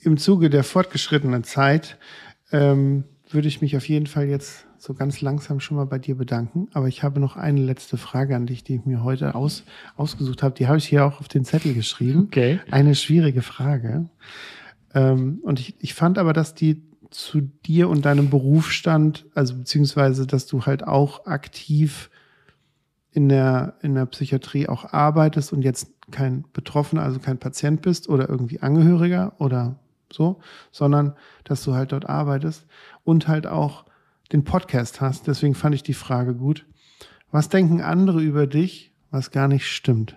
[0.00, 1.98] Im Zuge der fortgeschrittenen Zeit
[2.52, 6.16] ähm, würde ich mich auf jeden Fall jetzt so ganz langsam schon mal bei dir
[6.16, 6.68] bedanken.
[6.72, 9.64] Aber ich habe noch eine letzte Frage an dich, die ich mir heute aus,
[9.96, 10.54] ausgesucht habe.
[10.54, 12.24] Die habe ich hier auch auf den Zettel geschrieben.
[12.26, 12.60] Okay.
[12.70, 14.08] Eine schwierige Frage.
[14.94, 19.54] Ähm, und ich, ich fand aber, dass die zu dir und deinem Beruf stand, also
[19.56, 22.10] beziehungsweise, dass du halt auch aktiv
[23.10, 28.08] in der, in der Psychiatrie auch arbeitest und jetzt kein Betroffener, also kein Patient bist
[28.08, 29.78] oder irgendwie Angehöriger oder
[30.12, 30.40] so,
[30.70, 32.66] sondern dass du halt dort arbeitest
[33.04, 33.84] und halt auch
[34.32, 35.26] den Podcast hast.
[35.26, 36.66] Deswegen fand ich die Frage gut.
[37.30, 40.16] Was denken andere über dich, was gar nicht stimmt?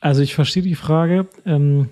[0.00, 1.28] Also ich verstehe die Frage.
[1.46, 1.88] Ähm,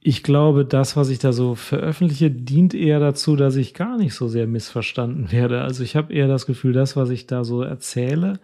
[0.00, 4.14] ich glaube, das, was ich da so veröffentliche, dient eher dazu, dass ich gar nicht
[4.14, 5.62] so sehr missverstanden werde.
[5.62, 8.38] Also ich habe eher das Gefühl, das, was ich da so erzähle,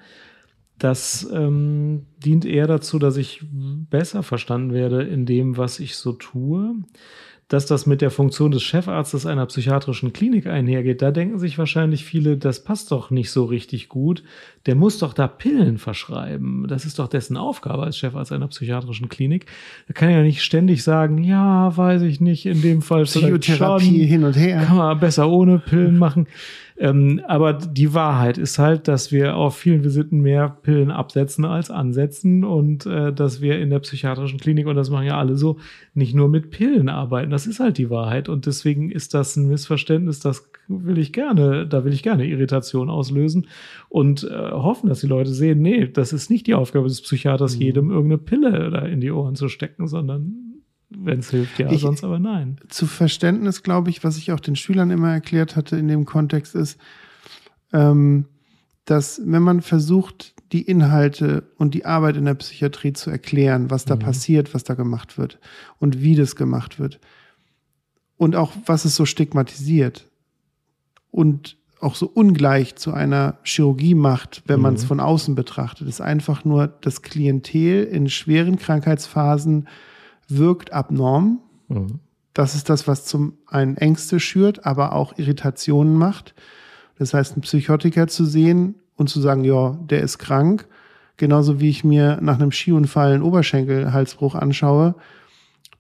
[0.79, 3.43] das ähm, dient eher dazu, dass ich
[3.91, 6.77] besser verstanden werde in dem, was ich so tue
[7.51, 12.05] dass das mit der Funktion des Chefarztes einer psychiatrischen Klinik einhergeht, da denken sich wahrscheinlich
[12.05, 14.23] viele, das passt doch nicht so richtig gut.
[14.67, 16.67] Der muss doch da Pillen verschreiben.
[16.69, 19.47] Das ist doch dessen Aufgabe als Chefarzt einer psychiatrischen Klinik.
[19.89, 24.07] Da kann er ja nicht ständig sagen, ja, weiß ich nicht, in dem Fall Psychotherapie
[24.07, 24.63] hin und her.
[24.67, 26.29] Kann man besser ohne Pillen machen.
[26.81, 31.71] Ähm, aber die Wahrheit ist halt, dass wir auf vielen Visiten mehr Pillen absetzen als
[31.71, 35.59] ansetzen und äh, dass wir in der psychiatrischen Klinik, und das machen ja alle so,
[35.93, 37.31] nicht nur mit Pillen arbeiten.
[37.31, 38.31] Das ist halt die Wahrheit.
[38.31, 42.89] Und deswegen ist das ein Missverständnis, das will ich gerne, da will ich gerne Irritation
[42.89, 43.49] auslösen
[43.91, 47.57] und äh, hoffen, dass die Leute sehen, nee, das ist nicht die Aufgabe des Psychiaters,
[47.57, 47.63] mhm.
[47.63, 50.50] jedem irgendeine Pille da in die Ohren zu stecken, sondern
[50.91, 52.59] wenn es hilft, ja, ich, sonst aber nein.
[52.69, 56.55] Zu Verständnis, glaube ich, was ich auch den Schülern immer erklärt hatte in dem Kontext
[56.55, 56.79] ist,
[57.73, 58.27] ähm,
[58.85, 63.85] dass wenn man versucht, die Inhalte und die Arbeit in der Psychiatrie zu erklären, was
[63.85, 64.01] da mhm.
[64.01, 65.39] passiert, was da gemacht wird
[65.79, 66.99] und wie das gemacht wird
[68.17, 70.09] und auch was es so stigmatisiert
[71.13, 74.63] und auch so ungleich zu einer Chirurgie macht, wenn mhm.
[74.63, 79.69] man es von außen betrachtet, ist einfach nur das Klientel in schweren Krankheitsphasen
[80.37, 81.41] wirkt abnorm.
[81.69, 82.01] Mhm.
[82.33, 86.35] Das ist das, was zum einen Ängste schürt, aber auch Irritationen macht.
[86.99, 90.69] Das heißt, einen Psychotiker zu sehen und zu sagen, ja, der ist krank,
[91.17, 94.95] genauso wie ich mir nach einem Skiunfall einen Oberschenkelhalsbruch anschaue.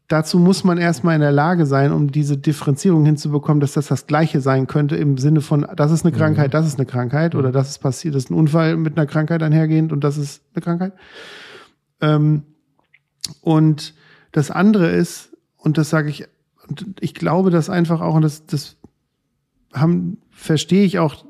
[0.08, 4.08] Dazu muss man erstmal in der Lage sein, um diese Differenzierung hinzubekommen, dass das das
[4.08, 6.52] Gleiche sein könnte im Sinne von, das ist eine Krankheit, mhm.
[6.52, 9.42] das ist eine Krankheit oder das ist passiert, das ist ein Unfall mit einer Krankheit
[9.42, 10.94] einhergehend und das ist eine Krankheit.
[12.00, 12.42] Ähm,
[13.42, 13.94] und
[14.32, 16.26] das andere ist, und das sage ich,
[16.68, 18.76] und ich glaube das einfach auch, und das, das
[19.72, 21.24] haben, verstehe ich auch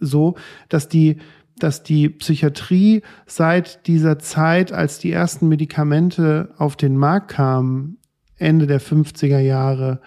[0.00, 0.34] so,
[0.68, 1.18] dass die,
[1.58, 7.98] dass die Psychiatrie seit dieser Zeit, als die ersten Medikamente auf den Markt kamen,
[8.36, 10.00] Ende der 50er Jahre,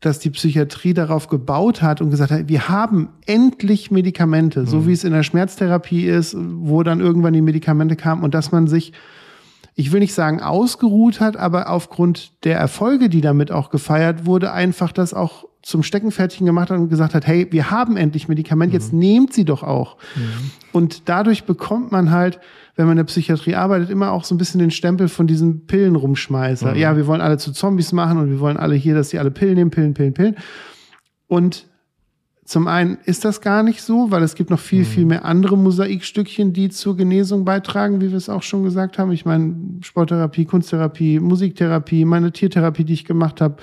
[0.00, 4.66] dass die Psychiatrie darauf gebaut hat und gesagt hat, wir haben endlich Medikamente, mhm.
[4.66, 8.52] so wie es in der Schmerztherapie ist, wo dann irgendwann die Medikamente kamen und dass
[8.52, 8.92] man sich
[9.74, 14.52] ich will nicht sagen ausgeruht hat, aber aufgrund der Erfolge, die damit auch gefeiert wurde,
[14.52, 18.72] einfach das auch zum Steckenpferdchen gemacht hat und gesagt hat, hey, wir haben endlich Medikament,
[18.72, 19.96] jetzt nehmt sie doch auch.
[20.72, 22.38] Und dadurch bekommt man halt,
[22.76, 25.66] wenn man in der Psychiatrie arbeitet, immer auch so ein bisschen den Stempel von diesem
[25.66, 26.76] Pillenrumschmeißer.
[26.76, 29.30] Ja, wir wollen alle zu Zombies machen und wir wollen alle hier, dass sie alle
[29.30, 30.36] Pillen nehmen, Pillen, Pillen, Pillen.
[31.26, 31.66] Und
[32.44, 35.56] zum einen ist das gar nicht so, weil es gibt noch viel, viel mehr andere
[35.56, 39.12] Mosaikstückchen, die zur Genesung beitragen, wie wir es auch schon gesagt haben.
[39.12, 43.56] Ich meine, Sporttherapie, Kunsttherapie, Musiktherapie, meine Tiertherapie, die ich gemacht habe,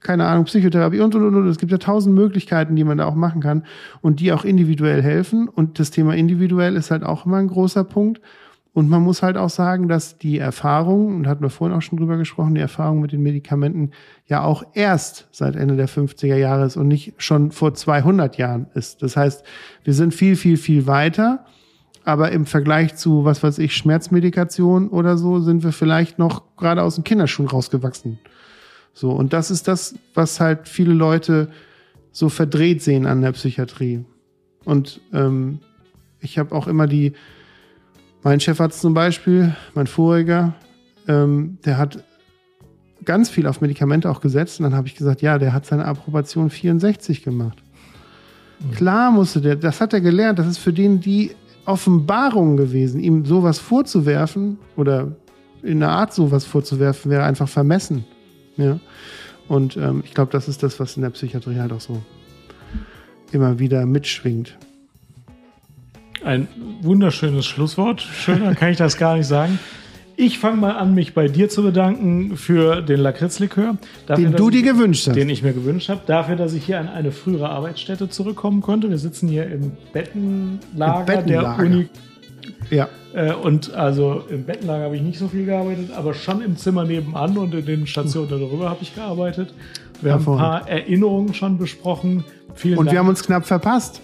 [0.00, 1.46] keine Ahnung, Psychotherapie und, und, und, und.
[1.46, 3.64] Es gibt ja tausend Möglichkeiten, die man da auch machen kann
[4.00, 5.48] und die auch individuell helfen.
[5.48, 8.20] Und das Thema individuell ist halt auch immer ein großer Punkt.
[8.74, 11.96] Und man muss halt auch sagen, dass die Erfahrung, und hatten wir vorhin auch schon
[11.96, 13.92] drüber gesprochen, die Erfahrung mit den Medikamenten
[14.26, 18.66] ja auch erst seit Ende der 50er Jahre ist und nicht schon vor 200 Jahren
[18.74, 19.00] ist.
[19.00, 19.44] Das heißt,
[19.84, 21.46] wir sind viel, viel, viel weiter.
[22.04, 26.82] Aber im Vergleich zu, was weiß ich, Schmerzmedikation oder so, sind wir vielleicht noch gerade
[26.82, 28.18] aus den Kinderschuhen rausgewachsen.
[28.92, 31.48] So, und das ist das, was halt viele Leute
[32.10, 34.04] so verdreht sehen an der Psychiatrie.
[34.64, 35.60] Und ähm,
[36.20, 37.12] ich habe auch immer die,
[38.24, 40.54] mein Chefarzt zum Beispiel, mein voriger,
[41.06, 42.02] ähm, der hat
[43.04, 44.58] ganz viel auf Medikamente auch gesetzt.
[44.58, 47.58] Und dann habe ich gesagt, ja, der hat seine Approbation 64 gemacht.
[48.74, 51.32] Klar musste der, das hat er gelernt, das ist für den die
[51.66, 55.12] Offenbarung gewesen, ihm sowas vorzuwerfen oder
[55.62, 58.04] in einer Art sowas vorzuwerfen, wäre einfach vermessen.
[58.56, 58.80] Ja.
[59.48, 62.02] Und ähm, ich glaube, das ist das, was in der Psychiatrie halt auch so
[63.32, 64.56] immer wieder mitschwingt.
[66.24, 66.48] Ein
[66.82, 68.00] wunderschönes Schlusswort.
[68.00, 69.58] Schöner kann ich das gar nicht sagen.
[70.16, 73.76] Ich fange mal an, mich bei dir zu bedanken für den Lakritzlikör.
[74.06, 75.16] Dafür, Den du ich- dir gewünscht hast.
[75.16, 76.00] Den ich mir gewünscht habe.
[76.06, 78.88] Dafür, dass ich hier an eine frühere Arbeitsstätte zurückkommen konnte.
[78.90, 81.56] Wir sitzen hier im Bettenlager, Im Bettenlager.
[81.62, 81.88] der Uni.
[82.70, 82.88] Ja.
[83.12, 86.84] Äh, und also im Bettenlager habe ich nicht so viel gearbeitet, aber schon im Zimmer
[86.84, 89.52] nebenan und in den Stationen darüber habe ich gearbeitet.
[90.00, 92.24] Wir haben ein paar Erinnerungen schon besprochen.
[92.54, 92.94] Vielen Und Dank.
[92.94, 94.00] wir haben uns knapp verpasst.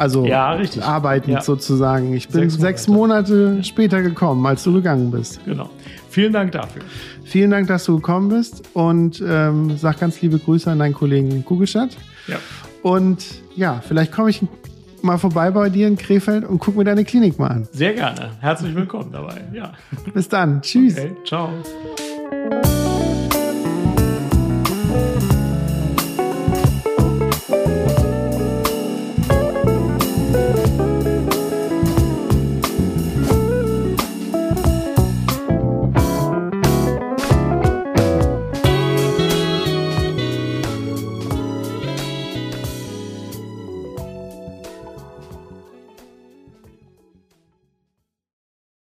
[0.00, 0.82] Also Ja, richtig.
[0.82, 1.40] arbeitend Ja.
[1.42, 2.14] sozusagen.
[2.14, 3.32] Ich bin Sechs sechs Monate.
[3.34, 3.64] Monate.
[3.64, 5.40] später gekommen, als du gegangen bist.
[5.44, 5.68] Genau.
[6.08, 6.82] Vielen Dank dafür.
[7.24, 11.44] Vielen Dank, dass du gekommen bist und ähm, sag ganz liebe Grüße an deinen Kollegen
[11.44, 11.90] Kugelstadt.
[12.26, 12.36] Ja.
[12.82, 13.24] Und
[13.56, 14.40] ja, vielleicht komme ich
[15.02, 17.68] mal vorbei bei dir in Krefeld und guck mir deine Klinik mal an.
[17.72, 18.30] Sehr gerne.
[18.40, 19.44] Herzlich willkommen dabei.
[19.52, 19.72] Ja.
[20.14, 20.62] Bis dann.
[20.62, 20.96] Tschüss.
[20.98, 21.12] Okay.
[21.26, 21.50] Ciao.